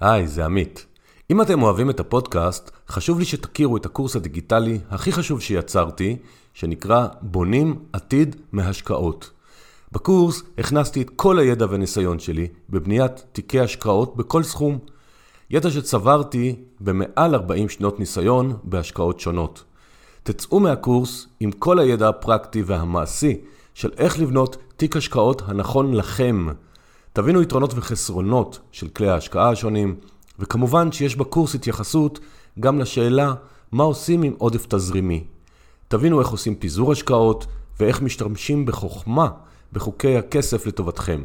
היי, 0.00 0.26
זה 0.26 0.44
עמית. 0.44 0.86
אם 1.30 1.42
אתם 1.42 1.62
אוהבים 1.62 1.90
את 1.90 2.00
הפודקאסט, 2.00 2.70
חשוב 2.88 3.18
לי 3.18 3.24
שתכירו 3.24 3.76
את 3.76 3.86
הקורס 3.86 4.16
הדיגיטלי 4.16 4.78
הכי 4.90 5.12
חשוב 5.12 5.40
שיצרתי, 5.40 6.16
שנקרא 6.54 7.06
בונים 7.22 7.78
עתיד 7.92 8.36
מהשקעות. 8.52 9.30
בקורס 9.92 10.42
הכנסתי 10.58 11.02
את 11.02 11.10
כל 11.16 11.38
הידע 11.38 11.66
והניסיון 11.70 12.18
שלי 12.18 12.48
בבניית 12.70 13.24
תיקי 13.32 13.60
השקעות 13.60 14.16
בכל 14.16 14.42
סכום. 14.42 14.78
ידע 15.50 15.70
שצברתי 15.70 16.56
במעל 16.80 17.34
40 17.34 17.68
שנות 17.68 18.00
ניסיון 18.00 18.56
בהשקעות 18.64 19.20
שונות. 19.20 19.64
תצאו 20.22 20.60
מהקורס 20.60 21.26
עם 21.40 21.52
כל 21.52 21.78
הידע 21.78 22.08
הפרקטי 22.08 22.62
והמעשי 22.62 23.40
של 23.74 23.90
איך 23.96 24.18
לבנות 24.18 24.56
תיק 24.76 24.96
השקעות 24.96 25.42
הנכון 25.46 25.94
לכם. 25.94 26.46
תבינו 27.16 27.42
יתרונות 27.42 27.74
וחסרונות 27.74 28.58
של 28.72 28.88
כלי 28.88 29.08
ההשקעה 29.08 29.50
השונים, 29.50 29.96
וכמובן 30.38 30.92
שיש 30.92 31.16
בקורס 31.16 31.54
התייחסות 31.54 32.20
גם 32.60 32.78
לשאלה 32.78 33.34
מה 33.72 33.84
עושים 33.84 34.22
עם 34.22 34.34
עודף 34.38 34.66
תזרימי. 34.68 35.24
תבינו 35.88 36.20
איך 36.20 36.28
עושים 36.28 36.54
פיזור 36.54 36.92
השקעות 36.92 37.46
ואיך 37.80 38.02
משתמשים 38.02 38.66
בחוכמה 38.66 39.28
בחוקי 39.72 40.16
הכסף 40.16 40.66
לטובתכם. 40.66 41.22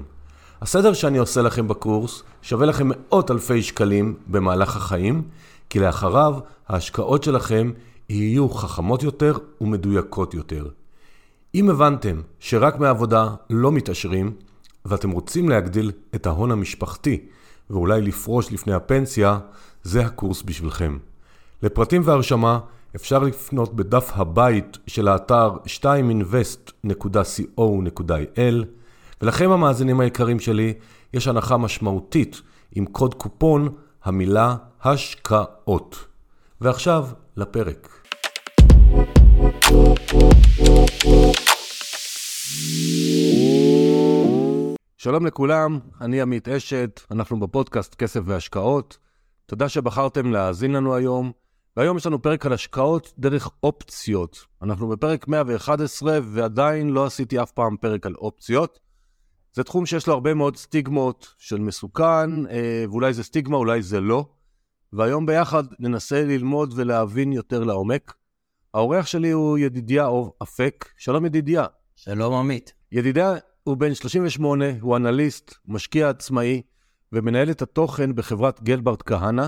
הסדר 0.62 0.94
שאני 0.94 1.18
עושה 1.18 1.42
לכם 1.42 1.68
בקורס 1.68 2.24
שווה 2.42 2.66
לכם 2.66 2.88
מאות 2.90 3.32
אלפי 3.32 3.64
שקלים 3.64 4.16
במהלך 4.28 4.76
החיים, 4.76 5.24
כי 5.70 5.80
לאחריו 5.80 6.36
ההשקעות 6.68 7.24
שלכם 7.24 7.72
יהיו 8.10 8.50
חכמות 8.50 9.04
יותר 9.04 9.38
ומדויקות 9.62 10.34
יותר. 10.34 10.68
אם 11.56 11.70
הבנתם 11.70 12.22
שרק 12.40 12.80
מעבודה 12.80 13.30
לא 13.50 13.72
מתעשרים, 13.72 14.34
ואתם 14.86 15.12
רוצים 15.12 15.50
להגדיל 15.50 15.92
את 16.16 16.28
ההון 16.28 16.52
המשפחתי 16.52 17.26
ואולי 17.70 18.02
לפרוש 18.02 18.52
לפני 18.52 18.74
הפנסיה, 18.74 19.40
זה 19.84 20.06
הקורס 20.06 20.44
בשבילכם. 20.44 20.98
לפרטים 21.64 22.02
והרשמה 22.06 22.60
אפשר 22.96 23.20
לפנות 23.20 23.76
בדף 23.76 24.12
הבית 24.16 24.78
של 24.88 25.08
האתר 25.08 25.52
2invest.co.il 25.66 28.66
ולכם 29.22 29.52
המאזינים 29.52 30.00
היקרים 30.00 30.40
שלי, 30.40 30.74
יש 31.14 31.28
הנחה 31.28 31.58
משמעותית 31.58 32.42
עם 32.76 32.86
קוד 32.86 33.14
קופון 33.14 33.70
המילה 34.04 34.56
השקעות. 34.84 36.06
ועכשיו 36.62 37.08
לפרק. 37.38 37.90
שלום 45.02 45.26
לכולם, 45.26 45.80
אני 46.02 46.22
עמית 46.22 46.48
אשת, 46.48 47.02
אנחנו 47.12 47.40
בפודקאסט 47.40 47.96
כסף 47.96 48.20
והשקעות. 48.26 48.98
תודה 49.46 49.70
שבחרתם 49.70 50.32
להאזין 50.32 50.72
לנו 50.72 50.96
היום, 50.96 51.32
והיום 51.78 51.98
יש 51.98 52.06
לנו 52.06 52.22
פרק 52.22 52.46
על 52.46 52.54
השקעות 52.54 53.14
דרך 53.18 53.50
אופציות. 53.64 54.46
אנחנו 54.62 54.88
בפרק 54.90 55.28
111 55.28 56.20
ועדיין 56.24 56.90
לא 56.90 57.06
עשיתי 57.06 57.42
אף 57.42 57.52
פעם 57.52 57.78
פרק 57.78 58.06
על 58.06 58.16
אופציות. 58.16 58.80
זה 59.54 59.64
תחום 59.64 59.86
שיש 59.86 60.08
לו 60.08 60.14
הרבה 60.14 60.34
מאוד 60.34 60.58
סטיגמות 60.58 61.34
של 61.38 61.60
מסוכן, 61.60 62.46
אה, 62.50 62.86
ואולי 62.90 63.14
זה 63.14 63.24
סטיגמה, 63.24 63.58
אולי 63.58 63.82
זה 63.82 64.00
לא. 64.00 64.26
והיום 64.94 65.26
ביחד 65.26 65.64
ננסה 65.80 66.26
ללמוד 66.26 66.74
ולהבין 66.76 67.34
יותר 67.34 67.64
לעומק. 67.64 68.14
האורח 68.74 69.06
שלי 69.06 69.32
הוא 69.32 69.58
ידידיה 69.58 70.06
אוב 70.06 70.32
אפק. 70.44 70.86
שלום 70.98 71.26
ידידיה. 71.26 71.66
שלום 71.96 72.34
עמית. 72.34 72.74
ידידיה 72.92 73.36
הוא 73.70 73.78
בן 73.78 73.94
38, 73.94 74.66
הוא 74.82 74.96
אנליסט, 74.96 75.56
משקיע 75.68 76.10
עצמאי 76.10 76.62
ומנהל 77.14 77.52
את 77.52 77.62
התוכן 77.62 78.16
בחברת 78.16 78.64
גלברט 78.64 79.04
כהנא, 79.06 79.48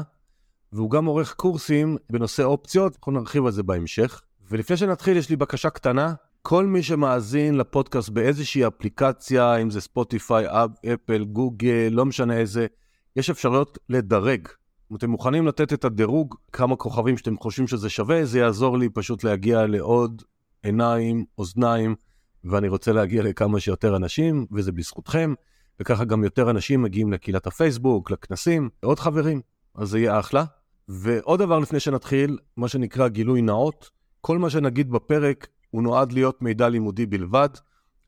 והוא 0.74 0.90
גם 0.92 1.06
עורך 1.06 1.34
קורסים 1.34 1.98
בנושא 2.10 2.44
אופציות, 2.44 2.96
אנחנו 2.96 3.12
נרחיב 3.12 3.46
על 3.46 3.52
זה 3.52 3.64
בהמשך. 3.64 4.22
ולפני 4.50 4.78
שנתחיל, 4.78 5.18
יש 5.18 5.30
לי 5.30 5.36
בקשה 5.36 5.70
קטנה. 5.70 6.14
כל 6.42 6.66
מי 6.66 6.84
שמאזין 6.84 7.58
לפודקאסט 7.58 8.10
באיזושהי 8.10 8.68
אפליקציה, 8.68 9.56
אם 9.56 9.70
זה 9.70 9.82
ספוטיפיי, 9.82 10.46
אפל, 10.94 11.24
גוגל, 11.24 11.90
לא 11.92 12.06
משנה 12.06 12.38
איזה, 12.38 12.68
יש 13.16 13.30
אפשרויות 13.30 13.78
לדרג. 13.90 14.48
אם 14.92 14.96
אתם 14.96 15.10
מוכנים 15.10 15.48
לתת 15.48 15.74
את 15.74 15.86
הדירוג, 15.86 16.36
כמה 16.52 16.76
כוכבים 16.76 17.18
שאתם 17.18 17.38
חושבים 17.38 17.68
שזה 17.68 17.90
שווה, 17.90 18.26
זה 18.26 18.40
יעזור 18.40 18.78
לי 18.78 18.90
פשוט 18.90 19.24
להגיע 19.24 19.68
לעוד 19.68 20.24
עיניים, 20.64 21.26
אוזניים, 21.38 21.96
ואני 22.44 22.68
רוצה 22.68 22.92
להגיע 22.92 23.24
לכמה 23.24 23.60
שיותר 23.60 23.96
אנשים, 23.96 24.46
וזה 24.52 24.72
בזכותכם, 24.72 25.34
וככה 25.80 26.06
גם 26.06 26.24
יותר 26.24 26.50
אנשים 26.50 26.82
מגיעים 26.82 27.14
לקהילת 27.14 27.48
הפייסבוק, 27.48 28.12
לכנסים, 28.12 28.70
עוד 28.84 29.00
חברים, 29.00 29.42
אז 29.76 29.90
זה 29.90 30.00
יהיה 30.00 30.20
אחלה. 30.20 30.46
ועוד 30.88 31.40
דבר 31.40 31.60
לפני 31.60 31.80
שנתחיל, 31.80 32.38
מה 32.58 32.68
שנקרא 32.68 33.08
גילוי 33.08 33.42
נאות, 33.42 33.90
כל 34.22 34.38
מה 34.38 34.50
שנגיד 34.50 34.92
בפרק 34.92 35.48
הוא 35.70 35.84
נועד 35.84 36.12
להיות 36.12 36.42
מידע 36.42 36.70
לימודי 36.70 37.06
בלבד. 37.06 37.50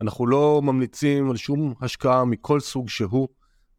אנחנו 0.02 0.28
לא 0.28 0.62
ממליצים 0.64 1.30
על 1.30 1.36
שום 1.36 1.74
השקעה 1.82 2.26
מכל 2.26 2.60
סוג 2.60 2.90
שהוא, 2.90 3.28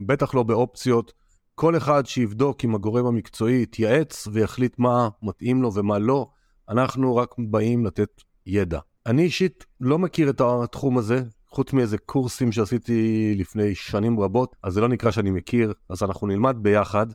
בטח 0.00 0.34
לא 0.34 0.42
באופציות. 0.42 1.12
כל 1.54 1.76
אחד 1.76 2.06
שיבדוק 2.06 2.64
עם 2.64 2.74
הגורם 2.74 3.06
המקצועי, 3.06 3.62
יתייעץ 3.62 4.28
ויחליט 4.32 4.78
מה 4.78 5.08
מתאים 5.22 5.62
לו 5.62 5.74
ומה 5.74 5.98
לא. 5.98 6.30
אנחנו 6.68 7.16
רק 7.16 7.34
באים 7.38 7.86
לתת 7.86 8.22
ידע. 8.46 8.78
אני 9.06 9.22
אישית 9.22 9.64
לא 9.80 9.98
מכיר 9.98 10.30
את 10.30 10.40
התחום 10.40 10.98
הזה, 10.98 11.22
חוץ 11.48 11.72
מאיזה 11.72 11.98
קורסים 11.98 12.52
שעשיתי 12.52 13.34
לפני 13.38 13.74
שנים 13.74 14.20
רבות, 14.20 14.56
אז 14.62 14.72
זה 14.72 14.80
לא 14.80 14.88
נקרא 14.88 15.10
שאני 15.10 15.30
מכיר, 15.30 15.72
אז 15.88 16.02
אנחנו 16.02 16.26
נלמד 16.26 16.56
ביחד. 16.60 17.06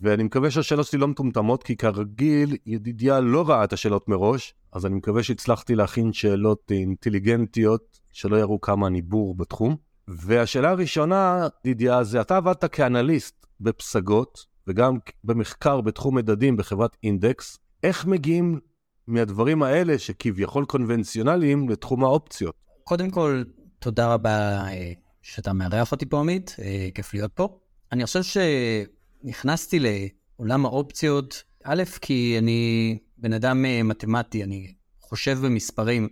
ואני 0.00 0.22
מקווה 0.22 0.50
שהשאלות 0.50 0.86
שלי 0.86 0.98
לא 0.98 1.08
מטומטמות, 1.08 1.62
כי 1.62 1.76
כרגיל, 1.76 2.56
ידידיה 2.66 3.20
לא 3.20 3.48
ראה 3.48 3.64
את 3.64 3.72
השאלות 3.72 4.08
מראש, 4.08 4.54
אז 4.72 4.86
אני 4.86 4.94
מקווה 4.94 5.22
שהצלחתי 5.22 5.74
להכין 5.74 6.12
שאלות 6.12 6.70
אינטליגנטיות, 6.70 8.00
שלא 8.12 8.36
יראו 8.36 8.60
כמה 8.60 8.86
אני 8.86 9.02
בור 9.02 9.34
בתחום. 9.34 9.76
והשאלה 10.08 10.70
הראשונה, 10.70 11.48
ידידיה, 11.64 12.04
זה 12.04 12.20
אתה 12.20 12.36
עבדת 12.36 12.64
כאנליסט 12.64 13.46
בפסגות, 13.60 14.46
וגם 14.66 14.98
במחקר 15.24 15.80
בתחום 15.80 16.16
מדדים 16.16 16.56
בחברת 16.56 16.96
אינדקס. 17.02 17.58
איך 17.82 18.06
מגיעים 18.06 18.60
מהדברים 19.12 19.62
האלה, 19.62 19.98
שכביכול 19.98 20.64
קונבנציונליים, 20.64 21.68
לתחום 21.68 22.04
האופציות? 22.04 22.54
קודם 22.84 23.10
כל, 23.10 23.42
תודה 23.78 24.14
רבה 24.14 24.68
אה, 24.68 24.92
שאתה 25.22 25.52
מארח 25.52 25.92
אותי 25.92 26.06
פה, 26.06 26.20
עמית, 26.20 26.56
אה, 26.62 26.88
כיף 26.94 27.14
להיות 27.14 27.32
פה. 27.34 27.58
אני 27.92 28.06
חושב 28.06 28.20
שנכנסתי 28.22 29.78
לעולם 29.80 30.66
האופציות, 30.66 31.42
א', 31.64 31.82
כי 32.00 32.36
אני 32.38 32.98
בן 33.18 33.32
אדם 33.32 33.64
אה, 33.64 33.82
מתמטי, 33.82 34.44
אני 34.44 34.74
חושב 35.00 35.38
במספרים. 35.42 36.08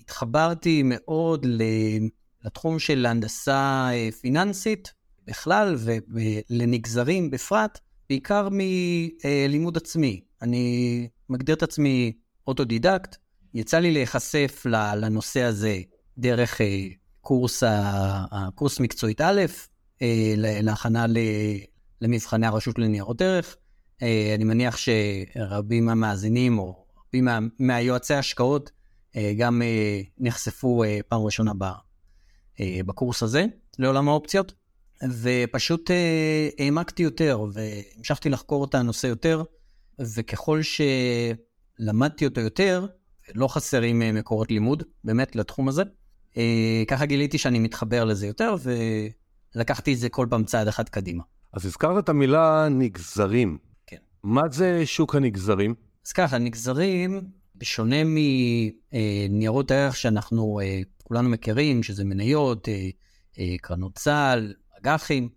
התחברתי 0.00 0.82
מאוד 0.84 1.46
לתחום 2.44 2.78
של 2.78 3.06
הנדסה 3.06 3.88
פיננסית 4.20 4.92
בכלל 5.26 5.76
ולנגזרים 6.08 7.30
בפרט, 7.30 7.78
בעיקר 8.08 8.48
מלימוד 8.50 9.76
עצמי. 9.76 10.25
אני 10.42 11.08
מגדיר 11.28 11.54
את 11.54 11.62
עצמי 11.62 12.12
אוטודידקט. 12.46 13.16
יצא 13.54 13.78
לי 13.78 13.92
להיחשף 13.92 14.66
לנושא 14.96 15.42
הזה 15.42 15.80
דרך 16.18 16.60
אה, 16.60 16.86
קורס, 17.20 17.62
קורס 18.54 18.80
מקצועית 18.80 19.20
א', 19.20 19.42
אה, 20.02 20.34
להכנה 20.36 21.06
למבחני 22.00 22.46
הרשות 22.46 22.78
לניירות 22.78 23.22
ערך. 23.22 23.56
אה, 24.02 24.32
אני 24.34 24.44
מניח 24.44 24.76
שרבים 24.76 25.86
מהמאזינים 25.86 26.58
או 26.58 26.86
רבים 27.08 27.28
מהיועצי 27.58 28.14
ההשקעות 28.14 28.70
גם 29.36 29.62
נחשפו 30.18 30.82
פעם 31.08 31.20
ראשונה 31.20 31.52
בקורס 32.60 33.22
הזה 33.22 33.44
לעולם 33.78 34.08
האופציות, 34.08 34.52
ופשוט 35.22 35.90
העמקתי 36.58 37.02
יותר 37.02 37.44
והמשכתי 37.52 38.28
לחקור 38.28 38.64
את 38.64 38.74
הנושא 38.74 39.06
יותר. 39.06 39.42
וככל 39.98 40.60
שלמדתי 41.78 42.26
אותו 42.26 42.40
יותר, 42.40 42.86
לא 43.34 43.48
חסרים 43.48 44.02
אה, 44.02 44.12
מקורות 44.12 44.50
לימוד, 44.50 44.82
באמת, 45.04 45.36
לתחום 45.36 45.68
הזה. 45.68 45.82
אה, 46.36 46.82
ככה 46.88 47.06
גיליתי 47.06 47.38
שאני 47.38 47.58
מתחבר 47.58 48.04
לזה 48.04 48.26
יותר, 48.26 48.54
ולקחתי 49.54 49.94
את 49.94 49.98
זה 49.98 50.08
כל 50.08 50.26
פעם 50.30 50.44
צעד 50.44 50.68
אחד 50.68 50.88
קדימה. 50.88 51.22
אז 51.52 51.66
הזכרת 51.66 52.04
את 52.04 52.08
המילה 52.08 52.68
נגזרים. 52.70 53.58
כן. 53.86 53.96
מה 54.22 54.42
זה 54.50 54.86
שוק 54.86 55.14
הנגזרים? 55.14 55.74
אז 56.06 56.12
ככה, 56.12 56.38
נגזרים, 56.38 57.20
בשונה 57.56 57.96
מניירות 58.04 59.70
הערך 59.70 59.96
שאנחנו 59.96 60.60
כולנו 61.02 61.28
מכירים, 61.28 61.82
שזה 61.82 62.04
מניות, 62.04 62.68
קרנות 63.60 63.94
צה"ל, 63.94 64.54
אג"חים, 64.80 65.28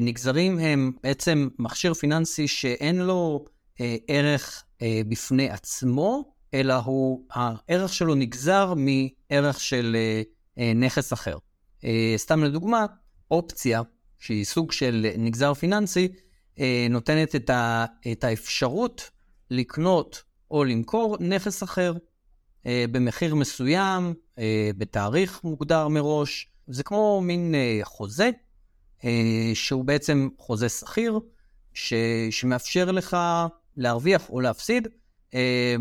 נגזרים 0.00 0.58
הם 0.58 0.92
בעצם 1.02 1.48
מכשיר 1.58 1.94
פיננסי 1.94 2.48
שאין 2.48 2.98
לו 2.98 3.44
אה, 3.46 3.51
ערך 4.08 4.64
אה, 4.82 5.00
בפני 5.08 5.50
עצמו, 5.50 6.34
אלא 6.54 6.74
הוא, 6.74 7.26
הערך 7.30 7.92
שלו 7.92 8.14
נגזר 8.14 8.74
מערך 8.76 9.60
של 9.60 9.96
אה, 9.98 10.22
אה, 10.58 10.72
נכס 10.74 11.12
אחר. 11.12 11.38
אה, 11.84 12.14
סתם 12.16 12.44
לדוגמה, 12.44 12.86
אופציה, 13.30 13.82
שהיא 14.18 14.44
סוג 14.44 14.72
של 14.72 15.06
נגזר 15.18 15.54
פיננסי, 15.54 16.08
אה, 16.58 16.86
נותנת 16.90 17.34
את, 17.36 17.50
ה, 17.50 17.84
את 18.12 18.24
האפשרות 18.24 19.10
לקנות 19.50 20.22
או 20.50 20.64
למכור 20.64 21.16
נכס 21.20 21.62
אחר 21.62 21.94
אה, 22.66 22.84
במחיר 22.90 23.34
מסוים, 23.34 24.14
אה, 24.38 24.70
בתאריך 24.78 25.44
מוגדר 25.44 25.88
מראש. 25.88 26.48
זה 26.66 26.82
כמו 26.82 27.20
מין 27.20 27.54
אה, 27.54 27.80
חוזה, 27.84 28.30
אה, 29.04 29.50
שהוא 29.54 29.84
בעצם 29.84 30.28
חוזה 30.38 30.68
שכיר, 30.68 31.20
ש, 31.74 31.94
שמאפשר 32.30 32.90
לך 32.90 33.16
להרוויח 33.76 34.30
או 34.30 34.40
להפסיד 34.40 34.88
אה, 35.34 35.76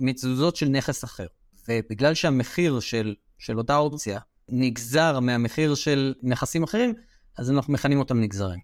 מתזוזות 0.00 0.56
של 0.56 0.68
נכס 0.68 1.04
אחר. 1.04 1.26
ובגלל 1.68 2.14
שהמחיר 2.14 2.80
של, 2.80 3.14
של 3.38 3.58
אותה 3.58 3.76
אופציה 3.76 4.20
נגזר 4.48 5.20
מהמחיר 5.20 5.74
של 5.74 6.14
נכסים 6.22 6.62
אחרים, 6.62 6.94
אז 7.38 7.50
אנחנו 7.50 7.72
מכנים 7.72 7.98
אותם 7.98 8.20
נגזרים. 8.20 8.60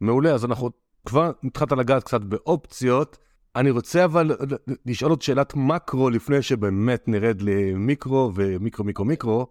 מעולה, 0.00 0.32
אז 0.32 0.44
אנחנו 0.44 0.70
כבר 1.06 1.32
התחלת 1.44 1.72
לגעת 1.72 2.04
קצת 2.04 2.20
באופציות. 2.20 3.18
אני 3.56 3.70
רוצה 3.70 4.04
אבל 4.04 4.36
לשאול 4.86 5.10
עוד 5.10 5.22
שאלת 5.22 5.52
מקרו 5.56 6.10
לפני 6.10 6.42
שבאמת 6.42 7.08
נרד 7.08 7.42
למיקרו 7.42 8.32
ומיקרו, 8.34 8.84
מיקרו, 8.84 9.04
מיקרו. 9.04 9.46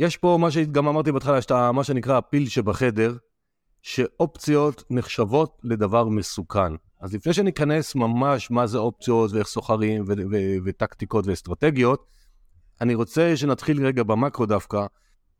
יש 0.00 0.16
פה 0.16 0.38
מה 0.40 0.50
שגם 0.50 0.88
אמרתי 0.88 1.12
בהתחלה, 1.12 1.38
יש 1.38 1.46
מה 1.50 1.84
שנקרא 1.84 2.18
הפיל 2.18 2.48
שבחדר, 2.48 3.16
שאופציות 3.82 4.84
נחשבות 4.90 5.60
לדבר 5.64 6.08
מסוכן. 6.08 6.72
אז 7.02 7.14
לפני 7.14 7.32
שניכנס 7.32 7.94
ממש 7.94 8.50
מה 8.50 8.66
זה 8.66 8.78
אופציות 8.78 9.32
ואיך 9.32 9.46
סוחרים 9.46 10.04
ו- 10.06 10.12
ו- 10.30 10.56
וטקטיקות 10.64 11.26
ואסטרטגיות, 11.26 12.06
אני 12.80 12.94
רוצה 12.94 13.36
שנתחיל 13.36 13.86
רגע 13.86 14.02
במקרו 14.02 14.46
דווקא. 14.46 14.86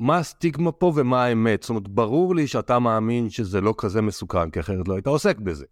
מה 0.01 0.19
הסטיגמה 0.19 0.73
פה 0.73 0.93
ומה 0.97 1.25
האמת? 1.25 1.63
זאת 1.63 1.71
אומרת, 1.71 1.89
ברור 1.89 2.35
לי 2.35 2.47
שאתה 2.47 2.79
מאמין 2.79 3.31
שזה 3.31 3.61
לא 3.61 3.75
כזה 3.79 4.03
מסוכן, 4.03 4.51
כי 4.51 4.61
אחרת 4.61 4.89
לא 4.89 4.95
היית 4.95 5.07
עוסק 5.07 5.39
בזה. 5.39 5.65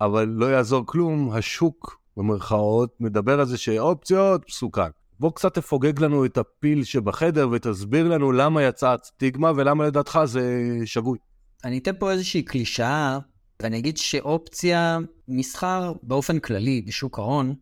אבל 0.00 0.24
לא 0.28 0.46
יעזור 0.46 0.86
כלום, 0.86 1.30
השוק, 1.32 2.00
במרכאות, 2.16 2.90
מדבר 3.00 3.40
על 3.40 3.46
זה 3.46 3.58
שאופציות, 3.58 4.44
מסוכן. 4.48 4.90
בוא 5.20 5.30
קצת 5.30 5.54
תפוגג 5.54 6.00
לנו 6.00 6.24
את 6.24 6.38
הפיל 6.38 6.84
שבחדר 6.84 7.48
ותסביר 7.52 8.08
לנו 8.08 8.32
למה 8.32 8.62
יצאה 8.62 8.94
הסטיגמה 8.94 9.52
ולמה 9.56 9.86
לדעתך 9.86 10.20
זה 10.24 10.76
שגוי. 10.84 11.18
אני 11.64 11.78
אתן 11.78 11.92
פה 11.98 12.10
איזושהי 12.10 12.42
קלישאה, 12.42 13.18
ואני 13.62 13.78
אגיד 13.78 13.96
שאופציה, 13.96 14.98
מסחר 15.28 15.92
באופן 16.02 16.38
כללי 16.38 16.82
בשוק 16.86 17.18
ההון, 17.18 17.54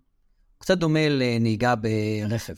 קצת 0.58 0.78
דומה 0.78 1.08
לנהיגה 1.08 1.74
ברכב, 1.74 2.54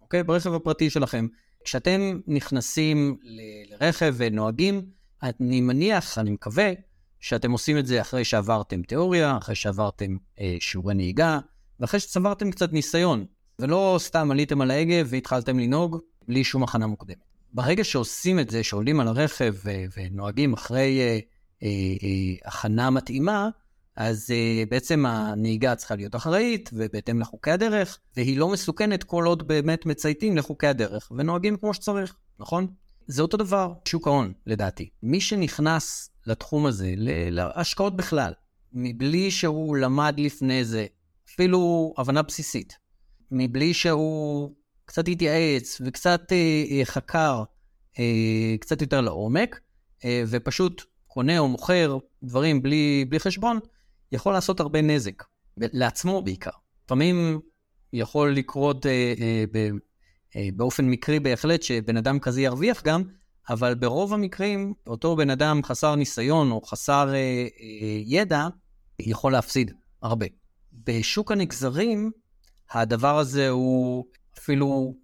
אוקיי? 0.00 0.22
ברכב 0.22 0.54
הפרטי 0.54 0.90
שלכם. 0.90 1.26
כשאתם 1.64 2.20
נכנסים 2.26 3.16
ל- 3.22 3.74
לרכב 3.74 4.14
ונוהגים, 4.16 4.86
אני 5.22 5.60
מניח, 5.60 6.18
אני 6.18 6.30
מקווה, 6.30 6.72
שאתם 7.20 7.52
עושים 7.52 7.78
את 7.78 7.86
זה 7.86 8.00
אחרי 8.00 8.24
שעברתם 8.24 8.82
תיאוריה, 8.82 9.36
אחרי 9.38 9.54
שעברתם 9.54 10.16
אה, 10.40 10.56
שיעורי 10.60 10.94
נהיגה, 10.94 11.38
ואחרי 11.80 12.00
שצברתם 12.00 12.50
קצת 12.50 12.72
ניסיון, 12.72 13.24
ולא 13.58 13.96
סתם 13.98 14.30
עליתם 14.30 14.60
על 14.60 14.70
ההגה 14.70 15.02
והתחלתם 15.06 15.58
לנהוג 15.58 15.98
בלי 16.28 16.44
שום 16.44 16.62
הכנה 16.62 16.86
מוקדמת. 16.86 17.16
ברגע 17.52 17.84
שעושים 17.84 18.38
את 18.38 18.50
זה, 18.50 18.64
שעולים 18.64 19.00
על 19.00 19.08
הרכב 19.08 19.54
ו- 19.64 19.84
ונוהגים 19.96 20.52
אחרי 20.52 21.00
אה, 21.00 21.04
אה, 21.04 21.14
אה, 21.14 21.20
הכנה 22.44 22.90
מתאימה, 22.90 23.48
אז 23.96 24.30
אה, 24.30 24.64
בעצם 24.68 25.06
הנהיגה 25.06 25.74
צריכה 25.74 25.94
להיות 25.94 26.16
אחראית 26.16 26.70
ובהתאם 26.72 27.20
לחוקי 27.20 27.50
הדרך, 27.50 27.98
והיא 28.16 28.38
לא 28.38 28.48
מסוכנת 28.48 29.04
כל 29.04 29.24
עוד 29.24 29.48
באמת 29.48 29.86
מצייתים 29.86 30.36
לחוקי 30.36 30.66
הדרך 30.66 31.12
ונוהגים 31.16 31.56
כמו 31.56 31.74
שצריך, 31.74 32.16
נכון? 32.38 32.66
זה 33.06 33.22
אותו 33.22 33.36
דבר, 33.36 33.72
שוק 33.84 34.06
ההון, 34.06 34.32
לדעתי. 34.46 34.88
מי 35.02 35.20
שנכנס 35.20 36.10
לתחום 36.26 36.66
הזה, 36.66 36.94
להשקעות 37.30 37.96
בכלל, 37.96 38.32
מבלי 38.72 39.30
שהוא 39.30 39.76
למד 39.76 40.14
לפני 40.18 40.64
זה 40.64 40.86
אפילו 41.28 41.94
הבנה 41.98 42.22
בסיסית, 42.22 42.78
מבלי 43.30 43.74
שהוא 43.74 44.54
קצת 44.84 45.08
התייעץ 45.08 45.80
וקצת 45.84 46.32
אה, 46.32 46.64
אה, 46.70 46.84
חקר 46.84 47.42
אה, 47.98 48.54
קצת 48.60 48.80
יותר 48.80 49.00
לעומק, 49.00 49.60
אה, 50.04 50.22
ופשוט 50.26 50.82
קונה 51.12 51.38
או 51.38 51.48
מוכר 51.48 51.98
דברים 52.22 52.62
בלי, 52.62 53.04
בלי 53.08 53.20
חשבון, 53.20 53.58
יכול 54.12 54.32
לעשות 54.32 54.60
הרבה 54.60 54.82
נזק, 54.82 55.24
לעצמו 55.56 56.22
בעיקר. 56.22 56.50
לפעמים 56.84 57.40
יכול 57.92 58.32
לקרות 58.32 58.86
אה, 58.86 59.14
אה, 59.20 59.44
ב, 59.52 59.70
אה, 60.36 60.48
באופן 60.56 60.84
מקרי 60.84 61.20
בהחלט 61.20 61.62
שבן 61.62 61.96
אדם 61.96 62.18
כזה 62.18 62.40
ירוויח 62.42 62.82
גם, 62.82 63.02
אבל 63.48 63.74
ברוב 63.74 64.14
המקרים 64.14 64.74
אותו 64.86 65.16
בן 65.16 65.30
אדם 65.30 65.60
חסר 65.64 65.94
ניסיון 65.94 66.50
או 66.50 66.60
חסר 66.62 67.08
אה, 67.08 67.14
אה, 67.14 67.46
ידע 68.06 68.48
יכול 69.00 69.32
להפסיד 69.32 69.72
הרבה. 70.02 70.26
בשוק 70.72 71.32
הנגזרים 71.32 72.10
הדבר 72.70 73.18
הזה 73.18 73.48
הוא 73.48 74.04
אפילו 74.38 74.94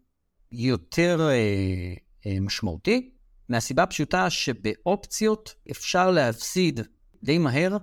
יותר 0.53 1.29
אה, 1.31 1.95
אה, 2.27 2.41
משמעותי, 2.41 3.11
מהסיבה 3.49 3.83
הפשוטה 3.83 4.31
שבאופציות 4.31 5.55
אפשר 5.71 6.11
להפסיד 6.11 6.81
די 7.23 7.39
מהר 7.39 7.77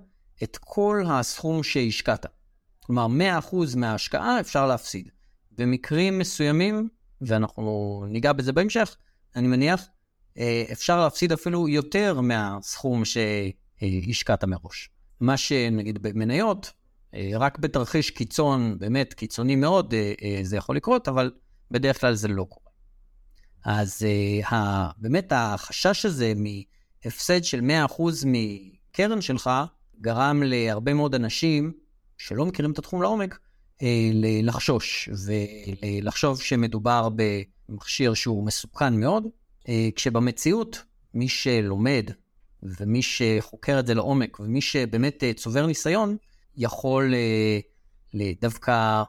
את 0.43 0.57
כל 0.57 1.03
הסכום 1.07 1.63
שהשקעת. 1.63 2.25
כלומר, 2.79 3.07
100% 3.51 3.55
מההשקעה 3.75 4.39
אפשר 4.39 4.67
להפסיד. 4.67 5.09
במקרים 5.51 6.19
מסוימים, 6.19 6.89
ואנחנו 7.21 8.03
ניגע 8.09 8.33
בזה 8.33 8.51
בהמשך, 8.51 8.95
אני 9.35 9.47
מניח, 9.47 9.85
אה, 10.37 10.63
אפשר 10.71 11.03
להפסיד 11.03 11.31
אפילו 11.31 11.67
יותר 11.67 12.21
מהסכום 12.21 13.03
שהשקעת 13.05 14.43
מראש. 14.43 14.89
מה 15.19 15.37
שנגיד 15.37 16.03
במניות, 16.03 16.71
אה, 17.13 17.31
רק 17.35 17.59
בתרחיש 17.59 18.09
קיצון, 18.09 18.79
באמת 18.79 19.13
קיצוני 19.13 19.55
מאוד, 19.55 19.93
אה, 19.93 20.39
זה 20.43 20.57
יכול 20.57 20.75
לקרות, 20.75 21.07
אבל 21.07 21.31
בדרך 21.71 22.01
כלל 22.01 22.13
זה 22.13 22.27
לא 22.27 22.45
קורה. 22.49 22.62
אז 23.65 24.01
באמת 24.97 25.31
החשש 25.35 26.05
הזה 26.05 26.33
מהפסד 26.35 27.43
של 27.43 27.61
100% 27.87 28.01
מקרן 28.25 29.21
שלך, 29.21 29.49
גרם 30.01 30.43
להרבה 30.43 30.93
מאוד 30.93 31.15
אנשים 31.15 31.73
שלא 32.17 32.45
מכירים 32.45 32.71
את 32.71 32.79
התחום 32.79 33.01
לעומק, 33.01 33.39
לחשוש 34.43 35.09
ולחשוב 35.25 36.41
שמדובר 36.41 37.09
במכשיר 37.69 38.13
שהוא 38.13 38.45
מסוכן 38.45 38.99
מאוד, 38.99 39.23
אה, 39.69 39.89
כשבמציאות, 39.95 40.83
מי 41.13 41.27
שלומד 41.27 42.09
ומי 42.63 43.01
שחוקר 43.01 43.79
את 43.79 43.87
זה 43.87 43.93
לעומק 43.93 44.39
ומי 44.39 44.61
שבאמת 44.61 45.23
אה, 45.23 45.33
צובר 45.33 45.65
ניסיון, 45.65 46.17
יכול 46.57 47.13
אה, 47.13 47.59
דווקא 48.41 49.03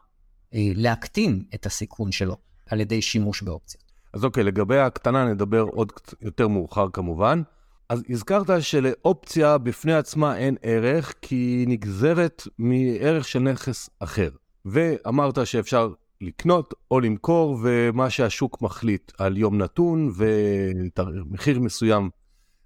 להקטין 0.52 1.44
את 1.54 1.66
הסיכון 1.66 2.12
שלו 2.12 2.37
על 2.66 2.80
ידי 2.80 3.02
שימוש 3.02 3.42
באופציות. 3.42 3.84
אז 4.14 4.25
אוקיי, 4.25 4.44
לגבי 4.44 4.76
ההקטנה 4.76 5.25
נדבר 5.25 5.61
עוד 5.61 5.92
יותר 6.23 6.49
מאוחר 6.49 6.87
כמובן. 6.92 7.42
אז 7.88 8.02
הזכרת 8.11 8.62
שלאופציה 8.62 9.59
בפני 9.59 9.94
עצמה 9.94 10.37
אין 10.37 10.56
ערך, 10.62 11.14
כי 11.23 11.35
היא 11.35 11.68
נגזרת 11.68 12.42
מערך 12.59 13.28
של 13.28 13.38
נכס 13.38 13.90
אחר. 14.00 14.28
ואמרת 14.64 15.47
שאפשר 15.47 15.90
לקנות 16.21 16.75
או 16.90 17.00
למכור, 17.00 17.59
ומה 17.62 18.11
שהשוק 18.11 18.62
מחליט 18.62 19.12
על 19.18 19.37
יום 19.37 19.59
נתון 19.59 20.12
ומחיר 20.16 21.61
מסוים. 21.61 22.11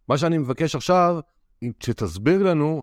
מה 0.08 0.18
שאני 0.18 0.38
מבקש 0.38 0.74
עכשיו, 0.74 1.20
שתסביר 1.80 2.42
לנו, 2.42 2.82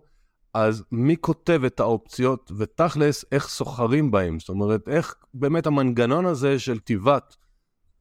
אז 0.54 0.84
מי 0.92 1.16
כותב 1.22 1.62
את 1.66 1.80
האופציות, 1.80 2.52
ותכלס, 2.58 3.26
איך 3.32 3.48
סוחרים 3.48 4.12
בהם? 4.12 4.40
זאת 4.40 4.50
אומרת, 4.50 4.90
איך 4.90 5.16
באמת 5.34 5.68
המנגנון 5.68 6.26
הזה 6.26 6.60
של 6.60 6.80
כתיבת 6.80 7.36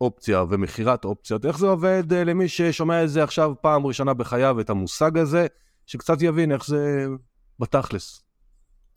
אופציה 0.01 0.45
ומכירת 0.49 1.05
אופציות, 1.05 1.47
איך 1.47 1.59
זה 1.59 1.67
עובד 1.67 2.05
uh, 2.11 2.15
למי 2.15 2.49
ששומע 2.49 3.05
את 3.05 3.11
זה 3.11 3.23
עכשיו 3.23 3.53
פעם 3.61 3.87
ראשונה 3.87 4.15
בחייו, 4.15 4.61
את 4.61 4.71
המושג 4.71 5.19
הזה, 5.19 5.47
שקצת 5.87 6.23
יבין 6.23 6.53
איך 6.53 6.67
זה 6.67 7.07
בתכלס. 7.61 8.23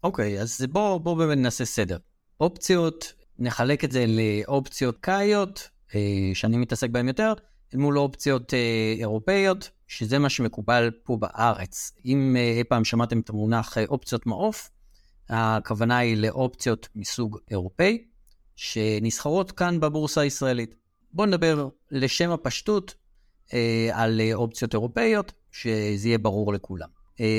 אוקיי, 0.04 0.40
okay, 0.40 0.42
אז 0.42 0.66
בואו 0.72 1.00
בוא 1.00 1.18
באמת 1.18 1.38
נעשה 1.38 1.66
סדר. 1.66 1.98
אופציות 2.40 3.14
נחלק 3.40 3.84
את 3.84 3.92
זה 3.92 4.06
לאופציות 4.08 4.98
קאיות, 5.02 5.70
אה, 5.96 6.02
שאני 6.34 6.58
מתעסק 6.58 6.90
בהן 6.90 7.08
יותר, 7.08 7.34
מול 7.74 8.00
אופציות 8.00 8.54
אה, 8.54 8.94
אירופאיות, 9.00 9.70
שזה 9.88 10.20
מה 10.20 10.30
שמקובל 10.30 10.92
פה 11.04 11.18
בארץ. 11.18 11.92
אם 12.06 12.36
אה, 12.38 12.58
אי 12.58 12.64
פעם 12.64 12.86
שמעתם 12.86 13.20
את 13.20 13.30
המונח 13.30 13.78
אופציות 13.78 14.26
מעוף, 14.26 14.70
הכוונה 15.30 15.98
היא 15.98 16.18
לאופציות 16.18 16.88
מסוג 16.96 17.38
אירופאי, 17.52 18.06
שנסחרות 18.56 19.52
כאן 19.52 19.80
בבורסה 19.80 20.22
הישראלית. 20.22 20.76
בואו 21.18 21.28
נדבר 21.28 21.68
לשם 21.92 22.32
הפשטות 22.32 22.96
על 23.92 24.22
אופציות 24.34 24.74
אירופאיות, 24.74 25.34
שזה 25.52 26.08
יהיה 26.08 26.18
ברור 26.18 26.54
לכולם. 26.54 26.88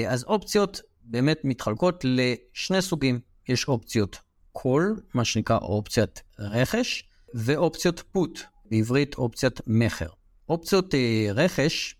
אז 0.08 0.24
אופציות 0.24 0.80
באמת 1.02 1.40
מתחלקות 1.44 2.04
לשני 2.04 2.82
סוגים. 2.82 3.20
יש 3.48 3.68
אופציות 3.68 4.18
call, 4.58 5.00
מה 5.14 5.24
שנקרא 5.24 5.58
אופציית 5.58 6.22
רכש, 6.38 7.04
ואופציות 7.34 8.02
put, 8.16 8.40
בעברית 8.70 9.14
אופציית 9.14 9.60
מכר. 9.66 10.08
אופציות 10.48 10.94
uh, 10.94 10.96
רכש, 11.34 11.94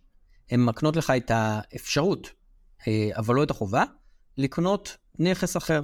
הן 0.51 0.65
מקנות 0.65 0.97
לך 0.97 1.13
את 1.17 1.31
האפשרות, 1.35 2.27
uh, 2.27 2.85
אבל 3.19 3.35
לא 3.35 3.43
את 3.43 3.51
החובה, 3.51 3.85
לקנות 4.37 4.97
נכס 5.19 5.57
אחר. 5.57 5.83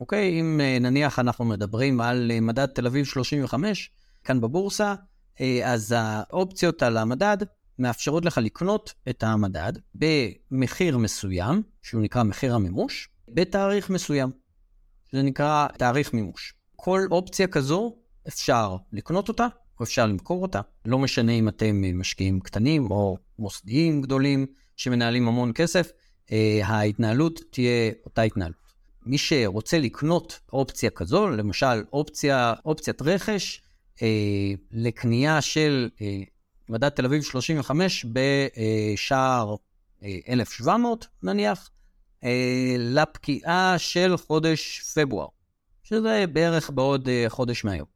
אוקיי? 0.00 0.40
אם 0.40 0.60
אה, 0.60 0.78
נניח 0.80 1.18
אנחנו 1.18 1.44
מדברים 1.44 2.00
על 2.00 2.30
אה, 2.34 2.40
מדד 2.40 2.66
תל 2.66 2.86
אביב 2.86 3.04
35, 3.04 3.90
כאן 4.24 4.40
בבורסה, 4.40 4.88
אה, 4.88 4.94
אז 5.64 5.94
האופציות 5.96 6.82
על 6.82 6.96
המדד 6.96 7.36
מאפשרות 7.78 8.24
לך 8.24 8.38
לקנות 8.38 8.94
את 9.08 9.22
המדד 9.22 9.72
במחיר 9.94 10.98
מסוים, 10.98 11.62
שהוא 11.82 12.02
נקרא 12.02 12.22
מחיר 12.22 12.54
המימוש, 12.54 13.08
בתאריך 13.28 13.90
מסוים, 13.90 14.30
שזה 15.10 15.22
נקרא 15.22 15.66
תאריך 15.78 16.14
מימוש. 16.14 16.54
כל 16.76 17.06
אופציה 17.10 17.46
כזו, 17.46 17.96
אפשר 18.28 18.76
לקנות 18.92 19.28
אותה, 19.28 19.46
או 19.80 19.84
אפשר 19.84 20.06
למכור 20.06 20.42
אותה. 20.42 20.60
לא 20.84 20.98
משנה 20.98 21.32
אם 21.32 21.48
אתם 21.48 21.98
משקיעים 21.98 22.40
קטנים 22.40 22.90
או 22.90 23.16
מוסדיים 23.38 24.02
גדולים 24.02 24.46
שמנהלים 24.76 25.28
המון 25.28 25.52
כסף, 25.54 25.90
ההתנהלות 26.64 27.40
תהיה 27.50 27.92
אותה 28.04 28.22
התנהלות. 28.22 28.56
מי 29.06 29.18
שרוצה 29.18 29.78
לקנות 29.78 30.40
אופציה 30.52 30.90
כזו, 30.90 31.28
למשל 31.28 31.84
אופציה, 31.92 32.54
אופציית 32.64 33.02
רכש 33.02 33.62
אה, 34.02 34.52
לקנייה 34.70 35.40
של 35.40 35.88
אה, 36.00 36.22
מדד 36.68 36.88
תל 36.88 37.04
אביב 37.04 37.22
35 37.22 38.06
בשער 38.12 39.54
אה, 40.02 40.18
1700 40.28 41.06
נניח, 41.22 41.70
אה, 42.24 42.76
לפקיעה 42.78 43.74
של 43.78 44.16
חודש 44.16 44.80
פברואר, 44.94 45.26
שזה 45.82 46.24
בערך 46.32 46.70
בעוד 46.70 47.08
אה, 47.08 47.24
חודש 47.28 47.64
מהיום, 47.64 47.86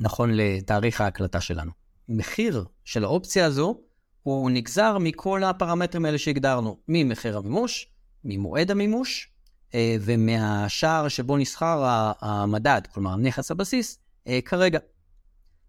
נכון 0.00 0.30
לתאריך 0.32 1.00
ההקלטה 1.00 1.40
שלנו. 1.40 1.70
מחיר 2.08 2.64
של 2.84 3.04
האופציה 3.04 3.46
הזו 3.46 3.80
הוא 4.22 4.50
נגזר 4.50 4.98
מכל 4.98 5.44
הפרמטרים 5.44 6.04
האלה 6.04 6.18
שהגדרנו, 6.18 6.76
ממחיר 6.88 7.36
המימוש, 7.36 7.88
ממועד 8.24 8.70
המימוש, 8.70 9.28
אה, 9.74 9.96
ומהשער 10.00 11.08
שבו 11.08 11.36
נסחר 11.36 11.84
המדד, 12.20 12.80
כלומר 12.94 13.16
נכס 13.16 13.50
הבסיס, 13.50 13.98
אה, 14.26 14.38
כרגע. 14.44 14.78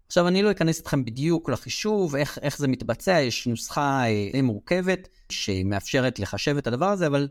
עכשיו, 0.06 0.28
אני 0.28 0.42
לא 0.42 0.50
אכנס 0.50 0.80
אתכם 0.80 1.04
בדיוק 1.04 1.50
לחישוב, 1.50 2.16
איך, 2.16 2.38
איך 2.42 2.58
זה 2.58 2.68
מתבצע, 2.68 3.20
יש 3.20 3.46
נוסחה 3.46 4.04
אה, 4.06 4.28
די 4.32 4.42
מורכבת 4.42 5.08
שמאפשרת 5.28 6.18
לחשב 6.18 6.56
את 6.56 6.66
הדבר 6.66 6.88
הזה, 6.88 7.06
אבל, 7.06 7.28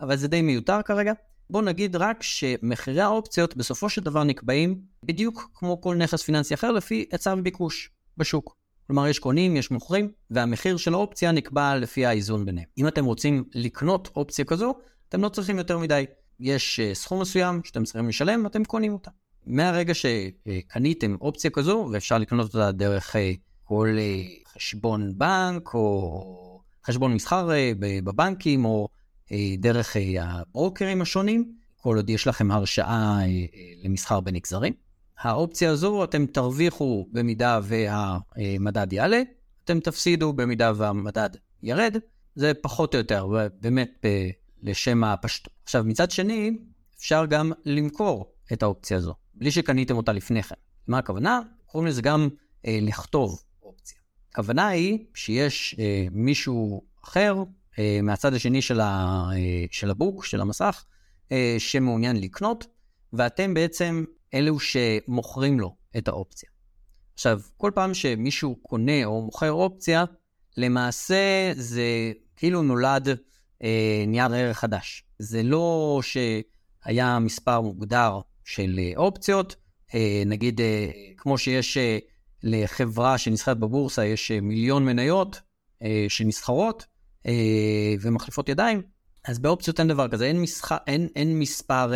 אבל 0.00 0.16
זה 0.16 0.28
די 0.28 0.42
מיותר 0.42 0.82
כרגע. 0.84 1.12
בואו 1.50 1.62
נגיד 1.62 1.96
רק 1.96 2.22
שמחירי 2.22 3.00
האופציות 3.00 3.56
בסופו 3.56 3.88
של 3.88 4.02
דבר 4.02 4.24
נקבעים 4.24 4.80
בדיוק 5.04 5.50
כמו 5.54 5.80
כל 5.80 5.96
נכס 5.96 6.22
פיננסי 6.22 6.54
אחר, 6.54 6.72
לפי 6.72 7.06
היצע 7.12 7.34
וביקוש 7.38 7.90
בשוק. 8.16 8.56
כלומר, 8.86 9.08
יש 9.08 9.18
קונים, 9.18 9.56
יש 9.56 9.70
מוכרים, 9.70 10.10
והמחיר 10.30 10.76
של 10.76 10.94
האופציה 10.94 11.32
נקבע 11.32 11.76
לפי 11.76 12.06
האיזון 12.06 12.44
ביניהם. 12.44 12.66
אם 12.78 12.88
אתם 12.88 13.04
רוצים 13.04 13.44
לקנות 13.54 14.10
אופציה 14.16 14.44
כזו, 14.44 14.74
אתם 15.08 15.22
לא 15.22 15.28
צריכים 15.28 15.58
יותר 15.58 15.78
מדי. 15.78 16.04
יש 16.40 16.80
uh, 16.80 16.94
סכום 16.94 17.20
מסוים 17.20 17.60
שאתם 17.64 17.84
צריכים 17.84 18.08
לשלם, 18.08 18.46
אתם 18.46 18.64
קונים 18.64 18.92
אותה. 18.92 19.10
מהרגע 19.46 19.92
שקניתם 19.94 21.16
אופציה 21.20 21.50
כזו, 21.50 21.88
ואפשר 21.92 22.18
לקנות 22.18 22.54
אותה 22.54 22.72
דרך 22.72 23.16
uh, 23.16 23.18
כל 23.64 23.96
uh, 23.96 24.52
חשבון 24.54 25.12
בנק, 25.18 25.74
או 25.74 26.60
חשבון 26.86 27.14
מסחר 27.14 27.48
uh, 27.48 27.52
בבנקים, 27.80 28.64
או 28.64 28.88
דרך 29.58 29.96
הברוקרים 30.20 31.02
השונים, 31.02 31.52
כל 31.76 31.96
עוד 31.96 32.10
יש 32.10 32.26
לכם 32.26 32.50
הרשאה 32.50 33.18
למסחר 33.84 34.20
בנגזרים. 34.20 34.72
האופציה 35.18 35.70
הזו, 35.70 36.04
אתם 36.04 36.26
תרוויחו 36.26 37.06
במידה 37.12 37.60
והמדד 37.62 38.92
יעלה, 38.92 39.22
אתם 39.64 39.80
תפסידו 39.80 40.32
במידה 40.32 40.72
והמדד 40.76 41.30
ירד. 41.62 41.96
זה 42.34 42.52
פחות 42.62 42.94
או 42.94 42.98
יותר, 42.98 43.26
באמת 43.60 44.04
לשם 44.62 45.04
הפשטות. 45.04 45.52
עכשיו, 45.64 45.84
מצד 45.84 46.10
שני, 46.10 46.50
אפשר 46.98 47.26
גם 47.26 47.52
למכור 47.64 48.32
את 48.52 48.62
האופציה 48.62 48.96
הזו, 48.96 49.14
בלי 49.34 49.50
שקניתם 49.50 49.96
אותה 49.96 50.12
לפני 50.12 50.42
כן. 50.42 50.54
מה 50.86 50.98
הכוונה? 50.98 51.40
קוראים 51.66 51.88
לזה 51.88 52.02
גם 52.02 52.28
אה, 52.66 52.78
לכתוב 52.82 53.42
אופציה. 53.62 53.98
הכוונה 54.32 54.68
היא 54.68 54.98
שיש 55.14 55.76
אה, 55.78 56.06
מישהו 56.10 56.84
אחר 57.04 57.42
אה, 57.78 58.00
מהצד 58.02 58.34
השני 58.34 58.62
של, 58.62 58.80
ה, 58.80 58.84
אה, 59.32 59.64
של 59.70 59.90
הבוק, 59.90 60.24
של 60.24 60.40
המסך, 60.40 60.84
אה, 61.32 61.56
שמעוניין 61.58 62.20
לקנות, 62.20 62.66
ואתם 63.12 63.54
בעצם 63.54 64.04
אלו 64.34 64.58
שמוכרים 64.60 65.60
לו 65.60 65.76
את 65.96 66.08
האופציה. 66.08 66.48
עכשיו, 67.14 67.40
כל 67.56 67.70
פעם 67.74 67.94
שמישהו 67.94 68.56
קונה 68.62 69.04
או 69.04 69.22
מוכר 69.22 69.52
אופציה, 69.52 70.04
למעשה 70.56 71.52
זה 71.54 72.12
כאילו 72.36 72.62
נולד 72.62 73.08
אה, 73.62 74.04
נייר 74.06 74.34
ערך 74.34 74.58
חדש. 74.58 75.04
זה 75.18 75.42
לא 75.42 76.00
שהיה 76.02 77.18
מספר 77.18 77.60
מוגדר 77.60 78.20
של 78.44 78.78
אה, 78.78 78.92
אופציות, 78.96 79.56
אה, 79.94 80.22
נגיד 80.26 80.60
אה, 80.60 80.90
כמו 81.16 81.38
שיש 81.38 81.78
לחברה 82.42 83.18
שנסחרת 83.18 83.58
בבורסה, 83.58 84.04
יש 84.04 84.30
מיליון 84.30 84.84
מניות 84.84 85.40
שנסחרות 86.08 86.86
ומחליפות 88.00 88.48
ידיים, 88.48 88.82
אז 89.24 89.38
באופציות 89.38 89.80
אין 89.80 89.88
דבר 89.88 90.08
כזה, 90.08 90.24
אין, 90.24 90.40
מסח... 90.40 90.72
אין, 90.86 91.08
אין 91.16 91.38
מספר 91.38 91.92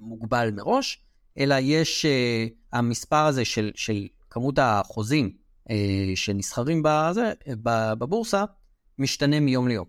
מוגבל 0.00 0.50
מראש, 0.50 1.04
אלא 1.38 1.54
יש 1.60 2.06
המספר 2.72 3.16
הזה 3.16 3.44
של, 3.44 3.70
של 3.74 4.06
כמות 4.30 4.58
החוזים 4.58 5.36
שנסחרים 6.14 6.82
בזה, 6.84 7.32
בבורסה, 7.98 8.44
משתנה 8.98 9.40
מיום 9.40 9.68
ליום. 9.68 9.86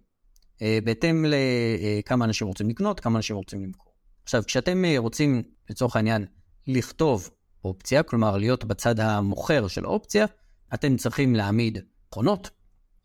בהתאם 0.83 1.25
לכמה 1.27 2.25
אנשים 2.25 2.47
רוצים 2.47 2.69
לקנות, 2.69 2.99
כמה 2.99 3.17
אנשים 3.17 3.35
רוצים 3.35 3.63
למכור. 3.63 3.86
עכשיו, 4.27 4.43
כשאתם 4.45 4.85
אה, 4.85 4.95
רוצים, 4.97 5.43
לצורך 5.69 5.95
העניין, 5.95 6.25
לכתוב 6.67 7.29
אופציה, 7.63 8.03
כלומר 8.03 8.37
להיות 8.37 8.65
בצד 8.65 8.99
המוכר 8.99 9.67
של 9.67 9.85
האופציה, 9.85 10.25
אתם 10.73 10.97
צריכים 10.97 11.35
להעמיד 11.35 11.77
מכונות, 12.07 12.49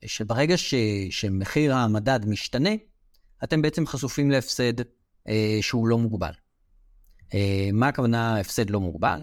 שברגע 0.04 0.56
ש, 0.58 0.74
שמחיר 1.10 1.74
המדד 1.74 2.20
משתנה, 2.26 2.70
אתם 3.44 3.62
בעצם 3.62 3.86
חשופים 3.86 4.30
להפסד 4.30 4.72
אה, 5.28 5.58
שהוא 5.60 5.88
לא 5.88 5.98
מוגבל. 5.98 6.32
אה, 7.34 7.68
מה 7.72 7.88
הכוונה 7.88 8.40
הפסד 8.40 8.70
לא 8.70 8.80
מוגבל? 8.80 9.22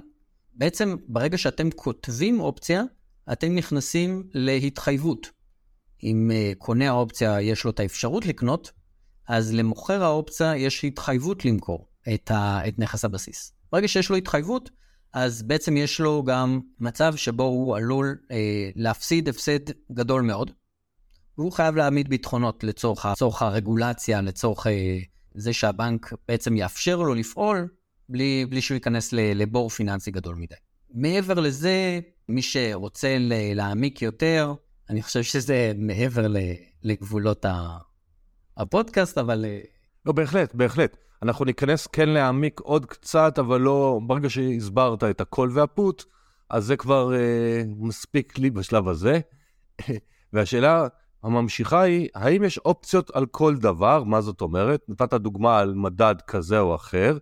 בעצם 0.53 0.95
ברגע 1.07 1.37
שאתם 1.37 1.71
כותבים 1.71 2.39
אופציה, 2.39 2.83
אתם 3.31 3.55
נכנסים 3.55 4.29
להתחייבות. 4.33 5.29
אם 6.03 6.31
uh, 6.31 6.57
קונה 6.57 6.89
האופציה 6.89 7.41
יש 7.41 7.63
לו 7.63 7.71
את 7.71 7.79
האפשרות 7.79 8.25
לקנות, 8.25 8.71
אז 9.27 9.53
למוכר 9.53 10.03
האופציה 10.03 10.57
יש 10.57 10.85
התחייבות 10.85 11.45
למכור 11.45 11.88
את, 12.13 12.31
ה, 12.31 12.67
את 12.67 12.79
נכס 12.79 13.05
הבסיס. 13.05 13.53
ברגע 13.71 13.87
שיש 13.87 14.09
לו 14.09 14.15
התחייבות, 14.15 14.69
אז 15.13 15.41
בעצם 15.41 15.77
יש 15.77 15.99
לו 15.99 16.23
גם 16.23 16.59
מצב 16.79 17.15
שבו 17.15 17.43
הוא 17.43 17.77
עלול 17.77 18.17
אה, 18.31 18.69
להפסיד 18.75 19.29
הפסד 19.29 19.59
גדול 19.91 20.21
מאוד, 20.21 20.51
והוא 21.37 21.51
חייב 21.51 21.75
להעמיד 21.75 22.09
ביטחונות 22.09 22.63
לצורך, 22.63 23.05
לצורך 23.05 23.41
הרגולציה, 23.41 24.21
לצורך 24.21 24.67
אה, 24.67 24.99
זה 25.35 25.53
שהבנק 25.53 26.13
בעצם 26.27 26.57
יאפשר 26.57 26.95
לו 26.95 27.13
לפעול 27.13 27.67
בלי, 28.09 28.45
בלי 28.49 28.61
שהוא 28.61 28.75
ייכנס 28.75 29.13
לבור 29.13 29.69
פיננסי 29.69 30.11
גדול 30.11 30.35
מדי. 30.35 30.55
מעבר 30.93 31.33
לזה, 31.33 31.99
מי 32.29 32.41
שרוצה 32.41 33.17
להעמיק 33.55 34.01
יותר, 34.01 34.53
אני 34.89 35.01
חושב 35.01 35.23
שזה 35.23 35.71
מעבר 35.77 36.27
לגבולות 36.83 37.45
הפודקאסט, 38.57 39.17
אבל... 39.17 39.45
אה, 39.45 39.59
לא, 40.05 40.13
בהחלט, 40.13 40.55
בהחלט. 40.55 40.97
אנחנו 41.23 41.45
ניכנס 41.45 41.87
כן 41.87 42.09
להעמיק 42.09 42.59
עוד 42.59 42.85
קצת, 42.85 43.39
אבל 43.39 43.61
לא, 43.61 43.99
ברגע 44.07 44.29
שהסברת 44.29 45.03
את 45.03 45.21
הכל 45.21 45.49
והפוט, 45.53 46.03
אז 46.49 46.65
זה 46.65 46.77
כבר 46.77 47.13
אה, 47.15 47.63
מספיק 47.77 48.37
לי 48.37 48.49
בשלב 48.49 48.87
הזה. 48.87 49.19
והשאלה 50.33 50.87
הממשיכה 51.23 51.81
היא, 51.81 52.09
האם 52.15 52.43
יש 52.43 52.57
אופציות 52.57 53.11
על 53.13 53.25
כל 53.25 53.55
דבר? 53.55 54.03
מה 54.03 54.21
זאת 54.21 54.41
אומרת? 54.41 54.81
נתת 54.87 55.13
דוגמה 55.13 55.59
על 55.59 55.73
מדד 55.73 56.15
כזה 56.27 56.59
או 56.59 56.75
אחר. 56.75 57.17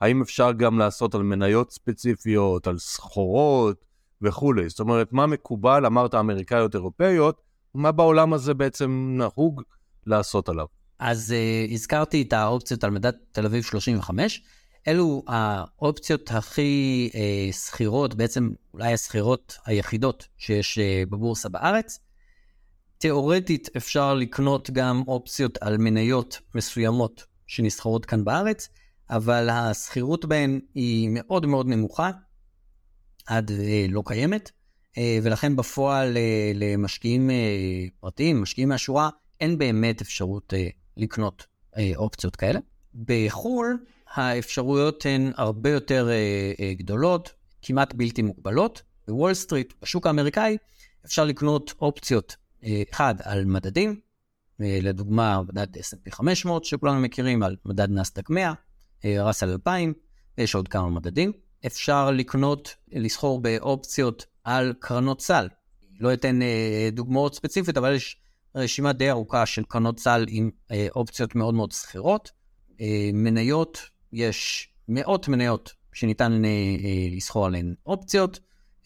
האם 0.00 0.22
אפשר 0.22 0.52
גם 0.52 0.78
לעשות 0.78 1.14
על 1.14 1.22
מניות 1.22 1.70
ספציפיות, 1.70 2.66
על 2.66 2.78
סחורות, 2.78 3.84
וכולי. 4.22 4.68
זאת 4.68 4.80
אומרת, 4.80 5.12
מה 5.12 5.26
מקובל, 5.26 5.86
אמרת 5.86 6.14
אמריקאיות 6.14 6.74
אירופאיות, 6.74 7.40
מה 7.74 7.92
בעולם 7.92 8.32
הזה 8.32 8.54
בעצם 8.54 9.14
נהוג 9.18 9.62
לעשות 10.06 10.48
עליו? 10.48 10.66
אז 11.00 11.34
uh, 11.34 11.72
הזכרתי 11.72 12.22
את 12.22 12.32
האופציות 12.32 12.84
על 12.84 12.90
מדד 12.90 13.12
תל 13.32 13.46
אביב 13.46 13.64
35. 13.64 14.42
אלו 14.88 15.22
האופציות 15.26 16.30
הכי 16.30 17.10
uh, 17.12 17.16
שכירות, 17.52 18.14
בעצם 18.14 18.50
אולי 18.74 18.92
השכירות 18.92 19.58
היחידות 19.66 20.28
שיש 20.38 20.78
uh, 20.78 21.10
בבורסה 21.10 21.48
בארץ. 21.48 21.98
תיאורטית 22.98 23.68
אפשר 23.76 24.14
לקנות 24.14 24.70
גם 24.70 25.02
אופציות 25.08 25.58
על 25.60 25.78
מניות 25.78 26.40
מסוימות 26.54 27.24
שנסחרות 27.46 28.06
כאן 28.06 28.24
בארץ, 28.24 28.68
אבל 29.10 29.50
השכירות 29.50 30.24
בהן 30.24 30.60
היא 30.74 31.08
מאוד 31.12 31.46
מאוד 31.46 31.66
נמוכה, 31.66 32.10
עד 33.26 33.50
אה, 33.50 33.86
לא 33.88 34.02
קיימת, 34.06 34.50
אה, 34.98 35.18
ולכן 35.22 35.56
בפועל 35.56 36.16
אה, 36.16 36.52
למשקיעים 36.54 37.30
פרטיים, 38.00 38.42
משקיעים 38.42 38.68
מהשורה, 38.68 39.08
אין 39.40 39.58
באמת 39.58 40.00
אפשרות 40.00 40.54
לקנות 40.96 41.46
אופציות 41.96 42.36
כאלה. 42.36 42.60
בחו"ל 42.94 43.78
האפשרויות 44.14 45.06
הן 45.06 45.32
הרבה 45.36 45.70
יותר 45.70 46.08
אה, 46.08 46.52
אה, 46.60 46.74
גדולות, 46.74 47.32
כמעט 47.62 47.94
בלתי 47.94 48.22
מוגבלות. 48.22 48.82
בוול 49.08 49.34
סטריט, 49.34 49.72
בשוק 49.82 50.06
האמריקאי, 50.06 50.56
אפשר 51.06 51.24
לקנות 51.24 51.74
אופציות, 51.80 52.36
אה, 52.64 52.82
אחד, 52.92 53.14
על 53.22 53.44
מדדים, 53.44 54.00
אה, 54.60 54.78
לדוגמה, 54.82 55.42
מדד 55.48 55.76
S&P 55.76 56.10
500 56.10 56.64
שכולנו 56.64 57.00
מכירים, 57.00 57.42
על 57.42 57.56
מדד 57.64 57.90
נסדק 57.90 58.30
100, 58.30 58.52
אה, 59.04 59.26
ראסל 59.26 59.48
2000, 59.48 59.92
ויש 60.38 60.54
עוד 60.54 60.68
כמה 60.68 60.88
מדדים. 60.88 61.32
אפשר 61.66 62.10
לקנות, 62.10 62.74
לסחור 62.92 63.40
באופציות 63.40 64.26
על 64.44 64.72
קרנות 64.78 65.20
סל. 65.20 65.48
לא 66.00 66.12
אתן 66.12 66.42
אה, 66.42 66.88
דוגמאות 66.92 67.34
ספציפיות, 67.34 67.76
אבל 67.76 67.94
יש 67.94 68.16
רשימה 68.54 68.92
די 68.92 69.10
ארוכה 69.10 69.46
של 69.46 69.62
קרנות 69.68 69.98
סל 70.00 70.24
עם 70.28 70.50
אה, 70.70 70.86
אופציות 70.96 71.34
מאוד 71.34 71.54
מאוד 71.54 71.72
שכירות. 71.72 72.30
אה, 72.80 73.10
מניות, 73.12 73.80
יש 74.12 74.68
מאות 74.88 75.28
מניות 75.28 75.72
שניתן 75.92 76.44
אה, 76.44 76.48
אה, 76.48 77.16
לסחור 77.16 77.46
עליהן 77.46 77.74
אופציות, 77.86 78.40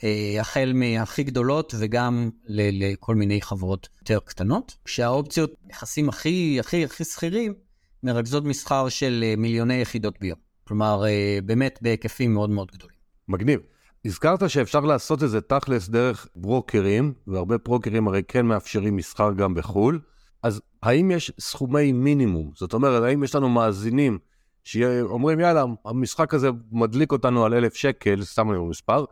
אה, 0.05 0.37
החל 0.41 0.73
מהכי 0.75 1.23
גדולות 1.23 1.75
וגם 1.79 2.31
ל- 2.47 2.93
לכל 2.93 3.15
מיני 3.15 3.41
חברות 3.41 3.89
יותר 4.01 4.19
קטנות, 4.25 4.77
כשהאופציות, 4.85 5.55
נכסים 5.71 6.09
הכי 6.09 6.57
הכי 6.61 6.85
הכי 6.85 7.05
שכירים, 7.05 7.55
מרכזות 8.03 8.45
מסחר 8.45 8.89
של 8.89 9.25
אה, 9.27 9.35
מיליוני 9.37 9.75
יחידות 9.75 10.21
ביום. 10.21 10.39
כלומר, 10.65 11.05
אה, 11.07 11.39
באמת 11.45 11.79
בהיקפים 11.83 12.35
מאוד 12.35 12.51
מאוד 12.51 12.71
גדולים. 12.71 12.97
מגניב. 13.29 13.61
הזכרת 14.05 14.51
שאפשר 14.51 14.81
לעשות 14.81 15.23
את 15.23 15.31
זה 15.31 15.41
תכלס 15.41 15.89
דרך 15.89 16.29
ברוקרים, 16.37 17.13
והרבה 17.27 17.59
ברוקרים 17.59 18.09
הרי 18.09 18.23
כן 18.29 18.47
מאפשרים 18.47 18.97
מסחר 18.97 19.33
גם 19.33 19.55
בחו"ל, 19.55 20.01
אז 20.43 20.61
האם 20.83 21.11
יש 21.11 21.33
סכומי 21.41 21.93
מינימום? 21.93 22.51
זאת 22.55 22.73
אומרת, 22.73 23.03
האם 23.03 23.25
יש 23.25 23.35
לנו 23.35 23.49
מאזינים 23.49 24.19
שאומרים, 24.65 25.41
יאללה, 25.41 25.65
המשחק 25.85 26.35
הזה 26.35 26.49
מדליק 26.73 27.13
אותנו 27.13 27.45
על 27.45 27.55
אלף 27.55 27.75
שקל, 27.75 28.25
סתם 28.25 28.51
אני 28.51 28.59
מספר, 28.59 29.05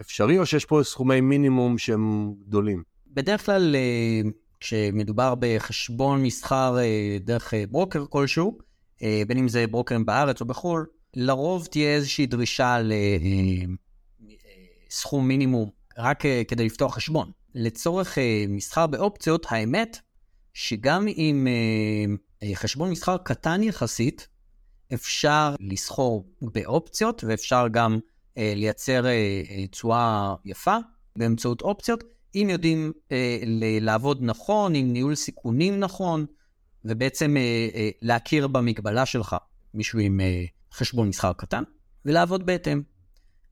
אפשרי 0.00 0.38
או 0.38 0.46
שיש 0.46 0.64
פה 0.64 0.80
סכומי 0.82 1.20
מינימום 1.20 1.78
שהם 1.78 2.34
גדולים? 2.48 2.82
בדרך 3.06 3.46
כלל, 3.46 3.76
אה, 3.76 4.30
כשמדובר 4.60 5.34
בחשבון 5.38 6.22
מסחר 6.22 6.78
אה, 6.78 7.16
דרך 7.20 7.54
אה, 7.54 7.64
ברוקר 7.70 8.04
כלשהו, 8.08 8.58
בין 9.26 9.38
אם 9.38 9.48
זה 9.48 9.66
ברוקרים 9.66 10.06
בארץ 10.06 10.40
או 10.40 10.46
בחו"ל, 10.46 10.86
לרוב 11.16 11.66
תהיה 11.66 11.94
איזושהי 11.94 12.26
דרישה 12.26 12.78
לסכום 14.90 15.28
מינימום 15.28 15.70
רק 15.98 16.22
כדי 16.48 16.66
לפתוח 16.66 16.94
חשבון. 16.94 17.30
לצורך 17.54 18.18
מסחר 18.48 18.86
באופציות, 18.86 19.46
האמת 19.50 19.98
שגם 20.54 21.06
עם 21.14 21.48
חשבון 22.54 22.90
מסחר 22.90 23.16
קטן 23.16 23.62
יחסית, 23.62 24.28
אפשר 24.94 25.54
לסחור 25.60 26.28
באופציות 26.42 27.24
ואפשר 27.24 27.66
גם 27.72 27.98
לייצר 28.36 29.04
תשואה 29.70 30.34
יפה 30.44 30.76
באמצעות 31.16 31.62
אופציות, 31.62 32.04
אם 32.34 32.48
יודעים 32.50 32.92
לעבוד 33.80 34.18
נכון, 34.22 34.74
עם 34.74 34.92
ניהול 34.92 35.14
סיכונים 35.14 35.80
נכון, 35.80 36.26
ובעצם 36.84 37.36
להכיר 38.02 38.46
במגבלה 38.46 39.06
שלך, 39.06 39.36
מישהו 39.74 39.98
עם 39.98 40.20
חשבון 40.72 41.08
מסחר 41.08 41.32
קטן, 41.32 41.62
ולעבוד 42.04 42.46
בהתאם. 42.46 42.82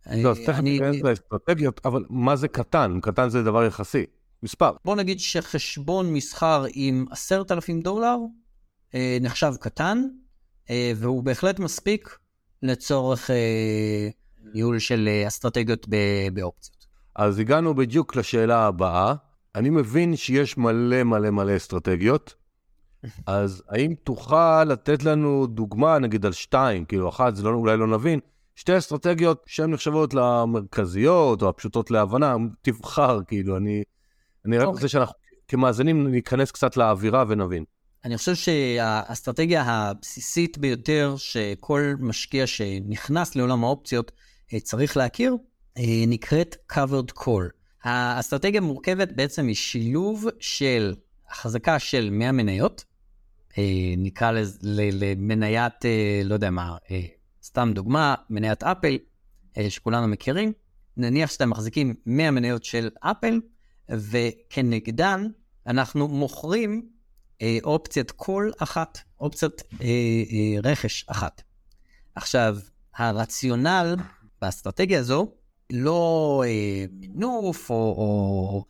לא, 0.06 0.30
אז 0.30 0.38
תכף 0.46 0.60
ניכנס 0.60 1.02
לאסטרטגיות, 1.02 1.80
אבל 1.84 2.04
מה 2.10 2.36
זה 2.36 2.48
קטן? 2.48 2.98
קטן 3.02 3.28
זה 3.28 3.42
דבר 3.42 3.64
יחסי. 3.64 4.04
מספר. 4.42 4.72
בוא 4.84 4.96
נגיד 4.96 5.20
שחשבון 5.20 6.12
מסחר 6.12 6.64
עם 6.72 7.04
עשרת 7.10 7.52
אלפים 7.52 7.80
דולר 7.80 8.16
אה, 8.94 9.18
נחשב 9.20 9.52
קטן, 9.60 10.02
אה, 10.70 10.92
והוא 10.96 11.22
בהחלט 11.22 11.58
מספיק 11.58 12.18
לצורך 12.62 13.30
אה, 13.30 14.08
ניהול 14.54 14.78
של 14.78 15.08
אה, 15.08 15.28
אסטרטגיות 15.28 15.86
באופציות. 16.32 16.86
אז 17.14 17.38
הגענו 17.38 17.74
בדיוק 17.74 18.16
לשאלה 18.16 18.66
הבאה. 18.66 19.14
אני 19.54 19.70
מבין 19.70 20.16
שיש 20.16 20.58
מלא 20.58 21.02
מלא 21.02 21.30
מלא 21.30 21.56
אסטרטגיות, 21.56 22.34
אז 23.26 23.62
האם 23.68 23.94
תוכל 24.04 24.64
לתת 24.64 25.04
לנו 25.04 25.46
דוגמה, 25.46 25.98
נגיד 25.98 26.26
על 26.26 26.32
שתיים, 26.32 26.84
כאילו 26.84 27.08
אחת, 27.08 27.36
זה 27.36 27.42
לא, 27.42 27.50
אולי 27.50 27.76
לא 27.76 27.86
נבין, 27.86 28.20
שתי 28.58 28.78
אסטרטגיות 28.78 29.44
שהן 29.46 29.70
נחשבות 29.70 30.14
למרכזיות 30.14 31.42
או 31.42 31.48
הפשוטות 31.48 31.90
להבנה, 31.90 32.36
תבחר, 32.62 33.20
כאילו, 33.28 33.56
אני, 33.56 33.82
אני 34.46 34.58
רק 34.58 34.66
רוצה 34.66 34.76
אוקיי. 34.76 34.88
שאנחנו 34.88 35.14
כמאזינים 35.48 36.06
ניכנס 36.06 36.50
קצת 36.50 36.76
לאווירה 36.76 37.24
ונבין. 37.28 37.64
אני 38.04 38.16
חושב 38.16 38.34
שהאסטרטגיה 38.34 39.62
הבסיסית 39.62 40.58
ביותר 40.58 41.14
שכל 41.18 41.94
משקיע 42.00 42.46
שנכנס 42.46 43.36
לעולם 43.36 43.64
האופציות 43.64 44.12
אה, 44.54 44.60
צריך 44.60 44.96
להכיר, 44.96 45.36
אה, 45.78 45.82
נקראת 46.06 46.56
covered 46.72 47.18
call. 47.18 47.50
האסטרטגיה 47.82 48.60
מורכבת 48.60 49.12
בעצם 49.12 49.46
משילוב 49.46 50.26
של 50.40 50.94
החזקה 51.30 51.78
של 51.78 52.08
100 52.12 52.32
מניות, 52.32 52.84
אה, 53.58 53.64
נקרא 53.96 54.32
למניית, 54.62 55.84
לא 56.24 56.34
יודע 56.34 56.50
מה, 56.50 56.76
סתם 57.48 57.72
דוגמה, 57.74 58.14
מניית 58.30 58.62
אפל, 58.62 58.98
שכולנו 59.68 60.08
מכירים, 60.08 60.52
נניח 60.96 61.30
שאתם 61.30 61.50
מחזיקים 61.50 61.94
100 62.06 62.30
מניות 62.30 62.64
של 62.64 62.90
אפל, 63.00 63.40
וכנגדן 63.88 65.26
אנחנו 65.66 66.08
מוכרים 66.08 66.88
אה, 67.42 67.58
אופציית 67.64 68.10
קול 68.10 68.52
אחת, 68.58 68.98
אופציית 69.20 69.62
אה, 69.80 69.86
אה, 69.86 70.70
רכש 70.70 71.04
אחת. 71.08 71.42
עכשיו, 72.14 72.58
הרציונל 72.96 73.96
באסטרטגיה 74.42 75.00
הזו, 75.00 75.32
לא 75.72 76.42
אה, 76.46 76.84
מינוף 76.92 77.70
או, 77.70 77.74
או 77.74 78.64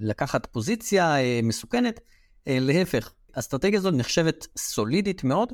לקחת 0.00 0.46
פוזיציה 0.46 1.20
אה, 1.20 1.40
מסוכנת, 1.42 2.00
אה, 2.48 2.58
להפך, 2.60 3.12
האסטרטגיה 3.34 3.78
הזו 3.78 3.90
נחשבת 3.90 4.46
סולידית 4.56 5.24
מאוד, 5.24 5.52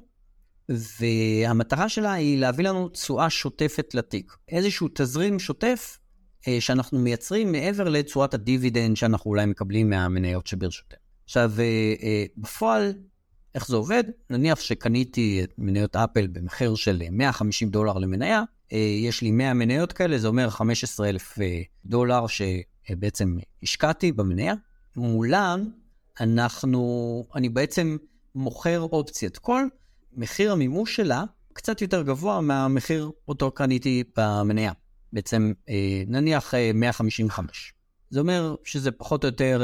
והמטרה 0.69 1.89
שלה 1.89 2.13
היא 2.13 2.39
להביא 2.39 2.69
לנו 2.69 2.89
תשואה 2.89 3.31
שוטפת 3.31 3.95
לתיק. 3.95 4.37
איזשהו 4.49 4.89
תזרים 4.95 5.39
שוטף 5.39 5.99
אה, 6.49 6.61
שאנחנו 6.61 6.99
מייצרים 6.99 7.53
מעבר 7.53 7.89
לצורת 7.89 8.35
הדיבידנד 8.35 8.97
שאנחנו 8.97 9.31
אולי 9.31 9.47
מקבלים 9.47 9.91
מהמניות 9.91 10.47
שברשותנו. 10.47 10.99
עכשיו, 11.25 11.53
אה, 11.59 11.95
אה, 12.03 12.25
בפועל, 12.37 12.93
איך 13.55 13.69
זה 13.69 13.77
עובד? 13.77 14.05
נניח 14.31 14.61
שקניתי 14.61 15.41
את 15.45 15.53
מניות 15.59 15.97
אפל 15.97 16.27
במחיר 16.27 16.75
של 16.75 17.03
150 17.11 17.69
דולר 17.69 17.99
למניה, 17.99 18.43
אה, 18.73 18.79
יש 18.79 19.23
לי 19.23 19.31
100 19.31 19.55
מניות 19.55 19.93
כאלה, 19.93 20.19
זה 20.19 20.29
אומר 20.29 20.51
15,000 20.51 21.39
דולר 21.85 22.25
שבעצם 22.27 23.37
השקעתי 23.63 24.13
במניה. 24.13 24.55
מולם, 24.97 25.71
אנחנו, 26.21 27.25
אני 27.35 27.49
בעצם 27.49 27.97
מוכר 28.35 28.81
אופציית 28.81 29.39
call, 29.39 29.69
מחיר 30.17 30.53
המימוש 30.53 30.97
שלה 30.97 31.25
קצת 31.53 31.83
יותר 31.83 32.03
גבוה 32.03 32.41
מהמחיר 32.41 33.11
אותו 33.29 33.51
קניתי 33.51 34.05
במניה. 34.17 34.73
בעצם 35.13 35.53
נניח 36.07 36.55
155. 36.75 37.73
זה 38.11 38.21
אומר 38.21 38.55
שזה 38.65 38.91
פחות 38.91 39.25
או 39.25 39.29
יותר 39.29 39.63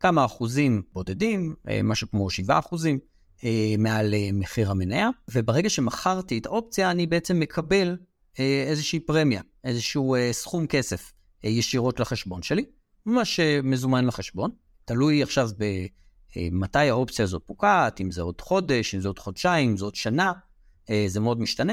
כמה 0.00 0.24
אחוזים 0.24 0.82
בודדים, 0.92 1.54
אה, 1.68 1.80
משהו 1.82 2.10
כמו 2.10 2.30
7 2.30 2.58
אחוזים, 2.58 2.98
אה, 3.44 3.74
מעל 3.78 4.14
אה, 4.14 4.28
מחיר 4.32 4.70
המניה, 4.70 5.08
וברגע 5.30 5.70
שמכרתי 5.70 6.38
את 6.38 6.46
האופציה, 6.46 6.90
אני 6.90 7.06
בעצם 7.06 7.40
מקבל 7.40 7.96
איזושהי 8.66 9.00
פרמיה, 9.00 9.42
איזשהו 9.64 10.16
סכום 10.32 10.66
כסף 10.66 11.12
ישירות 11.44 12.00
לחשבון 12.00 12.42
שלי, 12.42 12.64
ממש 13.06 13.40
מזומן 13.62 14.06
לחשבון. 14.06 14.50
תלוי 14.84 15.22
עכשיו 15.22 15.50
במתי 16.36 16.78
האופציה 16.78 17.22
הזאת 17.22 17.42
פוקעת, 17.46 18.00
אם 18.00 18.10
זה 18.10 18.22
עוד 18.22 18.40
חודש, 18.40 18.94
אם 18.94 19.00
זה 19.00 19.08
עוד 19.08 19.18
חודשיים, 19.18 19.70
אם 19.70 19.76
זה 19.76 19.84
עוד 19.84 19.94
שנה, 19.94 20.32
זה 21.06 21.20
מאוד 21.20 21.40
משתנה. 21.40 21.72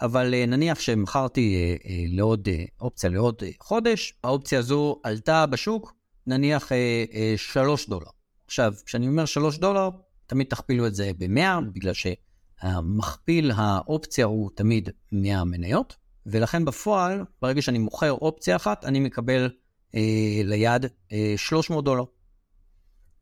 אבל 0.00 0.34
נניח 0.46 0.80
שמכרתי 0.80 1.76
לעוד 2.08 2.48
אופציה 2.80 3.10
לעוד 3.10 3.42
חודש, 3.60 4.14
האופציה 4.24 4.58
הזו 4.58 5.00
עלתה 5.02 5.46
בשוק 5.46 5.96
נניח 6.26 6.72
אה, 6.72 7.04
אה, 7.14 7.34
3 7.36 7.88
דולר. 7.88 8.06
עכשיו, 8.46 8.74
כשאני 8.86 9.08
אומר 9.08 9.24
3 9.24 9.58
דולר, 9.58 9.90
תמיד 10.26 10.46
תכפילו 10.46 10.86
את 10.86 10.94
זה 10.94 11.10
ב-100, 11.18 11.60
בגלל 11.72 11.92
שהמכפיל 11.92 13.50
האופציה 13.54 14.24
הוא 14.24 14.50
תמיד 14.54 14.88
100 15.12 15.44
מניות, 15.44 15.96
ולכן 16.26 16.64
בפועל, 16.64 17.24
ברגע 17.42 17.62
שאני 17.62 17.78
מוכר 17.78 18.12
אופציה 18.12 18.56
אחת, 18.56 18.84
אני 18.84 19.00
מקבל 19.00 19.50
אה, 19.94 20.40
ליד 20.44 20.86
אה, 21.12 21.34
300 21.36 21.84
דולר. 21.84 22.04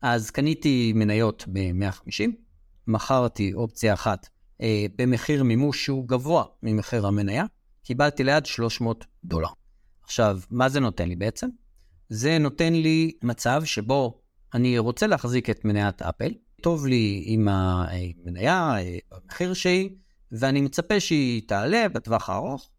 אז 0.06 0.30
קניתי 0.30 0.92
מניות 0.96 1.44
ב-150, 1.52 2.30
מכרתי 2.86 3.54
אופציה 3.54 3.94
אחת 3.94 4.28
אה, 4.60 4.86
במחיר 4.98 5.44
מימוש 5.44 5.84
שהוא 5.84 6.08
גבוה 6.08 6.44
ממחיר 6.62 7.06
המניה, 7.06 7.44
קיבלתי 7.84 8.24
ליד 8.24 8.46
300 8.46 9.04
דולר. 9.24 9.48
עכשיו, 10.02 10.38
מה 10.50 10.68
זה 10.68 10.80
נותן 10.80 11.08
לי 11.08 11.16
בעצם? 11.16 11.48
זה 12.08 12.38
נותן 12.38 12.72
לי 12.72 13.12
מצב 13.22 13.62
שבו 13.64 14.20
אני 14.54 14.78
רוצה 14.78 15.06
להחזיק 15.06 15.50
את 15.50 15.64
מניית 15.64 16.02
אפל, 16.02 16.32
טוב 16.60 16.86
לי 16.86 17.22
עם 17.26 17.48
המניה, 17.48 18.74
במחיר 19.10 19.54
שהיא, 19.54 19.90
ואני 20.32 20.60
מצפה 20.60 21.00
שהיא 21.00 21.42
תעלה 21.46 21.88
בטווח 21.88 22.30
הארוך, 22.30 22.70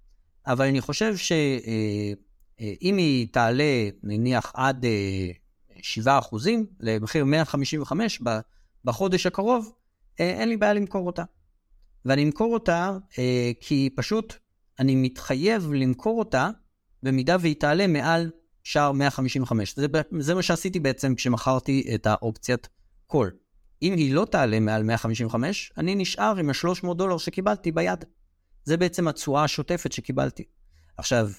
אבל 0.47 0.65
אני 0.65 0.81
חושב 0.81 1.17
שאם 1.17 2.97
היא 2.97 3.27
תעלה, 3.31 3.89
נניח, 4.03 4.51
עד 4.55 4.85
7 5.81 6.19
אחוזים, 6.19 6.65
למחיר 6.79 7.25
155 7.25 8.21
בחודש 8.85 9.25
הקרוב, 9.25 9.71
אין 10.19 10.49
לי 10.49 10.57
בעיה 10.57 10.73
למכור 10.73 11.07
אותה. 11.07 11.23
ואני 12.05 12.23
אמכור 12.23 12.53
אותה 12.53 12.97
כי 13.59 13.89
פשוט 13.95 14.33
אני 14.79 14.95
מתחייב 14.95 15.73
למכור 15.73 16.19
אותה 16.19 16.49
במידה 17.03 17.37
והיא 17.39 17.55
תעלה 17.59 17.87
מעל 17.87 18.31
שער 18.63 18.91
155. 18.91 19.75
זה, 19.75 19.87
זה 20.19 20.35
מה 20.35 20.41
שעשיתי 20.41 20.79
בעצם 20.79 21.15
כשמכרתי 21.15 21.91
את 21.95 22.07
האופציית 22.07 22.69
קול. 23.07 23.31
אם 23.81 23.93
היא 23.93 24.13
לא 24.13 24.25
תעלה 24.31 24.59
מעל 24.59 24.83
155, 24.83 25.71
אני 25.77 25.95
נשאר 25.95 26.37
עם 26.37 26.49
ה-300 26.49 26.93
דולר 26.93 27.17
שקיבלתי 27.17 27.71
ביד. 27.71 28.05
זה 28.63 28.77
בעצם 28.77 29.07
התשואה 29.07 29.43
השוטפת 29.43 29.91
שקיבלתי. 29.91 30.43
עכשיו, 30.97 31.29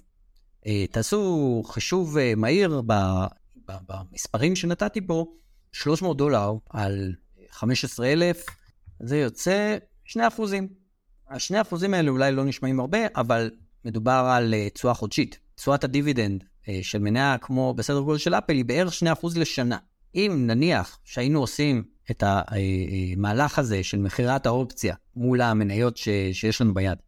אה, 0.66 0.84
תעשו 0.90 1.62
חישוב 1.66 2.18
אה, 2.18 2.34
מהיר 2.36 2.82
במספרים 3.68 4.56
שנתתי 4.56 5.06
פה, 5.06 5.26
300 5.72 6.16
דולר 6.16 6.52
על 6.70 7.14
15,000, 7.50 8.44
זה 9.00 9.16
יוצא 9.16 9.76
2 10.04 10.26
אחוזים. 10.26 10.68
ה-2 11.28 11.60
אחוזים 11.62 11.94
האלה 11.94 12.10
אולי 12.10 12.32
לא 12.32 12.44
נשמעים 12.44 12.80
הרבה, 12.80 12.98
אבל 13.16 13.50
מדובר 13.84 14.30
על 14.30 14.54
אה, 14.54 14.70
תשואה 14.70 14.94
חודשית. 14.94 15.38
תשואת 15.54 15.84
הדיבידנד 15.84 16.44
אה, 16.68 16.78
של 16.82 16.98
מניה 16.98 17.36
כמו 17.40 17.74
בסדר 17.74 18.00
גודל 18.00 18.18
של 18.18 18.34
אפל 18.34 18.52
היא 18.52 18.64
בערך 18.64 18.92
2% 19.22 19.26
לשנה. 19.36 19.78
אם 20.14 20.44
נניח 20.46 20.98
שהיינו 21.04 21.40
עושים 21.40 21.84
את 22.10 22.22
המהלך 22.26 23.58
הזה 23.58 23.82
של 23.82 23.98
מכירת 23.98 24.46
האופציה 24.46 24.94
מול 25.16 25.40
המניות 25.40 25.96
ש, 25.96 26.08
שיש 26.32 26.60
לנו 26.60 26.74
ביד 26.74 26.98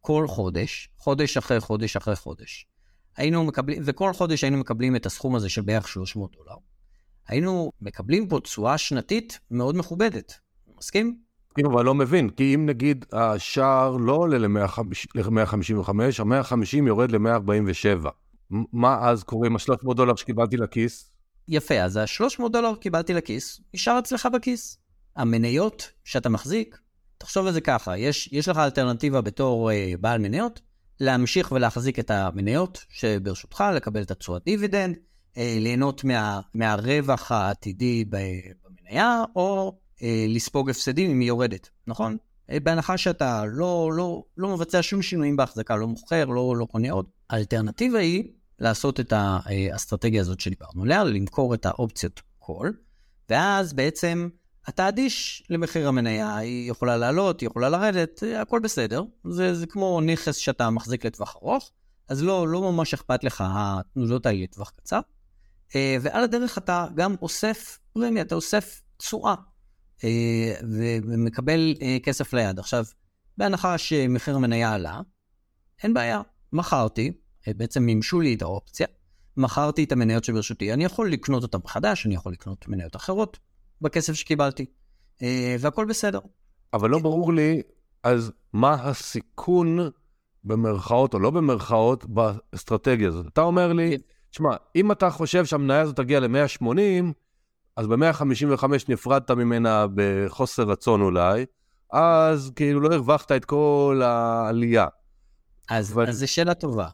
כל 0.00 0.28
חודש, 0.28 0.88
חודש 0.98 1.36
אחרי 1.36 1.60
חודש 1.60 1.96
אחרי 1.96 2.16
חודש, 2.16 2.66
היינו 3.18 3.44
מקבלים, 3.44 3.82
וכל 3.84 4.12
חודש 4.12 4.44
היינו 4.44 4.58
מקבלים 4.58 4.96
את 4.96 5.06
הסכום 5.06 5.34
הזה 5.34 5.48
של 5.48 5.62
בערך 5.62 5.88
300 5.88 6.32
דולר, 6.36 6.56
היינו 7.28 7.72
מקבלים 7.80 8.28
פה 8.28 8.40
תשואה 8.40 8.78
שנתית 8.78 9.38
מאוד 9.50 9.76
מכובדת. 9.76 10.38
מסכים? 10.78 11.18
כן, 11.54 11.66
אבל 11.66 11.84
לא 11.84 11.94
מבין, 11.94 12.30
כי 12.30 12.54
אם 12.54 12.66
נגיד 12.66 13.04
השער 13.12 13.96
לא 13.96 14.12
עולה 14.12 14.38
ל-155, 14.38 15.90
ה-150 16.18 16.86
יורד 16.86 17.10
ל-147. 17.10 18.08
מה 18.72 19.08
אז 19.08 19.22
קורה 19.22 19.46
עם 19.46 19.56
ה-300 19.56 19.94
דולר 19.94 20.14
שקיבלתי 20.14 20.56
לכיס? 20.56 21.10
יפה, 21.48 21.74
אז 21.74 21.96
ה-300 21.96 22.48
דולר 22.48 22.74
קיבלתי 22.74 23.14
לכיס, 23.14 23.60
נשאר 23.74 23.98
אצלך 23.98 24.28
בכיס. 24.32 24.78
המניות 25.16 25.90
שאתה 26.04 26.28
מחזיק, 26.28 26.78
תחשוב 27.18 27.46
על 27.46 27.52
זה 27.52 27.60
ככה, 27.60 27.98
יש, 27.98 28.28
יש 28.32 28.48
לך 28.48 28.56
אלטרנטיבה 28.56 29.20
בתור 29.20 29.70
אה, 29.70 29.92
בעל 30.00 30.18
מניות, 30.20 30.60
להמשיך 31.00 31.52
ולהחזיק 31.52 31.98
את 31.98 32.10
המניות 32.10 32.84
שברשותך, 32.88 33.64
לקבל 33.74 34.02
את 34.02 34.10
התשואת 34.10 34.44
דיבידנד, 34.44 34.96
אה, 35.36 35.56
ליהנות 35.60 36.04
מה, 36.04 36.40
מהרווח 36.54 37.32
העתידי 37.32 38.04
במניה, 38.08 39.24
או 39.36 39.78
אה, 40.02 40.26
לספוג 40.28 40.70
הפסדים 40.70 41.10
אם 41.10 41.20
היא 41.20 41.28
יורדת, 41.28 41.68
נכון? 41.86 42.16
אה, 42.50 42.60
בהנחה 42.60 42.96
שאתה 42.96 43.44
לא, 43.46 43.90
לא, 43.92 44.22
לא 44.36 44.48
מבצע 44.48 44.78
שום 44.82 45.02
שינויים 45.02 45.36
בהחזקה, 45.36 45.76
לא 45.76 45.86
מוכר, 45.86 46.24
לא, 46.24 46.56
לא 46.56 46.64
קונה 46.64 46.90
עוד. 46.90 47.06
האלטרנטיבה 47.30 47.98
היא 47.98 48.24
לעשות 48.58 49.00
את 49.00 49.12
האסטרטגיה 49.16 50.20
הזאת 50.20 50.40
שדיברנו 50.40 50.82
עליה, 50.82 51.04
למכור 51.04 51.54
את 51.54 51.66
האופציות 51.66 52.22
כל, 52.38 52.70
ואז 53.30 53.72
בעצם 53.72 54.28
אתה 54.68 54.88
אדיש 54.88 55.42
למחיר 55.50 55.88
המניה, 55.88 56.36
היא 56.36 56.70
יכולה 56.70 56.96
לעלות, 56.96 57.40
היא 57.40 57.46
יכולה 57.46 57.68
לרדת, 57.68 58.22
הכל 58.36 58.60
בסדר. 58.60 59.02
זה, 59.30 59.54
זה 59.54 59.66
כמו 59.66 60.00
נכס 60.00 60.36
שאתה 60.36 60.70
מחזיק 60.70 61.06
לטווח 61.06 61.36
ארוך, 61.36 61.70
אז 62.08 62.22
לא, 62.22 62.48
לא 62.48 62.72
ממש 62.72 62.94
אכפת 62.94 63.24
לך 63.24 63.44
התנודות 63.46 64.26
האלה 64.26 64.42
לטווח 64.42 64.72
קצר. 64.76 65.00
אה, 65.76 65.96
ועל 66.00 66.24
הדרך 66.24 66.58
אתה 66.58 66.86
גם 66.94 67.14
אוסף 67.22 67.78
פרמיה, 67.92 68.22
אתה 68.22 68.34
אוסף 68.34 68.80
תשואה, 68.96 69.34
אה, 70.04 70.54
ומקבל 71.08 71.74
אה, 71.82 71.96
כסף 72.02 72.32
ליד. 72.32 72.58
עכשיו, 72.58 72.84
בהנחה 73.36 73.78
שמחיר 73.78 74.36
המניה 74.36 74.74
עלה, 74.74 75.00
אין 75.82 75.94
בעיה, 75.94 76.20
מכרתי, 76.52 77.12
בעצם 77.46 77.82
מימשו 77.82 78.20
לי 78.20 78.34
את 78.34 78.42
האופציה, 78.42 78.86
מכרתי 79.36 79.84
את 79.84 79.92
המניות 79.92 80.24
שברשותי, 80.24 80.72
אני 80.72 80.84
יכול 80.84 81.12
לקנות 81.12 81.42
אותן 81.42 81.58
מחדש, 81.64 82.06
אני 82.06 82.14
יכול 82.14 82.32
לקנות 82.32 82.68
מניות 82.68 82.96
אחרות 82.96 83.38
בכסף 83.80 84.12
שקיבלתי, 84.12 84.66
אה, 85.22 85.56
והכל 85.60 85.84
בסדר. 85.84 86.20
אבל 86.72 86.90
לא 86.90 86.98
ברור 86.98 87.32
לי, 87.32 87.62
אז 88.02 88.32
מה 88.52 88.74
הסיכון, 88.74 89.78
במרכאות 90.44 91.14
או 91.14 91.18
לא 91.18 91.30
במרכאות, 91.30 92.04
באסטרטגיה 92.04 93.08
הזאת? 93.08 93.26
אתה 93.26 93.40
אומר 93.40 93.72
לי, 93.72 93.96
תשמע, 94.30 94.56
אם 94.76 94.92
אתה 94.92 95.10
חושב 95.10 95.44
שהמניה 95.44 95.80
הזאת 95.80 95.96
תגיע 95.96 96.20
ל-180, 96.20 96.68
אז 97.76 97.86
ב-155 97.86 98.64
נפרדת 98.88 99.30
ממנה 99.30 99.86
בחוסר 99.94 100.62
רצון 100.62 101.00
אולי, 101.00 101.46
אז 101.92 102.52
כאילו 102.56 102.80
לא 102.80 102.94
הרווחת 102.94 103.32
את 103.32 103.44
כל 103.44 104.02
העלייה. 104.04 104.86
אז, 105.68 105.92
אבל... 105.92 106.08
אז 106.08 106.18
זו 106.18 106.32
שאלה 106.32 106.54
טובה. 106.54 106.88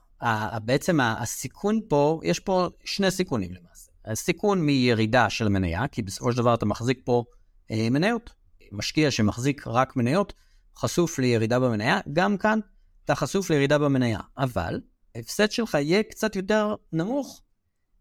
בעצם 0.65 1.01
הסיכון 1.01 1.81
פה, 1.89 2.21
יש 2.23 2.41
פה 2.41 2.69
שני 2.85 3.11
סיכונים 3.11 3.51
למעשה. 3.51 3.74
הסיכון 4.05 4.61
מירידה 4.61 5.31
של 5.31 5.49
מניה, 5.49 5.89
כי 5.89 6.03
בסופו 6.03 6.33
של 6.33 6.39
דבר 6.39 6.55
אתה 6.55 6.67
מחזיק 6.67 7.01
פה 7.05 7.25
אה, 7.71 7.89
מניות. 7.91 8.35
משקיע 8.73 9.11
שמחזיק 9.11 9.67
רק 9.67 9.97
מניות, 9.97 10.33
חשוף 10.77 11.19
לירידה 11.19 11.61
במניה, 11.61 12.01
גם 12.13 12.37
כאן 12.37 12.59
אתה 13.05 13.15
חשוף 13.15 13.51
לירידה 13.51 13.79
במניה. 13.79 14.21
אבל 14.39 14.81
ההפסד 15.15 15.51
שלך 15.51 15.75
יהיה 15.75 16.03
קצת 16.03 16.37
יותר 16.37 16.75
נמוך 16.93 17.43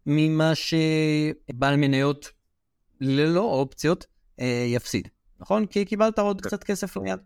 ממה 0.06 0.52
שבעל 0.54 1.76
מניות 1.76 2.30
ללא 3.00 3.40
אופציות 3.40 4.06
אה, 4.40 4.64
יפסיד, 4.68 5.08
נכון? 5.40 5.66
כי 5.66 5.84
קיבלת 5.84 6.18
עוד 6.18 6.40
כן. 6.40 6.48
קצת 6.48 6.64
כסף 6.64 6.96
ליד. 6.96 7.18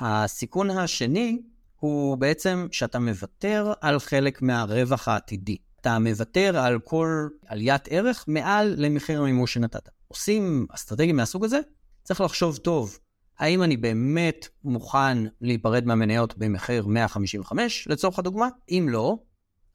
הסיכון 0.00 0.70
השני 0.70 1.42
הוא 1.76 2.18
בעצם 2.18 2.68
שאתה 2.72 2.98
מוותר 2.98 3.72
על 3.80 3.98
חלק 3.98 4.42
מהרווח 4.42 5.08
העתידי. 5.08 5.56
אתה 5.80 5.98
מוותר 5.98 6.58
על 6.58 6.78
כל 6.78 7.28
עליית 7.46 7.88
ערך 7.90 8.24
מעל 8.28 8.74
למחיר 8.76 9.20
המימוש 9.20 9.54
שנתת. 9.54 9.88
עושים 10.08 10.66
אסטרטגיה 10.70 11.12
מהסוג 11.12 11.44
הזה, 11.44 11.60
צריך 12.04 12.20
לחשוב 12.20 12.56
טוב, 12.56 12.98
האם 13.38 13.62
אני 13.62 13.76
באמת 13.76 14.48
מוכן 14.64 15.18
להיפרד 15.40 15.86
מהמניות 15.86 16.38
במחיר 16.38 16.86
155, 16.86 17.88
לצורך 17.90 18.18
הדוגמה? 18.18 18.48
אם 18.68 18.86
לא, 18.90 19.18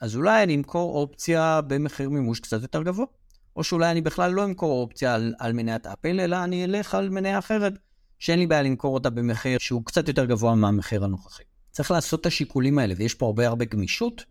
אז 0.01 0.15
אולי 0.15 0.43
אני 0.43 0.55
אמכור 0.55 0.95
אופציה 0.95 1.61
במחיר 1.67 2.09
מימוש 2.09 2.39
קצת 2.39 2.61
יותר 2.61 2.83
גבוה. 2.83 3.05
או 3.55 3.63
שאולי 3.63 3.91
אני 3.91 4.01
בכלל 4.01 4.31
לא 4.31 4.45
אמכור 4.45 4.81
אופציה 4.81 5.15
על, 5.15 5.33
על 5.39 5.53
מניית 5.53 5.87
אפל, 5.87 6.19
אלא 6.19 6.43
אני 6.43 6.65
אלך 6.65 6.95
על 6.95 7.09
מניה 7.09 7.39
אחרת, 7.39 7.73
שאין 8.19 8.39
לי 8.39 8.47
בעיה 8.47 8.61
למכור 8.61 8.93
אותה 8.93 9.09
במחיר 9.09 9.59
שהוא 9.59 9.85
קצת 9.85 10.07
יותר 10.07 10.25
גבוה 10.25 10.55
מהמחיר 10.55 11.03
הנוכחי. 11.03 11.43
צריך 11.71 11.91
לעשות 11.91 12.21
את 12.21 12.25
השיקולים 12.25 12.79
האלה, 12.79 12.93
ויש 12.97 13.13
פה 13.13 13.25
הרבה 13.25 13.47
הרבה 13.47 13.65
גמישות. 13.65 14.23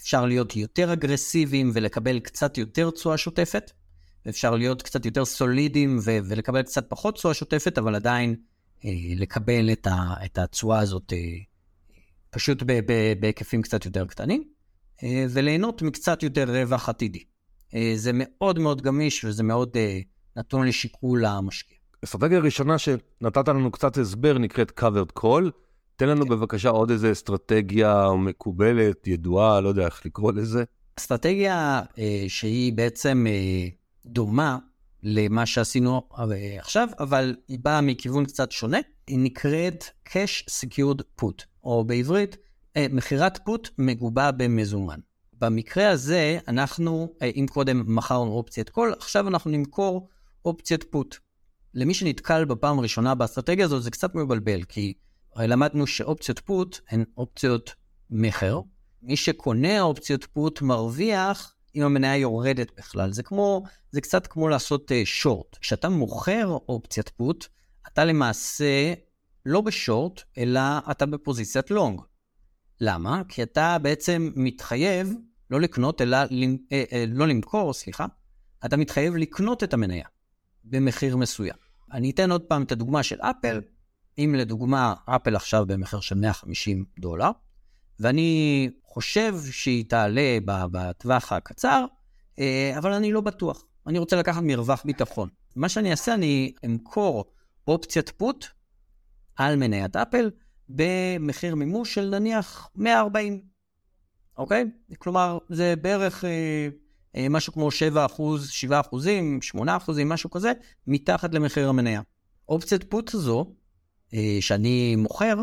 אפשר 0.00 0.26
להיות 0.26 0.56
יותר 0.56 0.92
אגרסיביים 0.92 1.70
ולקבל 1.74 2.18
קצת 2.18 2.58
יותר 2.58 2.90
תשואה 2.90 3.16
שוטפת, 3.16 3.72
ואפשר 4.26 4.56
להיות 4.56 4.82
קצת 4.82 5.04
יותר 5.06 5.24
סולידיים 5.24 5.98
ו- 6.04 6.18
ולקבל 6.28 6.62
קצת 6.62 6.86
פחות 6.88 7.14
תשואה 7.14 7.34
שוטפת, 7.34 7.78
אבל 7.78 7.94
עדיין 7.94 8.36
אה, 8.84 8.90
לקבל 9.16 9.72
את, 9.72 9.86
ה- 9.86 10.14
את 10.24 10.38
התשואה 10.38 10.78
הזאת 10.78 11.12
אה, 11.12 11.18
פשוט 12.30 12.62
ב- 12.62 12.80
ב- 12.86 13.12
בהיקפים 13.20 13.62
קצת 13.62 13.84
יותר 13.84 14.06
קטנים, 14.06 14.44
אה, 15.02 15.26
וליהנות 15.30 15.82
מקצת 15.82 16.22
יותר 16.22 16.44
רווח 16.50 16.88
עתידי. 16.88 17.24
אה, 17.74 17.92
זה 17.96 18.10
מאוד 18.14 18.58
מאוד 18.58 18.82
גמיש 18.82 19.24
וזה 19.24 19.42
מאוד 19.42 19.76
אה, 19.76 20.00
נתון 20.36 20.66
לשיקול 20.66 21.24
המשקיע. 21.24 21.76
אסטרטגיה 22.04 22.38
ראשונה 22.38 22.78
שנתת 22.78 23.48
לנו 23.48 23.70
קצת 23.70 23.98
הסבר 23.98 24.38
נקראת 24.38 24.80
covered 24.80 25.20
call. 25.20 25.50
תן 25.98 26.08
לנו. 26.08 26.26
בבקשה 26.26 26.68
עוד 26.68 26.90
איזה 26.90 27.12
אסטרטגיה 27.12 28.10
מקובלת, 28.18 29.06
ידועה, 29.06 29.60
לא 29.60 29.68
יודע 29.68 29.86
איך 29.86 30.06
לקרוא 30.06 30.32
לזה. 30.32 30.64
אסטרטגיה 30.98 31.82
אה, 31.98 32.24
שהיא 32.28 32.72
בעצם 32.72 33.26
אה, 33.28 33.68
דומה 34.06 34.58
למה 35.02 35.46
שעשינו 35.46 36.02
אה, 36.18 36.58
עכשיו, 36.58 36.88
אבל 36.98 37.36
היא 37.48 37.58
באה 37.62 37.80
מכיוון 37.80 38.24
קצת 38.24 38.52
שונה, 38.52 38.78
היא 39.06 39.18
נקראת 39.18 39.84
cash 40.08 40.44
secured 40.48 41.22
put, 41.22 41.44
או 41.64 41.84
בעברית, 41.84 42.36
אה, 42.76 42.86
מכירת 42.90 43.38
פוט 43.44 43.68
מגובה 43.78 44.32
במזומן. 44.32 44.98
במקרה 45.38 45.90
הזה, 45.90 46.38
אנחנו, 46.48 47.14
אה, 47.22 47.30
אם 47.36 47.46
קודם 47.50 47.82
מכרנו 47.86 48.30
אופציית 48.32 48.70
קול, 48.70 48.94
עכשיו 48.98 49.28
אנחנו 49.28 49.50
נמכור 49.50 50.08
אופציית 50.44 50.84
פוט. 50.90 51.16
למי 51.74 51.94
שנתקל 51.94 52.44
בפעם 52.44 52.78
הראשונה 52.78 53.14
באסטרטגיה 53.14 53.64
הזאת, 53.64 53.82
זה 53.82 53.90
קצת 53.90 54.14
מבלבל, 54.14 54.62
כי 54.62 54.94
הרי 55.34 55.48
למדנו 55.48 55.86
שאופציות 55.86 56.38
פוט 56.38 56.80
הן 56.90 57.04
אופציות 57.16 57.74
מכר. 58.10 58.60
מי 59.02 59.16
שקונה 59.16 59.80
אופציות 59.80 60.24
פוט 60.24 60.62
מרוויח 60.62 61.54
אם 61.76 61.82
המניה 61.82 62.16
יורדת 62.16 62.70
בכלל. 62.76 63.12
זה 63.12 63.22
כמו, 63.22 63.62
זה 63.90 64.00
קצת 64.00 64.26
כמו 64.26 64.48
לעשות 64.48 64.92
שורט. 65.04 65.54
Uh, 65.54 65.58
כשאתה 65.60 65.88
מוכר 65.88 66.56
אופציית 66.68 67.08
פוט, 67.08 67.46
אתה 67.92 68.04
למעשה 68.04 68.94
לא 69.46 69.60
בשורט, 69.60 70.22
אלא 70.38 70.60
אתה 70.90 71.06
בפוזיציית 71.06 71.70
לונג. 71.70 72.00
למה? 72.80 73.22
כי 73.28 73.42
אתה 73.42 73.76
בעצם 73.82 74.30
מתחייב 74.36 75.14
לא 75.50 75.60
לקנות, 75.60 76.00
אלא, 76.00 76.16
אה, 76.16 76.84
אה, 76.92 77.04
לא 77.08 77.28
למכור, 77.28 77.72
סליחה, 77.72 78.06
אתה 78.64 78.76
מתחייב 78.76 79.16
לקנות 79.16 79.64
את 79.64 79.74
המניה 79.74 80.06
במחיר 80.64 81.16
מסוים. 81.16 81.54
אני 81.92 82.10
אתן 82.10 82.30
עוד 82.30 82.42
פעם 82.42 82.62
את 82.62 82.72
הדוגמה 82.72 83.02
של 83.02 83.20
אפל. 83.20 83.60
אם 84.18 84.34
לדוגמה 84.38 84.94
אפל 85.06 85.36
עכשיו 85.36 85.66
במחיר 85.66 86.00
של 86.00 86.14
150 86.14 86.84
דולר, 86.98 87.30
ואני 88.00 88.70
חושב 88.84 89.34
שהיא 89.50 89.84
תעלה 89.88 90.38
בטווח 90.44 91.32
הקצר, 91.32 91.84
אה, 92.38 92.74
אבל 92.78 92.92
אני 92.92 93.12
לא 93.12 93.20
בטוח. 93.20 93.64
אני 93.86 93.98
רוצה 93.98 94.16
לקחת 94.16 94.42
מרווח 94.42 94.82
ביטחון. 94.84 95.28
מה 95.56 95.68
שאני 95.68 95.90
אעשה, 95.90 96.14
אני 96.14 96.52
אמכור 96.64 97.24
אופציית 97.68 98.08
פוט 98.10 98.46
על 99.36 99.56
מניית 99.56 99.96
אפל 99.96 100.30
במחיר 100.68 101.54
מימוש 101.54 101.94
של 101.94 102.08
נניח 102.08 102.70
140, 102.74 103.40
אוקיי? 104.38 104.64
כלומר, 104.98 105.38
זה 105.48 105.74
בערך 105.76 106.24
אה, 106.24 106.68
אה, 107.16 107.28
משהו 107.30 107.52
כמו 107.52 107.70
7 107.70 108.06
אחוז, 108.06 108.48
7 108.48 108.80
אחוזים, 108.80 109.42
8 109.42 109.76
אחוזים, 109.76 110.08
משהו 110.08 110.30
כזה, 110.30 110.52
מתחת 110.86 111.34
למחיר 111.34 111.68
המניה. 111.68 112.02
אופציית 112.48 112.84
פוט 112.84 113.14
הזו, 113.14 113.54
שאני 114.40 114.96
מוכר, 114.96 115.34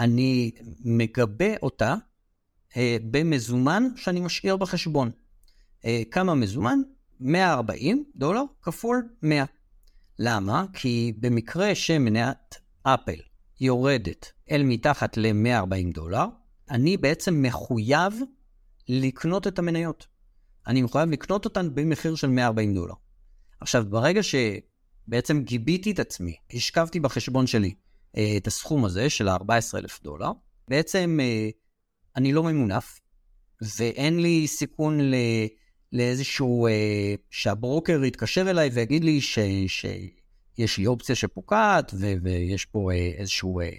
אני 0.00 0.50
מגבה 0.84 1.56
אותה 1.62 1.94
אה, 2.76 2.96
במזומן 3.10 3.82
שאני 3.96 4.20
משאיר 4.20 4.56
בחשבון. 4.56 5.10
אה, 5.84 6.02
כמה 6.10 6.34
מזומן? 6.34 6.78
140 7.20 8.04
דולר 8.16 8.42
כפול 8.62 9.08
100. 9.22 9.44
למה? 10.18 10.64
כי 10.72 11.12
במקרה 11.18 11.74
שמניית 11.74 12.60
אפל 12.82 13.20
יורדת 13.60 14.32
אל 14.50 14.62
מתחת 14.62 15.16
ל-140 15.16 15.94
דולר, 15.94 16.24
אני 16.70 16.96
בעצם 16.96 17.42
מחויב 17.42 18.14
לקנות 18.88 19.46
את 19.46 19.58
המניות. 19.58 20.06
אני 20.66 20.82
מחויב 20.82 21.10
לקנות 21.10 21.44
אותן 21.44 21.74
במחיר 21.74 22.14
של 22.14 22.28
140 22.28 22.74
דולר. 22.74 22.94
עכשיו, 23.60 23.84
ברגע 23.88 24.20
שבעצם 24.22 25.42
גיביתי 25.42 25.90
את 25.90 25.98
עצמי, 25.98 26.36
השכבתי 26.52 27.00
בחשבון 27.00 27.46
שלי 27.46 27.68
אה, 27.68 27.83
את 28.36 28.46
הסכום 28.46 28.84
הזה 28.84 29.10
של 29.10 29.28
ה-14,000 29.28 30.02
דולר, 30.02 30.30
בעצם 30.68 31.18
אה, 31.22 31.48
אני 32.16 32.32
לא 32.32 32.42
ממונף, 32.42 33.00
ואין 33.78 34.20
לי 34.20 34.46
סיכון 34.46 35.00
ל... 35.00 35.14
לאיזשהו, 35.92 36.66
אה, 36.66 37.14
שהברוקר 37.30 38.04
יתקשר 38.04 38.50
אליי 38.50 38.68
ויגיד 38.68 39.04
לי 39.04 39.20
ש, 39.20 39.38
שיש 39.66 40.78
לי 40.78 40.86
אופציה 40.86 41.14
שפוקעת 41.14 41.94
ו, 41.94 42.12
ויש 42.22 42.64
פה 42.64 42.92
אה, 42.92 43.10
איזשהו 43.16 43.60
אה, 43.60 43.70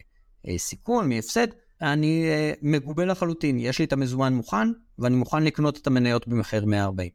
אה, 0.47 0.57
סיכון 0.57 1.09
מהפסד, 1.09 1.47
אני 1.81 2.23
אה, 2.29 2.53
מגובה 2.61 3.05
לחלוטין, 3.05 3.59
יש 3.59 3.79
לי 3.79 3.85
את 3.85 3.93
המזומן 3.93 4.33
מוכן, 4.33 4.67
ואני 4.99 5.15
מוכן 5.15 5.43
לקנות 5.43 5.77
את 5.77 5.87
המניות 5.87 6.27
במחיר 6.27 6.65
140. 6.65 7.09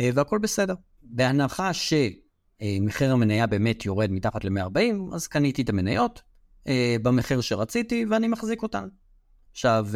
אה, 0.00 0.10
והכל 0.14 0.38
בסדר. 0.38 0.74
בהנחה 1.02 1.70
שמחיר 1.72 3.12
המניה 3.12 3.46
באמת 3.46 3.84
יורד 3.84 4.10
מתחת 4.10 4.44
ל-140, 4.44 5.14
אז 5.14 5.26
קניתי 5.26 5.62
את 5.62 5.68
המניות 5.68 6.22
אה, 6.68 6.96
במחיר 7.02 7.40
שרציתי, 7.40 8.04
ואני 8.10 8.28
מחזיק 8.28 8.62
אותן. 8.62 8.88
עכשיו, 9.50 9.86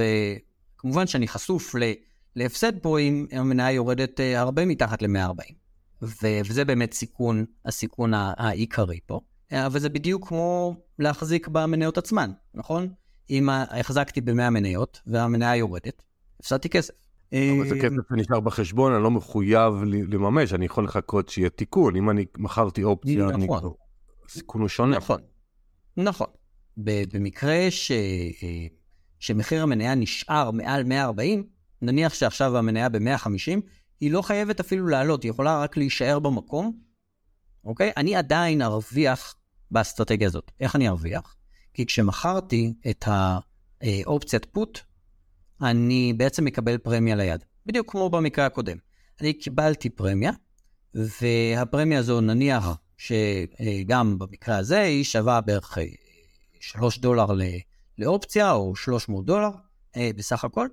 כמובן 0.79 1.07
שאני 1.07 1.29
חשוף 1.29 1.75
להפסד 2.37 2.79
פה 2.79 2.99
אם 2.99 3.27
המניה 3.33 3.71
יורדת 3.71 4.21
הרבה 4.37 4.65
מתחת 4.65 5.03
ל-140. 5.03 5.55
וזה 6.47 6.65
באמת 6.65 6.93
סיכון, 6.93 7.45
הסיכון 7.65 8.13
העיקרי 8.15 8.99
פה. 9.07 9.21
אבל 9.53 9.81
זה 9.81 9.89
בדיוק 9.89 10.29
כמו 10.29 10.77
להחזיק 10.99 11.49
במניות 11.49 11.99
עצמן, 11.99 12.31
נכון? 12.55 12.89
אם 13.31 13.49
החזקתי 13.51 14.21
ב-100 14.21 14.51
מניות 14.51 15.01
והמניה 15.07 15.57
יורדת, 15.57 16.03
הפסדתי 16.41 16.69
כסף. 16.69 16.95
אבל 17.33 17.69
זה 17.69 17.75
כסף 17.83 17.97
שנשאר 18.09 18.41
בחשבון, 18.41 18.93
אני 18.93 19.03
לא 19.03 19.11
מחויב 19.11 19.75
לממש, 19.85 20.53
אני 20.55 20.65
יכול 20.65 20.85
לחכות 20.85 21.29
שיהיה 21.29 21.51
תיקון. 21.51 21.97
אם 21.97 22.11
אני 22.11 22.25
מכרתי 22.39 22.85
אופציה, 22.85 23.27
נכון. 23.27 23.35
אני... 23.35 23.47
הסיכון 24.27 24.61
הוא 24.61 24.69
שונה. 24.69 24.97
נכון, 24.97 25.21
נכון. 25.97 26.27
במקרה 26.77 27.67
ש... 27.71 27.93
שמחיר 29.19 29.63
המניה 29.63 29.95
נשאר 29.95 30.51
מעל 30.51 30.85
140, 30.85 31.45
נניח 31.83 32.15
שעכשיו 32.15 32.59
המניה 32.59 32.89
ב-150, 32.89 33.61
היא 34.01 34.11
לא 34.11 34.23
חייבת 34.23 34.61
אפילו 34.61 34.87
לעלות, 34.87 35.23
היא 35.23 35.31
יכולה 35.31 35.63
רק 35.63 35.77
להישאר 35.77 36.19
במקום, 36.19 36.81
אוקיי? 37.65 37.93
אני 37.97 38.17
עדיין 38.17 38.63
ארוויח 38.63 39.35
באסטרטגיה 39.71 40.29
הזאת. 40.29 40.51
איך 40.61 40.77
אני 40.77 40.89
ארוויח? 40.89 41.37
כי 41.75 41.87
כשמכרתי 41.87 42.75
את 42.91 43.05
האופציית 43.09 44.45
פוט, 44.45 44.79
אני 45.63 46.13
בעצם 46.17 46.45
מקבל 46.45 46.79
פרמיה 46.79 47.17
ליד. 47.17 47.45
בדיוק 47.67 47.91
כמו 47.91 48.11
במקרה 48.11 48.47
הקודם. 48.47 48.77
אני 49.21 49.33
קיבלתי 49.33 49.91
פרמיה, 49.91 50.33
והפרמיה 50.95 51.99
הזו 51.99 52.21
נניח 52.21 52.69
שגם 52.97 54.19
במקרה 54.19 54.57
הזה 54.57 54.81
היא 54.81 55.05
שווה 55.05 55.41
בערך 55.41 55.79
3 56.63 56.99
דולר 56.99 57.27
לאופציה, 57.99 58.53
או 58.53 58.77
300 58.77 59.25
דולר 59.25 59.51
אה, 59.97 60.11
בסך 60.17 60.45
הכל. 60.45 60.69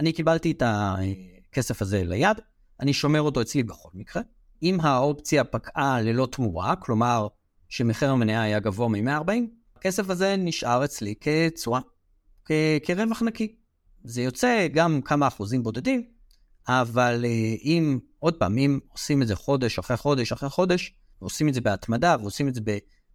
אני 0.00 0.12
קיבלתי 0.12 0.50
את 0.50 0.62
הכסף 0.66 1.82
הזה 1.82 2.04
ליד, 2.04 2.36
אני 2.80 2.92
שומר 2.92 3.20
אותו 3.20 3.42
אצלי 3.42 3.62
בכל 3.62 3.88
מקרה. 3.94 4.22
אם 4.62 4.80
האופציה 4.80 5.44
פקעה 5.44 6.00
ללא 6.00 6.28
תמורה, 6.32 6.76
כלומר 6.76 7.28
שמחיר 7.68 8.10
המניה 8.10 8.42
היה 8.42 8.60
גבוה 8.60 8.88
מ-140, 8.88 9.32
הכסף 9.76 10.10
הזה 10.10 10.36
נשאר 10.38 10.84
אצלי 10.84 11.14
כתשואה, 11.20 11.80
כרווח 12.84 13.22
נקי. 13.22 13.56
זה 14.04 14.22
יוצא 14.22 14.66
גם 14.72 15.00
כמה 15.02 15.28
אחוזים 15.28 15.62
בודדים, 15.62 16.06
אבל 16.68 17.24
אה, 17.24 17.54
אם, 17.64 17.98
עוד 18.18 18.34
פעם, 18.34 18.58
אם 18.58 18.78
עושים 18.88 19.22
את 19.22 19.26
זה 19.26 19.36
חודש 19.36 19.78
אחרי 19.78 19.96
חודש 19.96 20.32
אחרי 20.32 20.48
חודש, 20.48 20.94
ועושים 21.20 21.48
את 21.48 21.54
זה 21.54 21.60
בהתמדה 21.60 22.16
ועושים 22.20 22.48
את 22.48 22.54
זה 22.54 22.60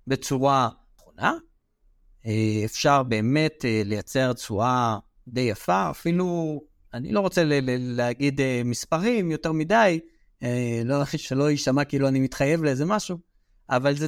בצורה 0.07 0.69
נכונה, 0.95 1.23
אה, 1.23 1.48
אפשר 2.65 3.03
באמת 3.03 3.65
אה, 3.65 3.81
לייצר 3.85 4.33
תשואה 4.33 4.97
די 5.27 5.41
יפה, 5.41 5.89
אפילו, 5.89 6.61
אני 6.93 7.11
לא 7.11 7.19
רוצה 7.19 7.43
להגיד 7.69 8.41
מספרים 8.65 9.31
יותר 9.31 9.51
מדי, 9.51 9.99
לא 10.85 11.05
שלא 11.17 11.51
יישמע 11.51 11.83
כאילו 11.83 12.07
אני 12.07 12.19
מתחייב 12.19 12.63
לאיזה 12.63 12.85
משהו, 12.85 13.17
אבל 13.69 13.95
זו 13.95 14.07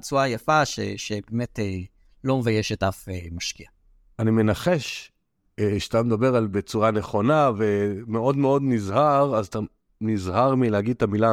תשואה 0.00 0.28
יפה 0.28 0.64
ש, 0.64 0.80
שבאמת 0.80 1.58
לא 2.24 2.38
מביישת 2.38 2.82
אף 2.82 3.08
משקיע. 3.32 3.66
אני 4.18 4.30
מנחש 4.30 5.12
שאתה 5.78 6.02
מדבר 6.02 6.36
על 6.36 6.46
בצורה 6.46 6.90
נכונה 6.90 7.50
ומאוד 7.56 8.36
מאוד 8.36 8.62
נזהר, 8.64 9.36
אז 9.36 9.46
אתה 9.46 9.58
נזהר 10.00 10.54
מלהגיד 10.54 10.96
את 10.96 11.02
המילה 11.02 11.32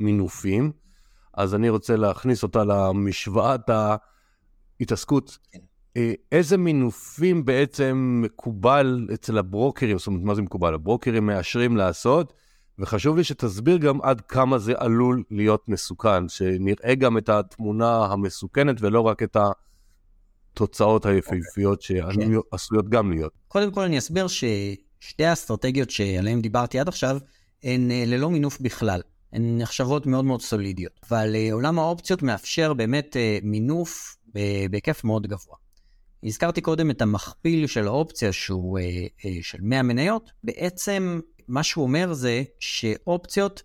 מינופים, 0.00 0.72
אז 1.34 1.54
אני 1.54 1.68
רוצה 1.68 1.96
להכניס 1.96 2.42
אותה 2.42 2.64
למשוואת 2.64 3.70
ההתעסקות. 4.80 5.38
כן. 5.52 5.58
איזה 6.32 6.56
מינופים 6.56 7.44
בעצם 7.44 8.20
מקובל 8.24 9.06
אצל 9.14 9.38
הברוקרים, 9.38 9.98
זאת 9.98 10.06
אומרת, 10.06 10.22
מה 10.22 10.34
זה 10.34 10.42
מקובל? 10.42 10.74
הברוקרים 10.74 11.26
מאשרים 11.26 11.76
לעשות, 11.76 12.32
וחשוב 12.78 13.16
לי 13.16 13.24
שתסביר 13.24 13.76
גם 13.76 14.02
עד 14.02 14.20
כמה 14.20 14.58
זה 14.58 14.72
עלול 14.76 15.22
להיות 15.30 15.68
מסוכן, 15.68 16.28
שנראה 16.28 16.94
גם 16.94 17.18
את 17.18 17.28
התמונה 17.28 18.04
המסוכנת 18.04 18.82
ולא 18.82 19.00
רק 19.00 19.22
את. 19.22 19.36
התוצאות 20.58 21.06
היפהפיות 21.06 21.80
okay. 21.80 21.84
שעשויות 21.84 22.84
כן. 22.84 22.90
גם 22.90 23.10
להיות. 23.10 23.32
קודם 23.48 23.70
כל 23.70 23.80
אני 23.80 23.98
אסביר 23.98 24.26
ששתי 24.26 25.24
האסטרטגיות 25.24 25.90
שעליהן 25.90 26.42
דיברתי 26.42 26.78
עד 26.78 26.88
עכשיו, 26.88 27.18
הן 27.64 27.90
אה, 27.90 28.04
ללא 28.06 28.30
מינוף 28.30 28.60
בכלל. 28.60 29.00
הן 29.32 29.58
נחשבות 29.58 30.06
מאוד 30.06 30.24
מאוד 30.24 30.42
סולידיות. 30.42 30.92
אבל 31.10 31.34
אה, 31.34 31.48
עולם 31.52 31.78
האופציות 31.78 32.22
מאפשר 32.22 32.74
באמת 32.74 33.16
אה, 33.16 33.38
מינוף 33.42 34.16
בהיקף 34.70 35.04
מאוד 35.04 35.26
גבוה. 35.26 35.56
הזכרתי 36.24 36.60
קודם 36.60 36.90
את 36.90 37.02
המכפיל 37.02 37.66
של 37.66 37.86
האופציה 37.86 38.32
שהוא 38.32 38.78
של 39.42 39.58
100 39.60 39.82
מניות. 39.82 40.30
בעצם 40.44 41.20
מה 41.48 41.62
שהוא 41.62 41.84
אומר 41.84 42.12
זה 42.12 42.42
שאופציות 42.58 43.62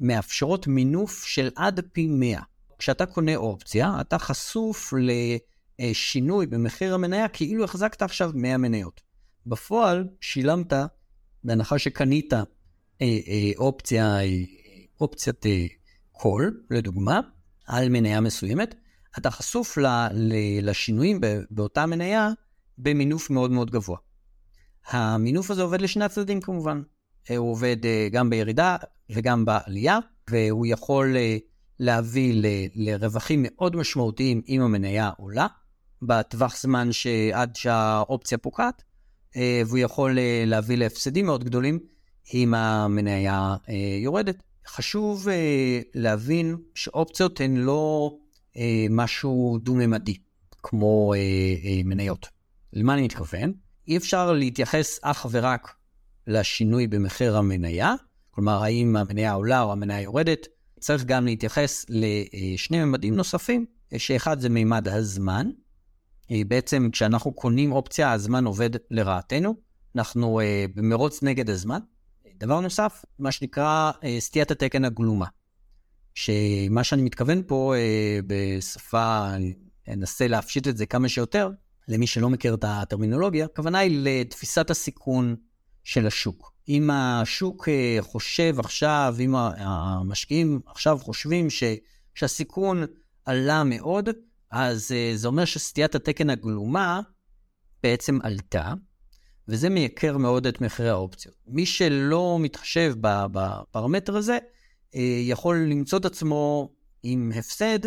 מאפשרות 0.00 0.66
מינוף 0.66 1.24
של 1.24 1.50
עד 1.56 1.80
פי 1.92 2.06
100. 2.06 2.40
כשאתה 2.78 3.06
קונה 3.06 3.36
אופציה, 3.36 3.96
אתה 4.00 4.18
חשוף 4.18 4.92
ל... 4.92 5.10
אה, 5.80 5.90
שינוי 5.92 6.46
במחיר 6.46 6.94
המניה 6.94 7.28
כאילו 7.28 7.64
החזקת 7.64 8.02
עכשיו 8.02 8.30
100 8.34 8.56
מניות. 8.56 9.00
בפועל 9.46 10.08
שילמת, 10.20 10.72
בהנחה 11.44 11.78
שקנית 11.78 12.32
אה, 12.32 12.42
אה, 13.02 13.50
אופציה, 13.56 14.20
אה, 14.20 14.26
אופציית 15.00 15.46
אה, 15.46 15.66
call, 16.16 16.42
לדוגמה, 16.70 17.20
על 17.66 17.88
מניה 17.88 18.20
מסוימת, 18.20 18.74
אתה 19.18 19.30
חשוף 19.30 19.78
ל, 19.78 19.86
ל, 20.12 20.34
לשינויים 20.62 21.20
באותה 21.50 21.86
מניה 21.86 22.30
במינוף 22.78 23.30
מאוד 23.30 23.50
מאוד 23.50 23.70
גבוה. 23.70 23.98
המינוף 24.90 25.50
הזה 25.50 25.62
עובד 25.62 25.80
לשני 25.80 26.04
הצדדים 26.04 26.40
כמובן. 26.40 26.82
הוא 27.28 27.50
עובד 27.50 27.76
גם 28.12 28.30
בירידה 28.30 28.76
וגם 29.10 29.44
בעלייה, 29.44 29.98
והוא 30.30 30.66
יכול 30.66 31.16
להביא 31.80 32.34
ל, 32.34 32.46
לרווחים 32.74 33.46
מאוד 33.48 33.76
משמעותיים 33.76 34.42
אם 34.48 34.60
המניה 34.60 35.10
עולה, 35.16 35.46
בטווח 36.02 36.56
זמן 36.60 36.92
שעד 36.92 37.56
שהאופציה 37.56 38.38
פוקעת, 38.38 38.82
והוא 39.66 39.78
יכול 39.78 40.18
להביא 40.46 40.76
להפסדים 40.76 41.26
מאוד 41.26 41.44
גדולים 41.44 41.78
אם 42.34 42.54
המניה 42.54 43.56
יורדת. 44.02 44.36
חשוב 44.66 45.28
להבין 45.94 46.56
שאופציות 46.74 47.40
הן 47.40 47.56
לא 47.56 48.14
משהו 48.90 49.58
דו-ממדי, 49.62 50.16
כמו 50.62 51.14
מניות. 51.84 52.28
למה 52.72 52.94
אני 52.94 53.02
מתכוון? 53.02 53.52
אי 53.88 53.96
אפשר 53.96 54.32
להתייחס 54.32 54.98
אך 55.02 55.26
ורק 55.30 55.74
לשינוי 56.26 56.86
במחיר 56.86 57.36
המניה, 57.36 57.94
כלומר, 58.30 58.62
האם 58.62 58.96
המניה 58.96 59.32
עולה 59.32 59.62
או 59.62 59.72
המניה 59.72 60.00
יורדת, 60.00 60.46
צריך 60.80 61.04
גם 61.04 61.24
להתייחס 61.24 61.86
לשני 61.88 62.84
ממדים 62.84 63.16
נוספים, 63.16 63.66
שאחד 63.96 64.40
זה 64.40 64.48
מימד 64.48 64.88
הזמן. 64.88 65.50
בעצם 66.48 66.88
כשאנחנו 66.92 67.32
קונים 67.32 67.72
אופציה, 67.72 68.12
הזמן 68.12 68.44
עובד 68.44 68.70
לרעתנו, 68.90 69.54
אנחנו 69.96 70.40
במרוץ 70.74 71.22
נגד 71.22 71.50
הזמן. 71.50 71.78
דבר 72.36 72.60
נוסף, 72.60 73.04
מה 73.18 73.32
שנקרא 73.32 73.92
סטיית 74.18 74.50
התקן 74.50 74.84
הגלומה. 74.84 75.26
שמה 76.14 76.84
שאני 76.84 77.02
מתכוון 77.02 77.42
פה 77.46 77.74
בשפה, 78.26 79.30
אני 79.34 79.54
אנסה 79.88 80.28
להפשיט 80.28 80.68
את 80.68 80.76
זה 80.76 80.86
כמה 80.86 81.08
שיותר, 81.08 81.50
למי 81.88 82.06
שלא 82.06 82.30
מכיר 82.30 82.54
את 82.54 82.64
הטרמינולוגיה, 82.68 83.44
הכוונה 83.44 83.78
היא 83.78 83.98
לתפיסת 84.04 84.70
הסיכון 84.70 85.36
של 85.84 86.06
השוק. 86.06 86.54
אם 86.68 86.90
השוק 86.90 87.68
אה, 87.68 87.98
חושב 88.00 88.54
עכשיו, 88.58 89.16
אם 89.20 89.34
המשקיעים 89.36 90.60
עכשיו 90.66 90.98
חושבים 90.98 91.50
ש, 91.50 91.62
שהסיכון 92.14 92.84
עלה 93.24 93.64
מאוד, 93.64 94.08
אז 94.50 94.92
אה, 94.92 95.12
זה 95.14 95.28
אומר 95.28 95.44
שסטיית 95.44 95.94
התקן 95.94 96.30
הגלומה 96.30 97.00
בעצם 97.82 98.18
עלתה, 98.22 98.72
וזה 99.48 99.68
מייקר 99.68 100.18
מאוד 100.18 100.46
את 100.46 100.60
מחירי 100.60 100.88
האופציות. 100.88 101.34
מי 101.46 101.66
שלא 101.66 102.38
מתחשב 102.40 102.94
בפרמטר 103.00 104.16
הזה, 104.16 104.32
אה, 104.32 104.38
יכול 105.22 105.56
למצוא 105.56 105.98
את 105.98 106.04
עצמו 106.04 106.72
עם 107.02 107.32
הפסד 107.36 107.78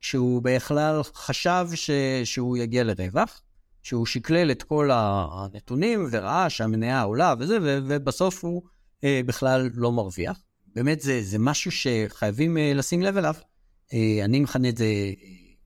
שהוא 0.00 0.42
בכלל 0.42 1.02
חשב 1.02 1.66
ש... 1.74 1.90
שהוא 2.24 2.56
יגיע 2.56 2.84
לרווח, 2.84 3.42
שהוא 3.82 4.06
שקלל 4.06 4.50
את 4.50 4.62
כל 4.62 4.90
הנתונים 4.92 6.06
וראה 6.10 6.50
שהמניה 6.50 7.02
עולה 7.02 7.34
וזה, 7.38 7.58
ו... 7.62 7.78
ובסוף 7.88 8.44
הוא 8.44 8.62
אה, 9.04 9.20
בכלל 9.26 9.70
לא 9.74 9.92
מרוויח. 9.92 10.40
באמת 10.74 11.00
זה, 11.00 11.22
זה 11.22 11.38
משהו 11.38 11.70
שחייבים 11.70 12.58
אה, 12.58 12.72
לשים 12.74 13.02
לב 13.02 13.16
אליו. 13.16 13.34
אה, 13.94 14.24
אני 14.24 14.40
מכנה 14.40 14.68
את 14.68 14.76
זה 14.76 14.84
אה, 14.84 15.12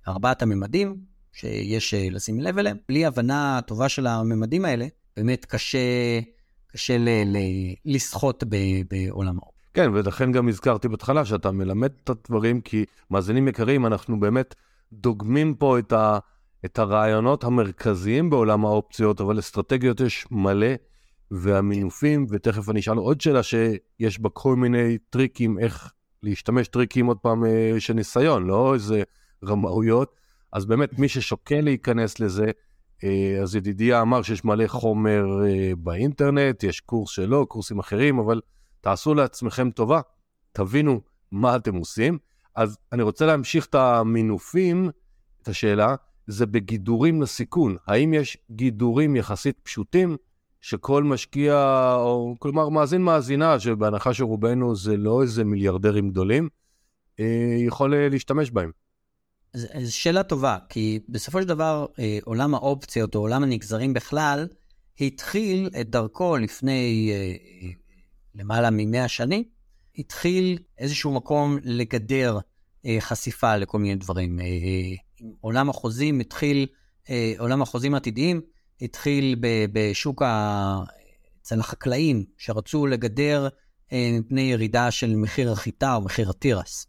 ארבעת 0.08 0.42
הממדים 0.42 0.96
שיש 1.32 1.94
אה, 1.94 2.08
לשים 2.10 2.40
לב 2.40 2.58
אליהם. 2.58 2.76
בלי 2.88 3.06
הבנה 3.06 3.60
טובה 3.66 3.88
של 3.88 4.06
הממדים 4.06 4.64
האלה, 4.64 4.86
באמת 5.16 5.44
קשה, 5.44 5.78
קשה 6.66 6.98
ל... 6.98 7.08
ל... 7.08 7.38
לסחוט 7.84 8.44
ב... 8.48 8.56
בעולם 8.90 9.38
האופ. 9.38 9.54
כן, 9.74 9.90
ולכן 9.94 10.32
גם 10.32 10.48
הזכרתי 10.48 10.88
בהתחלה 10.88 11.24
שאתה 11.24 11.50
מלמד 11.50 11.90
את 12.04 12.10
הדברים, 12.10 12.60
כי 12.60 12.84
מאזינים 13.10 13.48
יקרים, 13.48 13.86
אנחנו 13.86 14.20
באמת 14.20 14.54
דוגמים 14.92 15.54
פה 15.54 15.78
את, 15.78 15.92
ה, 15.92 16.18
את 16.64 16.78
הרעיונות 16.78 17.44
המרכזיים 17.44 18.30
בעולם 18.30 18.64
האופציות, 18.64 19.20
אבל 19.20 19.38
אסטרטגיות 19.38 20.00
יש 20.00 20.26
מלא, 20.30 20.74
והמינופים, 21.30 22.26
ותכף 22.30 22.68
אני 22.68 22.80
אשאל 22.80 22.96
עוד 22.96 23.20
שאלה 23.20 23.42
שיש 23.42 24.20
בה 24.20 24.28
כל 24.28 24.56
מיני 24.56 24.98
טריקים, 25.10 25.58
איך 25.58 25.92
להשתמש 26.22 26.68
טריקים 26.68 27.06
עוד 27.06 27.18
פעם 27.18 27.44
אה, 27.44 27.74
של 27.78 27.94
ניסיון, 27.94 28.46
לא 28.46 28.74
איזה 28.74 29.02
רמאויות. 29.44 30.14
אז 30.52 30.66
באמת, 30.66 30.98
מי 30.98 31.08
ששוקל 31.08 31.60
להיכנס 31.60 32.20
לזה, 32.20 32.50
אה, 33.04 33.38
אז 33.42 33.56
ידידיה 33.56 34.02
אמר 34.02 34.22
שיש 34.22 34.44
מלא 34.44 34.66
חומר 34.66 35.24
אה, 35.46 35.72
באינטרנט, 35.78 36.64
יש 36.64 36.80
קורס 36.80 37.10
שלו, 37.10 37.46
קורסים 37.46 37.78
אחרים, 37.78 38.18
אבל 38.18 38.40
תעשו 38.80 39.14
לעצמכם 39.14 39.70
טובה, 39.70 40.00
תבינו 40.52 41.00
מה 41.32 41.56
אתם 41.56 41.74
עושים. 41.74 42.18
אז 42.54 42.78
אני 42.92 43.02
רוצה 43.02 43.26
להמשיך 43.26 43.66
את 43.66 43.74
המינופים, 43.74 44.90
את 45.42 45.48
השאלה, 45.48 45.94
זה 46.26 46.46
בגידורים 46.46 47.22
לסיכון. 47.22 47.76
האם 47.86 48.14
יש 48.14 48.38
גידורים 48.50 49.16
יחסית 49.16 49.58
פשוטים 49.62 50.16
שכל 50.60 51.04
משקיע, 51.04 51.54
או 51.94 52.34
כלומר 52.38 52.68
מאזין 52.68 53.02
מאזינה, 53.02 53.60
שבהנחה 53.60 54.14
שרובנו 54.14 54.76
זה 54.76 54.96
לא 54.96 55.22
איזה 55.22 55.44
מיליארדרים 55.44 56.10
גדולים, 56.10 56.48
אה, 57.20 57.56
יכול 57.66 57.94
אה, 57.94 58.08
להשתמש 58.08 58.50
בהם? 58.50 58.70
זו 59.54 59.96
שאלה 59.96 60.22
טובה, 60.22 60.58
כי 60.68 61.00
בסופו 61.08 61.42
של 61.42 61.48
דבר 61.48 61.86
אה, 61.98 62.18
עולם 62.24 62.54
האופציות 62.54 63.14
או 63.14 63.20
עולם 63.20 63.42
הנגזרים 63.42 63.92
בכלל, 63.92 64.48
התחיל 65.00 65.70
את 65.80 65.90
דרכו 65.90 66.36
לפני 66.36 67.12
למעלה 68.34 68.70
מ-100 68.70 69.08
שנים, 69.08 69.44
התחיל 69.98 70.58
איזשהו 70.78 71.14
מקום 71.14 71.58
לגדר 71.62 72.38
אה, 72.86 72.96
חשיפה 73.00 73.56
לכל 73.56 73.78
מיני 73.78 73.94
דברים. 73.94 74.40
אה, 74.40 74.44
אה, 74.44 74.94
עולם 75.40 75.70
החוזים 75.70 76.20
התחיל, 76.20 76.66
אה, 77.10 77.32
עולם 77.38 77.62
החוזים 77.62 77.94
העתידיים 77.94 78.40
התחיל 78.82 79.36
ב, 79.40 79.46
בשוק 79.72 80.22
ה... 80.22 80.82
אצל 81.42 81.60
החקלאים, 81.60 82.24
שרצו 82.38 82.86
לגדר 82.86 83.48
אה, 83.92 84.18
מפני 84.20 84.40
ירידה 84.40 84.90
של 84.90 85.16
מחיר 85.16 85.52
החיטה 85.52 85.94
או 85.94 86.00
מחיר 86.00 86.30
התירס, 86.30 86.86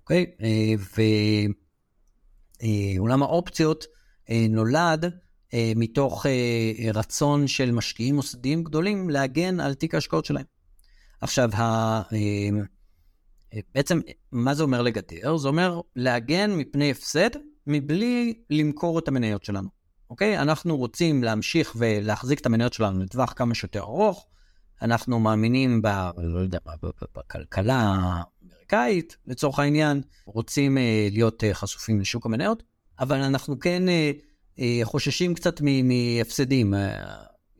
אוקיי? 0.00 0.26
אה, 0.42 0.74
ועולם 2.98 3.22
אה, 3.22 3.28
האופציות 3.28 3.84
אה, 4.30 4.46
נולד 4.50 5.04
אה, 5.54 5.72
מתוך 5.76 6.26
אה, 6.26 6.92
רצון 6.94 7.46
של 7.46 7.70
משקיעים 7.70 8.14
מוסדיים 8.14 8.64
גדולים 8.64 9.10
להגן 9.10 9.60
על 9.60 9.74
תיק 9.74 9.94
ההשקעות 9.94 10.24
שלהם. 10.24 10.44
עכשיו, 11.20 11.50
ה... 11.54 11.62
אה, 12.12 13.60
בעצם, 13.74 14.00
מה 14.32 14.54
זה 14.54 14.62
אומר 14.62 14.82
לגדר? 14.82 15.36
זה 15.36 15.48
אומר 15.48 15.80
להגן 15.96 16.50
מפני 16.50 16.90
הפסד 16.90 17.30
מבלי 17.66 18.42
למכור 18.50 18.98
את 18.98 19.08
המניות 19.08 19.44
שלנו, 19.44 19.68
אוקיי? 20.10 20.38
אנחנו 20.38 20.76
רוצים 20.76 21.24
להמשיך 21.24 21.74
ולהחזיק 21.78 22.40
את 22.40 22.46
המניות 22.46 22.72
שלנו 22.72 23.02
לטווח 23.02 23.32
כמה 23.36 23.54
שיותר 23.54 23.80
ארוך. 23.80 24.26
אנחנו 24.82 25.20
מאמינים 25.20 25.82
ב... 25.82 25.86
לא 26.16 26.38
יודע, 26.38 26.58
בכלכלה 27.16 27.94
האמריקאית, 28.42 29.16
לצורך 29.26 29.58
העניין, 29.58 30.02
רוצים 30.26 30.78
אה, 30.78 31.08
להיות 31.10 31.44
אה, 31.44 31.54
חשופים 31.54 32.00
לשוק 32.00 32.26
המניות, 32.26 32.62
אבל 32.98 33.22
אנחנו 33.22 33.58
כן 33.58 33.82
חוששים 34.82 35.34
קצת 35.34 35.60
מהפסדים. 35.60 36.74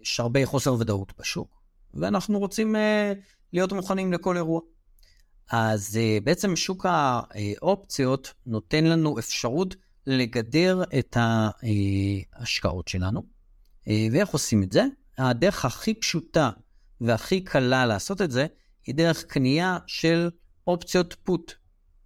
יש 0.02 0.20
הרבה 0.20 0.46
חוסר 0.46 0.74
ודאות 0.74 1.12
בשוק, 1.18 1.60
ואנחנו 1.94 2.38
רוצים 2.38 2.76
להיות 3.52 3.72
מוכנים 3.72 4.12
לכל 4.12 4.36
אירוע. 4.36 4.60
אז 5.50 5.98
uh, 5.98 6.24
בעצם 6.24 6.56
שוק 6.56 6.86
האופציות 6.88 8.32
נותן 8.46 8.84
לנו 8.84 9.18
אפשרות 9.18 9.76
לגדר 10.06 10.82
את 10.98 11.16
ההשקעות 11.20 12.88
שלנו. 12.88 13.20
Uh, 13.20 13.90
ואיך 14.12 14.28
עושים 14.28 14.62
את 14.62 14.72
זה? 14.72 14.84
הדרך 15.18 15.64
הכי 15.64 15.94
פשוטה 15.94 16.50
והכי 17.00 17.40
קלה 17.40 17.86
לעשות 17.86 18.22
את 18.22 18.30
זה 18.30 18.46
היא 18.86 18.94
דרך 18.94 19.24
קנייה 19.24 19.78
של 19.86 20.30
אופציות 20.66 21.16
פוט. 21.24 21.52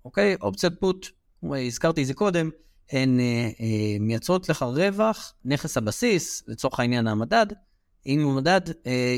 אוקיי? 0.04 0.36
אופציות 0.40 0.72
פוט, 0.80 1.06
הזכרתי 1.66 2.02
את 2.02 2.06
זה 2.06 2.14
קודם, 2.14 2.50
הן 2.92 3.18
מייצרות 4.00 4.48
לך 4.48 4.62
רווח, 4.62 5.34
נכס 5.44 5.76
הבסיס, 5.76 6.42
לצורך 6.48 6.80
העניין 6.80 7.06
המדד, 7.06 7.46
אם 8.06 8.28
המדד 8.28 8.60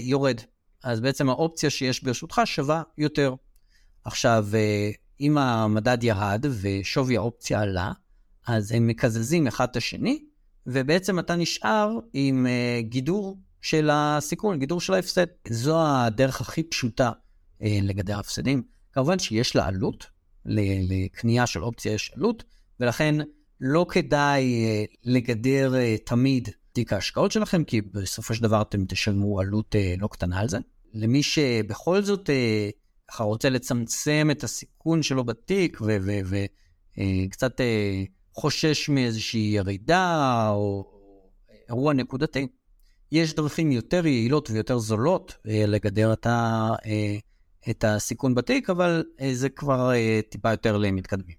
יורד. 0.03 0.41
אז 0.87 1.01
בעצם 1.01 1.29
האופציה 1.29 1.71
שיש 1.71 2.03
ברשותך 2.03 2.41
שווה 2.45 2.83
יותר. 2.99 3.35
עכשיו, 4.05 4.47
אה, 4.55 4.91
אם 5.21 5.39
המדד 5.39 6.05
ירד 6.05 6.47
ושווי 6.61 7.17
האופציה 7.17 7.61
עלה, 7.61 7.93
אז 8.47 8.73
הם 8.73 8.87
מקזזים 8.87 9.47
אחד 9.47 9.69
את 9.71 9.77
השני, 9.77 10.25
ובעצם 10.67 11.19
אתה 11.19 11.37
נשאר 11.37 11.99
עם 12.13 12.47
אה, 12.47 12.81
גידור 12.83 13.39
של 13.61 13.91
הסיכון, 13.93 14.59
גידור 14.59 14.81
של 14.81 14.95
ההפסד. 14.95 15.27
זו 15.49 15.87
הדרך 15.87 16.41
הכי 16.41 16.63
פשוטה 16.63 17.11
אה, 17.63 17.79
לגדר 17.83 18.19
הפסדים. 18.19 18.63
כמובן 18.93 19.19
שיש 19.19 19.57
לה 19.57 19.67
עלות, 19.67 20.07
לקנייה 20.45 21.47
של 21.47 21.65
אופציה 21.65 21.93
יש 21.93 22.13
עלות, 22.17 22.45
ולכן 22.81 23.15
לא 23.61 23.87
כדאי 23.89 24.65
לגדר 25.05 25.73
תמיד 26.05 26.49
תיק 26.73 26.93
ההשקעות 26.93 27.33
שלכם, 27.33 27.65
כי 27.65 27.81
בסופו 27.81 28.35
של 28.35 28.43
דבר 28.43 28.63
אתם 28.63 28.85
תשלמו 28.85 29.41
עלות 29.41 29.75
לא 29.99 30.09
קטנה 30.09 30.41
על 30.41 30.49
זה. 30.49 30.59
למי 30.95 31.23
שבכל 31.23 32.03
זאת 32.03 32.31
אה, 32.31 32.71
רוצה 33.21 33.51
לצמצם 33.51 34.29
את 34.31 34.45
הסיכון 34.45 35.03
שלו 35.03 35.25
בתיק 35.25 35.81
וקצת 36.25 37.61
אה, 37.61 37.67
אה, 37.67 38.05
חושש 38.33 38.89
מאיזושהי 38.89 39.41
ירידה 39.41 40.49
או 40.51 40.93
אירוע 41.69 41.93
נקודתי, 41.93 42.47
יש 43.13 43.35
דרכים 43.35 43.73
יותר 43.73 44.07
יעילות 44.07 44.51
ויותר 44.51 44.79
זולות 44.79 45.37
אה, 45.49 45.65
לגדר 45.67 46.13
את, 46.13 46.27
ה, 46.27 46.71
את 47.71 47.85
הסיכון 47.85 48.35
בתיק, 48.35 48.71
אבל 48.71 49.05
זה 49.33 49.49
כבר 49.49 49.91
טיפה 50.29 50.51
יותר 50.51 50.77
למתקדמים. 50.77 51.37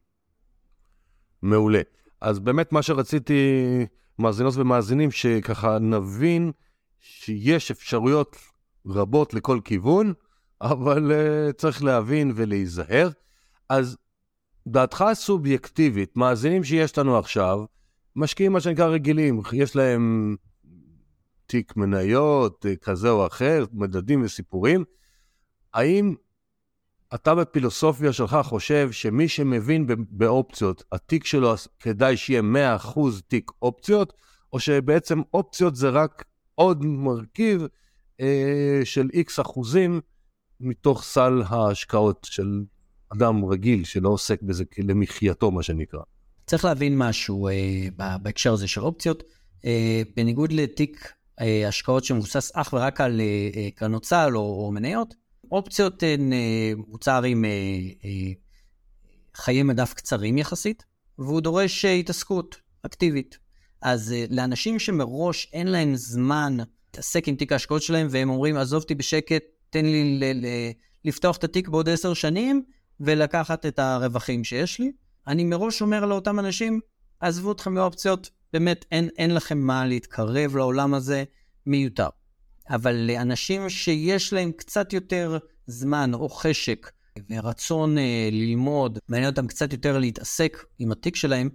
מעולה. 1.42 1.82
אז 2.22 2.40
באמת 2.40 2.72
מה 2.72 2.82
שרציתי, 2.82 3.66
מאזינות 4.20 4.54
ומאזינים, 4.56 5.12
שככה 5.12 5.80
נבין 5.80 6.52
שיש 7.00 7.72
אפשרויות 7.72 8.36
רבות 8.88 9.34
לכל 9.34 9.60
כיוון, 9.64 10.14
אבל 10.62 11.12
uh, 11.12 11.54
צריך 11.54 11.84
להבין 11.84 12.32
ולהיזהר. 12.36 13.10
אז 13.70 13.98
דעתך 14.68 15.02
הסובייקטיבית, 15.02 16.18
מאזינים 16.18 16.64
שיש 16.64 16.98
לנו 16.98 17.18
עכשיו, 17.18 17.66
משקיעים 18.16 18.54
מה 18.54 18.60
שנקרא 18.60 18.86
רגילים, 18.86 19.42
יש 19.54 19.76
להם 19.76 20.36
תיק 21.46 21.78
מניות 21.78 22.66
אה, 22.66 22.76
כזה 22.76 23.10
או 23.10 23.28
אחר, 23.28 23.66
מדדים 23.74 24.24
וסיפורים. 24.24 24.84
האם 25.74 26.16
אתה 27.16 27.36
בפילוסופיה 27.36 28.14
שלך 28.14 28.38
חושב 28.44 28.92
שמי 28.92 29.28
שמבין 29.28 29.86
באופציות, 30.10 30.84
התיק 30.92 31.26
שלו 31.26 31.54
כדאי 31.80 32.18
שיהיה 32.18 32.42
100% 32.96 33.00
תיק 33.28 33.52
אופציות, 33.62 34.14
או 34.54 34.60
שבעצם 34.60 35.22
אופציות 35.34 35.76
זה 35.76 35.90
רק 35.90 36.26
עוד 36.56 36.86
מרכיב 36.86 37.68
של 38.84 39.10
איקס 39.14 39.40
אחוזים 39.40 40.02
מתוך 40.60 41.04
סל 41.04 41.42
ההשקעות 41.48 42.28
של 42.30 42.64
אדם 43.10 43.46
רגיל 43.46 43.84
שלא 43.84 44.10
עוסק 44.10 44.42
בזה 44.42 44.64
למחייתו, 44.78 45.52
מה 45.52 45.64
שנקרא. 45.64 46.00
צריך 46.48 46.66
להבין 46.66 46.98
משהו 46.98 47.48
אה, 47.48 47.88
בהקשר 48.22 48.54
הזה 48.54 48.68
של 48.68 48.82
אופציות. 48.82 49.24
אה, 49.66 50.02
בניגוד 50.16 50.52
לתיק 50.52 51.14
אה, 51.42 51.68
השקעות 51.68 52.04
שמבוסס 52.04 52.52
אך 52.56 52.74
ורק 52.74 53.02
על 53.02 53.22
אה, 53.22 53.50
אה, 53.56 53.70
קרנות 53.76 54.04
צה"ל 54.04 54.38
או, 54.38 54.42
או 54.42 54.72
מניות, 54.72 55.16
אופציות 55.52 56.04
הן 56.04 56.34
אה, 56.34 56.72
מוצר 56.88 57.24
עם 57.24 57.46
אה, 57.46 57.50
אה, 58.06 58.32
חיי 59.36 59.64
מדף 59.64 59.94
קצרים 59.94 60.38
יחסית, 60.38 60.86
והוא 61.20 61.42
דורש 61.42 61.86
אה, 61.86 61.94
התעסקות 61.94 62.56
אקטיבית. 62.82 63.38
אז 63.82 64.14
אה, 64.14 64.26
לאנשים 64.30 64.80
שמראש 64.80 65.50
אין 65.54 65.68
להם 65.68 65.96
זמן 65.96 66.58
להתעסק 66.98 67.28
עם 67.28 67.36
תיק 67.36 67.52
ההשקעות 67.52 67.82
שלהם, 67.82 68.08
והם 68.10 68.30
אומרים, 68.30 68.58
עזוב 68.58 68.82
אותי 68.82 68.96
בשקט, 68.96 69.44
תן 69.70 69.86
לי 69.86 70.20
ל- 70.20 70.46
ל- 70.46 70.72
לפתוח 71.06 71.38
את 71.38 71.44
התיק 71.44 71.68
בעוד 71.68 71.90
עשר 71.90 72.14
שנים 72.14 72.64
ולקחת 73.00 73.66
את 73.66 73.80
הרווחים 73.80 74.44
שיש 74.44 74.80
לי. 74.80 74.92
אני 75.28 75.44
מראש 75.44 75.82
אומר 75.82 76.06
לאותם 76.06 76.40
אנשים, 76.40 76.80
עזבו 77.20 77.52
אתכם 77.52 77.74
מאופציות, 77.74 78.30
באמת 78.54 78.86
אין, 78.92 79.10
אין 79.18 79.34
לכם 79.34 79.58
מה 79.58 79.86
להתקרב 79.86 80.56
לעולם 80.56 80.94
הזה, 80.94 81.24
מיותר. 81.66 82.10
אבל 82.70 82.96
לאנשים 82.96 83.70
שיש 83.70 84.34
להם 84.34 84.52
קצת 84.52 84.94
יותר 84.94 85.38
זמן 85.68 86.12
או 86.14 86.30
חשק 86.30 86.92
ורצון 87.30 87.98
אה, 87.98 88.30
ללמוד, 88.32 89.00
מעניין 89.10 89.30
אותם 89.30 89.48
קצת 89.48 89.74
יותר 89.74 89.98
להתעסק 89.98 90.66
עם 90.80 90.92
התיק 90.92 91.16
שלהם, 91.16 91.50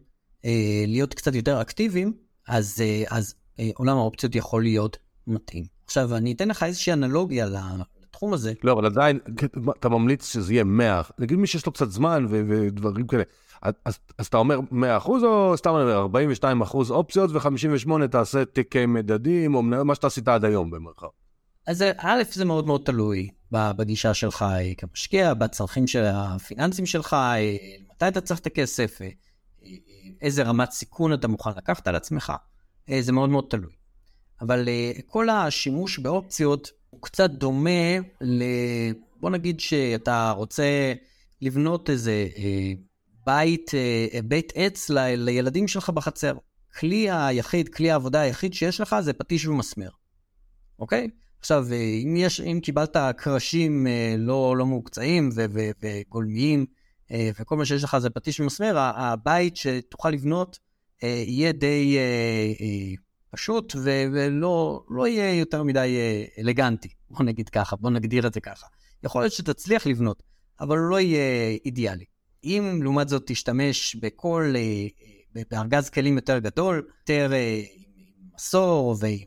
אה, 0.45 0.84
להיות 0.86 1.14
קצת 1.14 1.34
יותר 1.34 1.61
אקטיביים, 1.61 2.12
אז, 2.49 2.80
אה, 2.80 3.05
אז 3.09 3.34
אה, 3.59 3.70
עולם 3.74 3.97
האופציות 3.97 4.34
יכול 4.34 4.62
להיות 4.62 4.99
מתאים. 5.27 5.64
עכשיו, 5.85 6.16
אני 6.16 6.33
אתן 6.33 6.49
לך 6.49 6.62
איזושהי 6.62 6.93
אנלוגיה 6.93 7.47
לתחום 8.09 8.33
הזה. 8.33 8.53
לא, 8.64 8.73
אבל 8.73 8.87
עדיין, 8.87 9.18
אתה 9.79 9.89
ממליץ 9.89 10.33
שזה 10.33 10.53
יהיה 10.53 10.64
100. 10.64 11.03
נגיד 11.18 11.39
מי 11.39 11.47
שיש 11.47 11.66
לו 11.66 11.73
קצת 11.73 11.91
זמן 11.91 12.27
ודברים 12.31 13.07
כאלה. 13.07 13.23
אז, 13.62 13.99
אז 14.18 14.27
אתה 14.27 14.37
אומר 14.37 14.59
100% 15.05 15.09
או 15.09 15.57
סתם 15.57 15.70
אני 15.77 15.83
אומר 15.83 16.07
42% 16.70 16.91
אופציות 16.91 17.31
ו-58 17.31 18.07
תעשה 18.11 18.45
תיקי 18.45 18.87
מדדים 18.87 19.55
או 19.55 19.62
מה 19.62 19.95
שאתה 19.95 20.07
עשית 20.07 20.29
עד 20.29 20.45
היום 20.45 20.70
במרחב? 20.70 21.07
אז 21.66 21.85
א', 21.99 22.23
זה 22.33 22.45
מאוד 22.45 22.66
מאוד 22.66 22.81
תלוי 22.85 23.29
בגישה 23.53 24.14
שלך 24.14 24.45
כמשקיע, 24.79 25.35
בצרכים 25.35 25.87
של 25.87 26.05
הפיננסים 26.05 26.87
שלך, 26.87 27.16
מתי 27.95 28.09
אתה 28.09 28.20
צריך 28.20 28.41
את 28.41 28.47
הכסף, 28.47 28.99
איזה 30.20 30.43
רמת 30.43 30.70
סיכון 30.70 31.12
אתה 31.12 31.29
מוכן 31.29 31.51
לקחת 31.57 31.89
על 31.89 31.97
עצמך, 31.97 32.33
זה 33.01 33.12
מאוד 33.12 33.31
מאוד 33.31 33.45
תלוי. 33.51 33.73
אבל 34.43 34.68
כל 35.07 35.28
השימוש 35.28 35.99
באופציות 35.99 36.70
הוא 36.90 37.03
קצת 37.03 37.30
דומה 37.30 37.99
ל... 38.20 38.43
בוא 39.20 39.30
נגיד 39.30 39.61
שאתה 39.61 40.30
רוצה 40.30 40.93
לבנות 41.40 41.90
איזה 41.90 42.26
בית, 43.26 43.70
אה, 43.74 44.20
בית 44.24 44.53
עץ 44.55 44.90
ל, 44.90 45.14
לילדים 45.14 45.68
שלך 45.68 45.90
בחצר. 45.90 46.34
כלי 46.78 47.11
היחיד, 47.11 47.68
כלי 47.68 47.90
העבודה 47.90 48.20
היחיד 48.20 48.55
שיש 48.55 48.80
לך 48.80 48.97
זה 49.01 49.12
פטיש 49.12 49.47
ומסמר, 49.47 49.88
אוקיי? 50.78 51.09
עכשיו, 51.40 51.66
אה, 51.72 51.76
אם, 51.76 52.16
יש, 52.16 52.40
אם 52.40 52.61
קיבלת 52.62 52.97
קרשים 53.16 53.86
אה, 53.86 54.14
לא, 54.18 54.57
לא 54.57 54.66
מעוקצעים 54.66 55.30
ו, 55.34 55.45
ו, 55.53 55.70
וגולמיים, 55.82 56.66
וכל 57.40 57.57
מה 57.57 57.64
שיש 57.64 57.84
לך 57.84 57.99
זה 57.99 58.11
פטיש 58.11 58.40
ומסמר, 58.40 58.74
הבית 58.78 59.57
שתוכל 59.57 60.11
לבנות 60.11 60.59
יהיה 61.03 61.53
די 61.53 61.99
פשוט 63.35 63.76
ולא 64.12 64.85
לא 64.91 65.09
יהיה 65.09 65.39
יותר 65.39 65.62
מדי 65.62 65.99
אלגנטי, 66.39 66.89
בוא 67.11 67.24
נגיד 67.24 67.49
ככה, 67.49 67.76
בוא 67.76 67.91
נגדיר 67.91 68.26
את 68.26 68.35
זה 68.35 68.41
ככה. 68.41 68.66
יכול 69.03 69.22
להיות 69.22 69.33
שתצליח 69.33 69.87
לבנות, 69.87 70.22
אבל 70.61 70.78
לא 70.78 71.01
יהיה 71.01 71.57
אידיאלי. 71.64 72.05
אם 72.45 72.80
לעומת 72.83 73.09
זאת 73.09 73.22
תשתמש 73.26 73.95
בכל, 73.95 74.55
אה, 74.57 74.87
בארגז 75.51 75.91
כלים 75.91 76.16
יותר 76.16 76.39
גדול, 76.39 76.89
יותר 77.01 77.33
אה, 77.33 77.62
מסור 78.35 78.97
ועם 79.01 79.18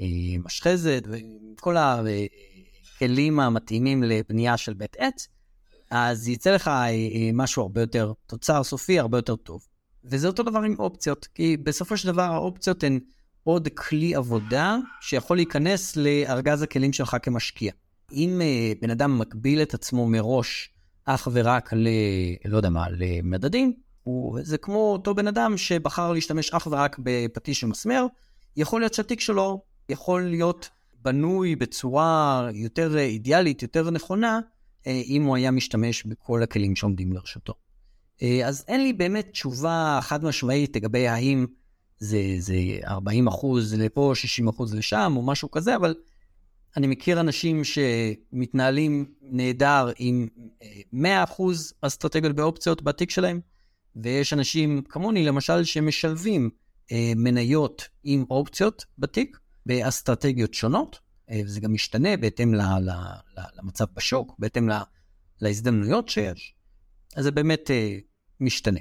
אה, 0.00 0.38
משחזת 0.44 1.02
ועם 1.08 1.54
כל 1.60 1.76
הכלים 1.76 3.40
המתאימים 3.40 4.02
לבנייה 4.02 4.56
של 4.56 4.74
בית 4.74 4.96
עץ, 4.98 5.28
אז 5.90 6.28
יצא 6.28 6.54
לך 6.54 6.70
משהו 7.32 7.62
הרבה 7.62 7.80
יותר, 7.80 8.12
תוצר 8.26 8.62
סופי 8.64 8.98
הרבה 8.98 9.18
יותר 9.18 9.36
טוב. 9.36 9.66
וזה 10.04 10.26
אותו 10.26 10.42
דבר 10.42 10.58
עם 10.58 10.74
אופציות, 10.78 11.28
כי 11.34 11.56
בסופו 11.56 11.96
של 11.96 12.08
דבר 12.08 12.22
האופציות 12.22 12.84
הן 12.84 12.98
עוד 13.44 13.68
כלי 13.68 14.14
עבודה 14.14 14.76
שיכול 15.00 15.36
להיכנס 15.36 15.96
לארגז 15.96 16.62
הכלים 16.62 16.92
שלך 16.92 17.16
כמשקיע. 17.22 17.72
אם 18.12 18.40
בן 18.82 18.90
אדם 18.90 19.18
מגביל 19.18 19.62
את 19.62 19.74
עצמו 19.74 20.06
מראש 20.06 20.70
אך 21.04 21.28
ורק 21.32 21.72
ל... 21.72 21.88
לא 22.44 22.56
יודע 22.56 22.70
מה, 22.70 22.86
למדדים, 22.90 23.72
הוא, 24.02 24.38
זה 24.42 24.58
כמו 24.58 24.92
אותו 24.92 25.14
בן 25.14 25.28
אדם 25.28 25.56
שבחר 25.56 26.12
להשתמש 26.12 26.50
אך 26.50 26.68
ורק 26.70 26.96
בפטיש 27.02 27.64
ומסמר, 27.64 28.06
יכול 28.56 28.80
להיות 28.80 28.94
שהתיק 28.94 29.20
שלו 29.20 29.62
יכול 29.88 30.22
להיות 30.22 30.68
בנוי 31.02 31.56
בצורה 31.56 32.48
יותר 32.54 32.98
אידיאלית, 32.98 33.62
יותר 33.62 33.90
נכונה, 33.90 34.40
אה, 34.86 35.02
אם 35.06 35.22
הוא 35.22 35.36
היה 35.36 35.50
משתמש 35.50 36.04
בכל 36.04 36.42
הכלים 36.42 36.76
שעומדים 36.76 37.12
לרשותו. 37.12 37.54
אה, 38.22 38.46
אז 38.46 38.64
אין 38.68 38.82
לי 38.82 38.92
באמת 38.92 39.28
תשובה 39.30 39.98
חד 40.02 40.24
משמעית 40.24 40.76
לגבי 40.76 41.08
האם 41.08 41.46
זה, 41.98 42.18
זה 42.38 42.54
40 42.84 43.28
אחוז 43.28 43.74
לפה, 43.74 44.12
60 44.14 44.48
אחוז 44.48 44.74
לשם, 44.74 45.12
או 45.16 45.22
משהו 45.22 45.50
כזה, 45.50 45.76
אבל 45.76 45.94
אני 46.76 46.86
מכיר 46.86 47.20
אנשים 47.20 47.62
שמתנהלים 47.64 49.04
נהדר 49.22 49.90
עם 49.98 50.28
100% 50.94 50.96
אה, 51.04 51.18
אסטרטגיות 51.80 52.36
באופציות 52.36 52.82
בתיק 52.82 53.10
שלהם, 53.10 53.40
ויש 53.96 54.32
אנשים 54.32 54.82
כמוני, 54.88 55.24
למשל, 55.24 55.64
שמשלבים 55.64 56.50
אה, 56.92 57.12
מניות 57.16 57.88
עם 58.04 58.24
אופציות 58.30 58.84
בתיק 58.98 59.38
באסטרטגיות 59.66 60.54
שונות, 60.54 60.98
אה, 61.30 61.40
וזה 61.44 61.60
גם 61.60 61.72
משתנה 61.72 62.16
בהתאם 62.16 62.54
ל, 62.54 62.60
ל, 62.60 62.90
ל, 63.36 63.40
למצב 63.58 63.84
בשוק, 63.94 64.34
בהתאם 64.38 64.68
ל, 64.68 64.72
להזדמנויות 65.40 66.08
שיש. 66.08 66.54
אז 67.16 67.24
זה 67.24 67.30
באמת 67.30 67.70
אה, 67.70 67.98
משתנה. 68.40 68.80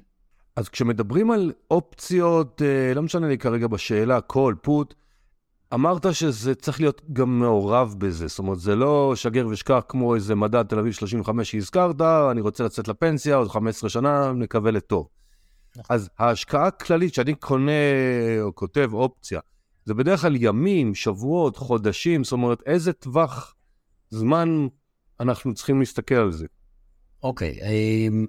אז 0.57 0.69
כשמדברים 0.69 1.31
על 1.31 1.51
אופציות, 1.71 2.61
אה, 2.61 2.93
לא 2.93 3.01
משנה 3.01 3.27
לי 3.27 3.37
כרגע 3.37 3.67
בשאלה, 3.67 4.19
call, 4.31 4.67
put, 4.67 4.93
אמרת 5.73 6.13
שזה 6.13 6.55
צריך 6.55 6.81
להיות 6.81 7.01
גם 7.13 7.39
מעורב 7.39 7.95
בזה, 7.97 8.27
זאת 8.27 8.39
אומרת, 8.39 8.59
זה 8.59 8.75
לא 8.75 9.13
שגר 9.15 9.47
ושכח 9.47 9.81
כמו 9.89 10.15
איזה 10.15 10.35
מדד 10.35 10.63
תל 10.63 10.79
אביב 10.79 10.93
35 10.93 11.51
שהזכרת, 11.51 12.01
אני 12.31 12.41
רוצה 12.41 12.63
לצאת 12.63 12.87
לפנסיה, 12.87 13.35
עוד 13.35 13.47
15 13.47 13.89
שנה, 13.89 14.31
נקווה 14.31 14.71
לטוב. 14.71 15.07
נכון. 15.77 15.95
אז 15.95 16.09
ההשקעה 16.19 16.67
הכללית 16.67 17.13
שאני 17.13 17.35
קונה 17.35 17.71
או 18.41 18.55
כותב 18.55 18.89
אופציה, 18.93 19.39
זה 19.85 19.93
בדרך 19.93 20.21
כלל 20.21 20.35
ימים, 20.35 20.95
שבועות, 20.95 21.57
חודשים, 21.57 22.23
זאת 22.23 22.31
אומרת, 22.31 22.63
איזה 22.65 22.93
טווח 22.93 23.55
זמן 24.09 24.67
אנחנו 25.19 25.53
צריכים 25.53 25.79
להסתכל 25.79 26.15
על 26.15 26.31
זה? 26.31 26.45
אוקיי, 27.23 27.59
אמ, 27.61 28.25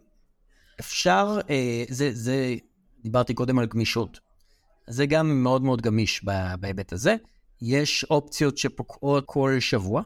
אפשר, 0.81 1.39
אה, 1.51 1.85
זה, 1.89 2.11
זה, 2.13 2.55
דיברתי 3.03 3.35
קודם 3.35 3.59
על 3.59 3.67
גמישות. 3.67 4.21
זה 4.87 5.07
גם 5.07 5.43
מאוד 5.43 5.63
מאוד 5.63 5.83
גמיש 5.83 6.25
בהיבט 6.61 6.93
הזה. 6.93 7.17
יש 7.63 8.05
אופציות 8.05 8.59
שפוקעות 8.59 9.25
כל 9.27 9.57
שבוע, 9.61 10.03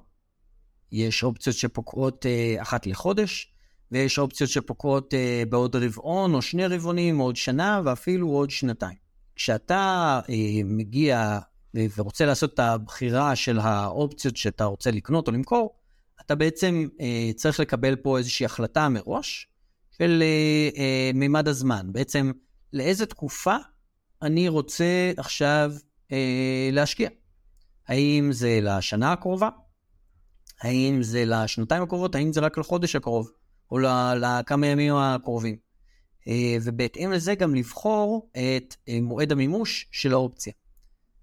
יש 0.92 1.24
אופציות 1.24 1.56
שפוקעות 1.56 2.26
אה, 2.26 2.62
אחת 2.62 2.86
לחודש, 2.86 3.52
ויש 3.92 4.18
אופציות 4.18 4.50
שפוקעות 4.50 5.14
אה, 5.14 5.42
בעוד 5.48 5.76
רבעון 5.76 6.34
או 6.34 6.42
שני 6.42 6.66
רבעונים, 6.66 7.18
עוד 7.18 7.36
שנה 7.36 7.80
ואפילו 7.84 8.28
עוד 8.28 8.50
שנתיים. 8.50 8.96
כשאתה 9.36 10.20
אה, 10.28 10.60
מגיע 10.64 11.38
ורוצה 11.74 12.26
לעשות 12.26 12.54
את 12.54 12.58
הבחירה 12.58 13.36
של 13.36 13.58
האופציות 13.58 14.36
שאתה 14.36 14.64
רוצה 14.64 14.90
לקנות 14.90 15.28
או 15.28 15.32
למכור, 15.32 15.74
אתה 16.20 16.34
בעצם 16.34 16.88
אה, 17.00 17.30
צריך 17.36 17.60
לקבל 17.60 17.96
פה 17.96 18.18
איזושהי 18.18 18.46
החלטה 18.46 18.88
מראש 18.88 19.48
של 19.98 20.22
אה, 20.22 20.80
אה, 20.82 21.10
מימד 21.14 21.48
הזמן. 21.48 21.86
בעצם, 21.92 22.32
לאיזה 22.72 23.06
תקופה 23.06 23.56
אני 24.22 24.48
רוצה 24.48 25.12
עכשיו 25.16 25.72
אה, 26.12 26.68
להשקיע? 26.72 27.08
האם 27.88 28.32
זה 28.32 28.58
לשנה 28.62 29.12
הקרובה? 29.12 29.48
האם 30.60 31.02
זה 31.02 31.24
לשנתיים 31.26 31.82
הקרובות? 31.82 32.14
האם 32.14 32.32
זה 32.32 32.40
רק 32.40 32.58
לחודש 32.58 32.96
הקרוב? 32.96 33.30
או 33.70 33.78
לכמה 34.18 34.66
ימים 34.66 34.94
הקרובים? 34.94 35.56
אה, 36.28 36.56
ובהתאם 36.62 37.12
לזה 37.12 37.34
גם 37.34 37.54
לבחור 37.54 38.30
את 38.32 38.74
אה, 38.88 38.98
מועד 39.02 39.32
המימוש 39.32 39.88
של 39.90 40.12
האופציה. 40.12 40.52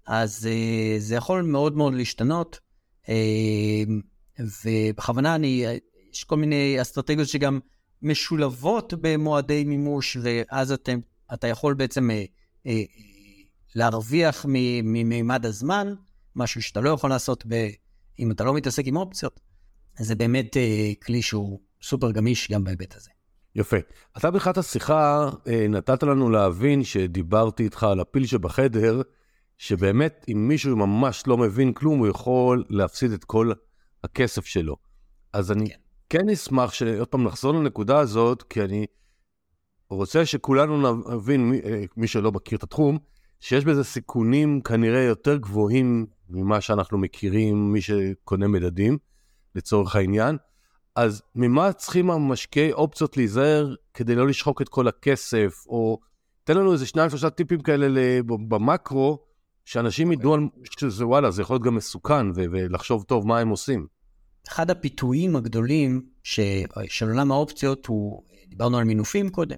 אז 0.06 0.46
אה, 0.46 0.94
זה 0.98 1.14
יכול 1.14 1.42
מאוד 1.42 1.76
מאוד 1.76 1.94
להשתנות, 1.94 2.60
ובכוונה 4.64 5.34
אני, 5.34 5.64
יש 6.12 6.24
כל 6.24 6.36
מיני 6.36 6.78
אסטרטגיות 6.80 7.28
שגם 7.28 7.60
משולבות 8.02 8.94
במועדי 9.00 9.64
מימוש, 9.64 10.16
ואז 10.22 10.72
אתם, 10.72 10.98
אתה 11.34 11.46
יכול 11.46 11.74
בעצם 11.74 12.08
להרוויח 13.74 14.46
ממימד 14.48 15.46
הזמן, 15.46 15.94
משהו 16.36 16.62
שאתה 16.62 16.80
לא 16.80 16.90
יכול 16.90 17.10
לעשות 17.10 17.44
ב, 17.48 17.68
אם 18.18 18.30
אתה 18.30 18.44
לא 18.44 18.54
מתעסק 18.54 18.86
עם 18.86 18.96
אופציות. 18.96 19.40
זה 19.98 20.14
באמת 20.14 20.56
כלי 21.02 21.22
שהוא 21.22 21.60
סופר 21.82 22.10
גמיש 22.10 22.50
גם 22.50 22.64
בהיבט 22.64 22.96
הזה. 22.96 23.10
יפה. 23.54 23.76
אתה 24.16 24.30
בתחילת 24.30 24.58
השיחה 24.58 25.30
אה, 25.46 25.68
נתת 25.68 26.02
לנו 26.02 26.30
להבין 26.30 26.84
שדיברתי 26.84 27.62
איתך 27.62 27.84
על 27.84 28.00
הפיל 28.00 28.26
שבחדר, 28.26 29.02
שבאמת, 29.58 30.24
אם 30.28 30.48
מישהו 30.48 30.76
ממש 30.76 31.22
לא 31.26 31.36
מבין 31.36 31.72
כלום, 31.72 31.98
הוא 31.98 32.08
יכול 32.08 32.64
להפסיד 32.68 33.12
את 33.12 33.24
כל 33.24 33.52
הכסף 34.04 34.46
שלו. 34.46 34.76
אז 35.32 35.52
אני 35.52 35.70
כן, 35.70 35.76
כן 36.10 36.28
אשמח 36.28 36.72
שעוד 36.72 37.08
פעם 37.08 37.24
נחזור 37.24 37.54
לנקודה 37.54 37.98
הזאת, 37.98 38.42
כי 38.42 38.62
אני 38.62 38.86
רוצה 39.90 40.26
שכולנו 40.26 41.00
נבין, 41.14 41.50
מי, 41.50 41.60
אה, 41.64 41.84
מי 41.96 42.06
שלא 42.06 42.32
מכיר 42.32 42.58
את 42.58 42.62
התחום, 42.62 42.98
שיש 43.40 43.64
בזה 43.64 43.84
סיכונים 43.84 44.60
כנראה 44.60 45.02
יותר 45.02 45.36
גבוהים 45.36 46.06
ממה 46.28 46.60
שאנחנו 46.60 46.98
מכירים, 46.98 47.72
מי 47.72 47.80
שקונה 47.80 48.48
מדדים, 48.48 48.98
לצורך 49.54 49.96
העניין. 49.96 50.36
אז 50.96 51.22
ממה 51.34 51.72
צריכים 51.72 52.10
המשקיעי 52.10 52.72
אופציות 52.72 53.16
להיזהר 53.16 53.74
כדי 53.94 54.14
לא 54.14 54.26
לשחוק 54.26 54.62
את 54.62 54.68
כל 54.68 54.88
הכסף, 54.88 55.64
או 55.66 55.98
תן 56.44 56.56
לנו 56.56 56.72
איזה 56.72 56.86
שניים 56.86 57.10
שלושה 57.10 57.30
טיפים 57.30 57.60
כאלה 57.60 58.20
במקרו, 58.26 59.18
שאנשים 59.64 60.12
ידעו 60.12 60.34
על 60.34 60.40
שזה 60.64 61.06
וואלה, 61.06 61.30
זה 61.30 61.42
יכול 61.42 61.54
להיות 61.54 61.62
גם 61.62 61.74
מסוכן, 61.74 62.30
ו- 62.30 62.44
ולחשוב 62.50 63.02
טוב 63.02 63.26
מה 63.26 63.38
הם 63.38 63.48
עושים. 63.48 63.99
אחד 64.48 64.70
הפיתויים 64.70 65.36
הגדולים 65.36 66.06
ש... 66.22 66.40
של 66.88 67.08
עולם 67.08 67.32
האופציות 67.32 67.86
הוא, 67.86 68.22
דיברנו 68.48 68.78
על 68.78 68.84
מינופים 68.84 69.30
קודם, 69.30 69.56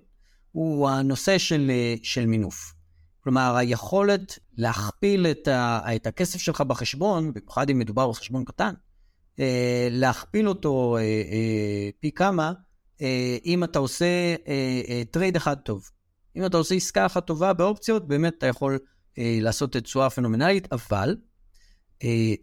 הוא 0.53 0.89
הנושא 0.89 1.39
של, 1.39 1.70
של 2.03 2.26
מינוף. 2.26 2.72
כלומר, 3.20 3.57
היכולת 3.57 4.39
להכפיל 4.57 5.26
את, 5.26 5.49
ה... 5.49 5.80
את 5.97 6.07
הכסף 6.07 6.39
שלך 6.39 6.61
בחשבון, 6.61 7.33
במיוחד 7.33 7.70
אם 7.70 7.78
מדובר 7.78 8.03
על 8.03 8.12
חשבון 8.12 8.45
קטן, 8.45 8.74
אה, 9.39 9.89
להכפיל 9.91 10.49
אותו 10.49 10.97
אה, 10.97 11.03
אה, 11.03 11.91
פי 12.01 12.11
כמה, 12.11 12.53
אם 13.45 13.64
אתה 13.64 13.78
עושה 13.78 14.35
trade 15.11 15.37
אחד 15.37 15.57
טוב. 15.57 15.91
אם 16.37 16.47
אתה 16.47 16.57
עושה 16.57 16.74
עסקה 16.74 17.07
אחת 17.07 17.26
טובה 17.26 17.53
באופציות, 17.53 18.09
באמת 18.09 18.35
אתה 18.39 18.47
יכול 18.47 18.78
לעשות 19.16 19.76
תשואה 19.76 20.11
פנומנלית, 20.11 20.72
אבל 20.72 21.16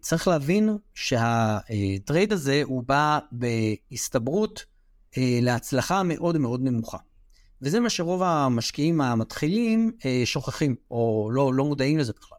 צריך 0.01 0.27
להבין 0.27 0.77
שה 0.93 1.46
trade 1.46 2.33
הזה 2.33 2.61
הוא 2.63 2.83
בא 2.83 3.19
בהסתברות 3.31 4.65
להצלחה 5.17 6.03
מאוד 6.03 6.37
מאוד 6.37 6.61
נמוכה. 6.63 6.97
וזה 7.61 7.79
מה 7.79 7.89
שרוב 7.89 8.23
המשקיעים 8.23 9.01
המתחילים 9.01 9.91
שוכחים, 10.25 10.75
או 10.91 11.29
לא, 11.33 11.53
לא 11.53 11.65
מודעים 11.65 11.97
לזה 11.97 12.13
בכלל. 12.13 12.37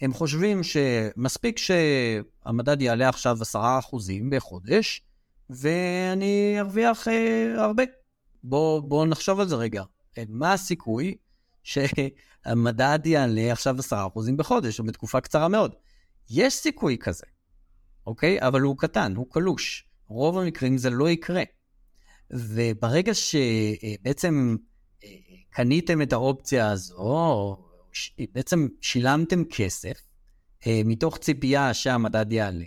הם 0.00 0.12
חושבים 0.12 0.62
שמספיק 0.62 1.58
שהמדד 1.58 2.82
יעלה 2.82 3.08
עכשיו 3.08 3.38
10% 3.54 3.56
בחודש, 4.30 5.02
ואני 5.50 6.56
ארוויח 6.60 7.08
אה, 7.08 7.54
הרבה. 7.56 7.82
בואו 8.44 8.82
בוא 8.82 9.06
נחשוב 9.06 9.40
על 9.40 9.48
זה 9.48 9.56
רגע. 9.56 9.82
מה 10.28 10.52
הסיכוי 10.52 11.16
שהמדד 11.62 12.98
יעלה 13.04 13.52
עכשיו 13.52 13.76
10% 13.78 13.92
בחודש, 14.36 14.80
או 14.80 14.84
בתקופה 14.84 15.20
קצרה 15.20 15.48
מאוד? 15.48 15.74
יש 16.30 16.54
סיכוי 16.54 16.98
כזה, 16.98 17.26
אוקיי? 18.06 18.40
אבל 18.40 18.60
הוא 18.60 18.78
קטן, 18.78 19.16
הוא 19.16 19.26
קלוש. 19.30 19.88
רוב 20.08 20.38
המקרים 20.38 20.78
זה 20.78 20.90
לא 20.90 21.10
יקרה. 21.10 21.42
וברגע 22.30 23.12
שבעצם 23.14 24.56
אה, 25.04 25.08
קניתם 25.50 26.02
את 26.02 26.12
האופציה 26.12 26.70
הזו, 26.70 27.56
בעצם 28.32 28.68
שילמתם 28.80 29.44
כסף 29.44 30.00
אה, 30.66 30.80
מתוך 30.84 31.18
ציפייה 31.18 31.74
שהמדד 31.74 32.32
יעלה, 32.32 32.64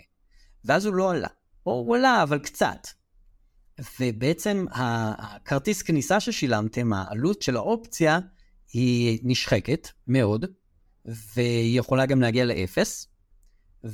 ואז 0.64 0.86
הוא 0.86 0.94
לא 0.94 1.10
עלה, 1.10 1.28
או 1.66 1.72
הוא 1.72 1.96
עלה, 1.96 2.22
אבל 2.22 2.38
קצת. 2.38 2.86
ובעצם 4.00 4.64
הכרטיס 4.72 5.82
כניסה 5.82 6.20
ששילמתם, 6.20 6.92
העלות 6.92 7.42
של 7.42 7.56
האופציה, 7.56 8.18
היא 8.72 9.20
נשחקת 9.22 9.88
מאוד, 10.06 10.46
והיא 11.04 11.78
יכולה 11.78 12.06
גם 12.06 12.20
להגיע 12.20 12.44
לאפס, 12.44 13.06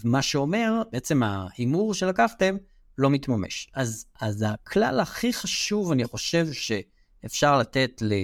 מה 0.05 0.23
שאומר, 0.23 0.83
בעצם 0.93 1.23
ההימור 1.23 1.95
שלקחתם 1.95 2.57
לא 2.99 3.11
מתממש. 3.11 3.69
אז, 3.75 4.07
אז 4.21 4.45
הכלל 4.49 5.01
הכי 5.01 5.33
חשוב, 5.33 5.93
אני 5.93 6.05
חושב, 6.05 6.47
שאפשר 6.53 7.59
לתת 7.59 8.03
ל, 8.03 8.15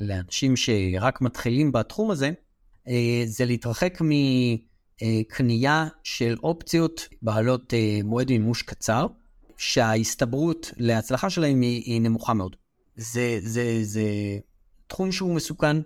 לאנשים 0.00 0.56
שרק 0.56 1.20
מתחילים 1.20 1.72
בתחום 1.72 2.10
הזה, 2.10 2.30
אה, 2.88 3.22
זה 3.26 3.44
להתרחק 3.44 3.98
מקנייה 5.02 5.88
של 6.02 6.36
אופציות 6.42 7.08
בעלות 7.22 7.74
אה, 7.74 8.00
מועד 8.04 8.30
מימוש 8.30 8.62
קצר, 8.62 9.06
שההסתברות 9.56 10.72
להצלחה 10.76 11.30
שלהם 11.30 11.60
היא, 11.60 11.82
היא 11.84 12.00
נמוכה 12.00 12.34
מאוד. 12.34 12.56
זה, 12.96 13.38
זה, 13.42 13.78
זה 13.82 14.04
תחום 14.86 15.12
שהוא 15.12 15.34
מסוכן, 15.34 15.76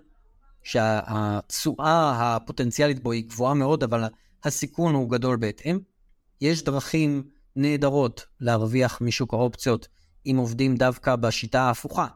שהתשואה 0.63 2.13
הפוטנציאלית 2.35 3.03
בו 3.03 3.11
היא 3.11 3.23
גבוהה 3.27 3.53
מאוד, 3.53 3.83
אבל 3.83 4.03
הסיכון 4.45 4.95
הוא 4.95 5.09
גדול 5.09 5.37
בהתאם. 5.37 5.79
יש 6.41 6.63
דרכים 6.63 7.23
נהדרות 7.55 8.25
להרוויח 8.39 9.01
משוק 9.01 9.33
האופציות 9.33 9.87
אם 10.25 10.35
עובדים 10.37 10.75
דווקא 10.75 11.15
בשיטה 11.15 11.61
ההפוכה, 11.61 12.07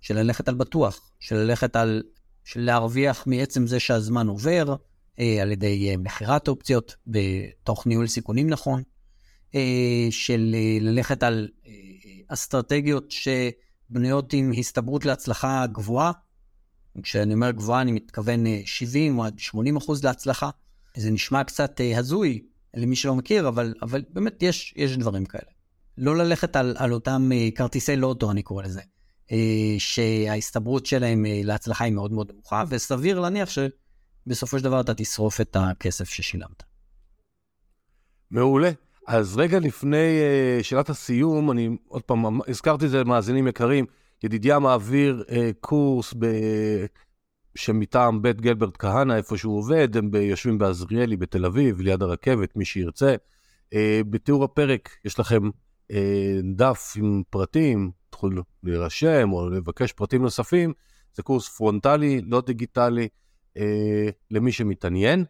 של 0.00 0.16
ללכת 0.16 0.48
על 0.48 0.54
בטוח, 0.54 1.10
של 1.20 1.36
ללכת 1.36 1.76
על 1.76 2.02
של 2.44 2.60
להרוויח 2.60 3.26
מעצם 3.26 3.66
זה 3.66 3.80
שהזמן 3.80 4.26
עובר, 4.26 4.74
אה, 5.20 5.42
על 5.42 5.52
ידי 5.52 5.90
אה, 5.90 5.96
מכירת 5.96 6.48
אופציות 6.48 6.96
בתוך 7.06 7.86
ניהול 7.86 8.06
סיכונים 8.06 8.50
נכון, 8.50 8.82
אה, 9.54 10.06
של 10.10 10.54
אה, 10.54 10.78
ללכת 10.80 11.22
על 11.22 11.48
אה, 11.66 11.72
אסטרטגיות 12.28 13.10
שבנויות 13.10 14.32
עם 14.32 14.52
הסתברות 14.58 15.04
להצלחה 15.04 15.66
גבוהה. 15.66 16.12
כשאני 17.02 17.34
אומר 17.34 17.50
גבוהה, 17.50 17.82
אני 17.82 17.92
מתכוון 17.92 18.44
70 18.64 19.12
אה, 19.12 19.18
או 19.18 19.26
עד 19.26 19.38
80 19.38 19.76
אחוז 19.76 20.04
להצלחה. 20.04 20.50
זה 20.96 21.10
נשמע 21.10 21.44
קצת 21.44 21.80
אה, 21.80 21.98
הזוי 21.98 22.42
למי 22.74 22.96
שלא 22.96 23.14
מכיר, 23.14 23.48
אבל, 23.48 23.74
אבל 23.82 24.04
באמת 24.10 24.42
יש, 24.42 24.74
יש 24.76 24.96
דברים 24.96 25.24
כאלה. 25.24 25.50
לא 25.98 26.16
ללכת 26.16 26.56
על, 26.56 26.76
על 26.78 26.92
אותם 26.92 27.30
אה, 27.32 27.48
כרטיסי 27.54 27.96
לוטו, 27.96 28.30
אני 28.30 28.42
קורא 28.42 28.62
לזה. 28.62 28.80
אה, 29.32 29.74
שההסתברות 29.78 30.86
שלהם 30.86 31.24
להצלחה 31.44 31.84
היא 31.84 31.92
מאוד 31.92 32.12
מאוד 32.12 32.32
נמוכה, 32.32 32.64
וסביר 32.68 33.20
להניח 33.20 33.48
שבסופו 33.48 34.58
של 34.58 34.64
דבר 34.64 34.80
אתה 34.80 34.94
תשרוף 34.94 35.40
את 35.40 35.56
הכסף 35.60 36.08
ששילמת. 36.08 36.62
מעולה. 38.30 38.70
אז 39.06 39.36
רגע 39.36 39.58
לפני 39.58 40.20
שאלת 40.62 40.90
הסיום, 40.90 41.50
אני 41.50 41.68
עוד 41.88 42.02
פעם, 42.02 42.40
הזכרתי 42.48 42.84
את 42.84 42.90
זה 42.90 43.00
למאזינים 43.00 43.48
יקרים, 43.48 43.86
ידידיה 44.22 44.58
מעביר 44.58 45.24
קורס 45.60 46.14
ב... 46.18 46.26
שמטעם 47.58 48.22
בית 48.22 48.40
גלברט 48.40 48.76
כהנא, 48.78 49.12
איפה 49.12 49.38
שהוא 49.38 49.58
עובד, 49.58 49.96
הם 49.96 50.10
יושבים 50.14 50.58
בעזריאלי 50.58 51.16
בתל 51.16 51.46
אביב, 51.46 51.80
ליד 51.80 52.02
הרכבת, 52.02 52.56
מי 52.56 52.64
שירצה. 52.64 53.14
Uh, 53.74 53.76
בתיאור 54.10 54.44
הפרק 54.44 54.96
יש 55.04 55.18
לכם 55.18 55.42
uh, 55.92 55.94
דף 56.56 56.92
עם 56.96 57.22
פרטים, 57.30 57.90
תוכלו 58.10 58.42
להירשם 58.62 59.32
או 59.32 59.50
לבקש 59.50 59.92
פרטים 59.92 60.22
נוספים, 60.22 60.72
זה 61.14 61.22
קורס 61.22 61.48
פרונטלי, 61.48 62.20
לא 62.26 62.42
דיגיטלי, 62.46 63.08
אה, 63.56 64.08
למי 64.30 64.52
שמתעניין. 64.52 65.24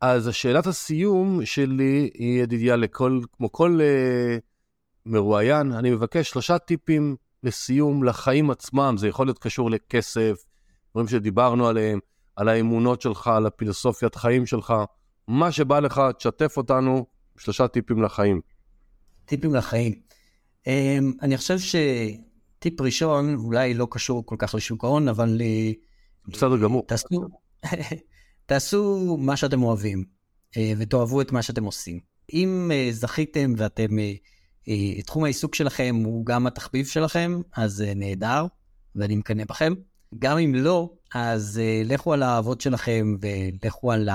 אז 0.00 0.26
השאלת 0.26 0.66
הסיום 0.66 1.44
שלי 1.44 2.10
היא, 2.14 2.42
ידידיה, 2.42 2.76
לכל, 2.76 3.20
כמו 3.32 3.52
כל 3.52 3.80
אה, 3.82 4.38
מרואיין, 5.06 5.72
אני 5.72 5.90
מבקש 5.90 6.30
שלושה 6.30 6.58
טיפים 6.58 7.16
לסיום 7.42 8.04
לחיים 8.04 8.50
עצמם, 8.50 8.94
זה 8.98 9.08
יכול 9.08 9.26
להיות 9.26 9.38
קשור 9.38 9.70
לכסף, 9.70 10.44
דברים 10.94 11.08
שדיברנו 11.08 11.66
עליהם, 11.66 11.98
על 12.36 12.48
האמונות 12.48 13.00
שלך, 13.00 13.26
על 13.26 13.46
הפילוסופיית 13.46 14.14
חיים 14.14 14.46
שלך, 14.46 14.74
מה 15.28 15.52
שבא 15.52 15.80
לך, 15.80 16.00
תשתף 16.18 16.56
אותנו, 16.56 17.06
שלושה 17.38 17.68
טיפים 17.68 18.02
לחיים. 18.02 18.40
טיפים 19.24 19.54
לחיים. 19.54 19.94
אמ, 20.66 21.12
אני 21.22 21.36
חושב 21.36 21.56
שטיפ 21.58 22.80
ראשון, 22.80 23.34
אולי 23.34 23.74
לא 23.74 23.86
קשור 23.90 24.26
כל 24.26 24.36
כך 24.38 24.54
לשוק 24.54 24.84
ההון, 24.84 25.08
אבל... 25.08 25.40
אה, 25.40 25.72
בסדר 26.28 26.56
גמור. 26.56 26.84
תעשו, 26.86 27.28
תעשו 28.46 29.16
מה 29.20 29.36
שאתם 29.36 29.62
אוהבים, 29.62 30.04
אה, 30.56 30.72
ותאהבו 30.78 31.20
את 31.20 31.32
מה 31.32 31.42
שאתם 31.42 31.64
עושים. 31.64 32.00
אם 32.32 32.70
אה, 32.74 32.88
זכיתם 32.92 33.52
ואתם, 33.56 33.90
תחום 35.06 35.24
העיסוק 35.24 35.54
שלכם 35.54 35.96
הוא 36.04 36.26
גם 36.26 36.46
התחביב 36.46 36.86
שלכם, 36.86 37.40
אז 37.56 37.84
נהדר, 37.96 38.46
ואני 38.96 39.16
מקנא 39.16 39.44
בכם. 39.44 39.74
גם 40.18 40.38
אם 40.38 40.54
לא, 40.54 40.90
אז 41.14 41.60
לכו 41.84 42.12
על 42.12 42.22
האהבות 42.22 42.60
שלכם 42.60 43.16
ולכו 43.20 43.92
על 43.92 44.08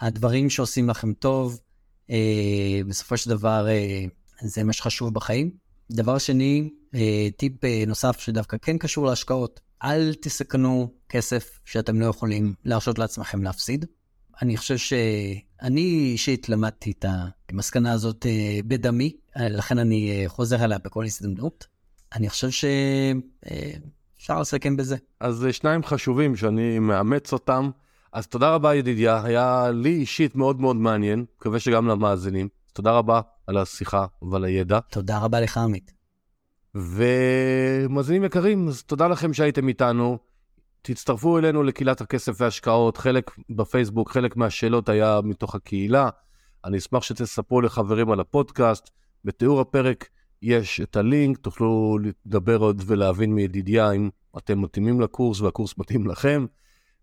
הדברים 0.00 0.50
שעושים 0.50 0.88
לכם 0.88 1.12
טוב. 1.12 1.60
בסופו 2.86 3.16
של 3.16 3.30
דבר, 3.30 3.66
זה 4.42 4.64
מה 4.64 4.72
שחשוב 4.72 5.14
בחיים. 5.14 5.50
דבר 5.90 6.18
שני, 6.18 6.70
אה, 6.94 7.28
טיפ 7.36 7.64
אה, 7.64 7.84
נוסף 7.86 8.20
שדווקא 8.20 8.56
כן 8.62 8.78
קשור 8.78 9.06
להשקעות, 9.06 9.60
אל 9.82 10.14
תסכנו 10.22 10.92
כסף 11.08 11.60
שאתם 11.64 12.00
לא 12.00 12.06
יכולים 12.06 12.54
להרשות 12.64 12.98
לעצמכם 12.98 13.42
להפסיד. 13.42 13.84
אני 14.42 14.56
חושב 14.56 14.76
שאני 14.76 16.10
אישית 16.12 16.48
למדתי 16.48 16.90
את 16.90 17.04
המסקנה 17.50 17.92
הזאת 17.92 18.26
אה, 18.26 18.60
בדמי, 18.66 19.16
לכן 19.36 19.78
אני 19.78 20.24
חוזר 20.26 20.62
עליה 20.62 20.78
בכל 20.78 21.04
הזדמנות. 21.04 21.66
אני 22.12 22.28
חושב 22.28 22.50
שאפשר 24.20 24.40
לסכם 24.40 24.76
בזה. 24.76 24.96
אז 25.20 25.46
שניים 25.52 25.84
חשובים 25.84 26.36
שאני 26.36 26.78
מאמץ 26.78 27.32
אותם. 27.32 27.70
אז 28.12 28.26
תודה 28.26 28.54
רבה 28.54 28.74
ידידיה, 28.74 29.24
היה 29.24 29.70
לי 29.74 29.90
אישית 29.90 30.36
מאוד 30.36 30.60
מאוד 30.60 30.76
מעניין, 30.76 31.24
מקווה 31.36 31.60
שגם 31.60 31.88
למאזינים. 31.88 32.48
תודה 32.72 32.92
רבה 32.92 33.20
על 33.46 33.56
השיחה 33.56 34.06
ועל 34.22 34.44
הידע. 34.44 34.80
תודה 34.80 35.18
רבה 35.18 35.40
לך, 35.40 35.58
עמית. 35.58 35.92
ומאזינים 36.74 38.24
יקרים, 38.24 38.68
אז 38.68 38.82
תודה 38.82 39.08
לכם 39.08 39.32
שהייתם 39.32 39.68
איתנו. 39.68 40.18
תצטרפו 40.82 41.38
אלינו 41.38 41.62
לקהילת 41.62 42.00
הכסף 42.00 42.40
וההשקעות, 42.40 42.96
חלק 42.96 43.30
בפייסבוק, 43.50 44.10
חלק 44.10 44.36
מהשאלות 44.36 44.88
היה 44.88 45.20
מתוך 45.24 45.54
הקהילה. 45.54 46.08
אני 46.64 46.78
אשמח 46.78 47.02
שתספרו 47.02 47.60
לחברים 47.60 48.10
על 48.10 48.20
הפודקאסט. 48.20 48.90
בתיאור 49.24 49.60
הפרק 49.60 50.08
יש 50.42 50.80
את 50.80 50.96
הלינק, 50.96 51.38
תוכלו 51.38 51.98
לדבר 52.02 52.56
עוד 52.56 52.82
ולהבין 52.86 53.34
מידידיה 53.34 53.92
אם 53.92 54.08
אתם 54.38 54.62
מתאימים 54.62 55.00
לקורס 55.00 55.40
והקורס 55.40 55.78
מתאים 55.78 56.06
לכם. 56.06 56.46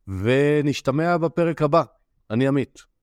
ונשתמע 0.08 1.18
בפרק 1.18 1.62
הבא. 1.62 1.84
אני 2.32 2.48
עמית. 2.48 2.80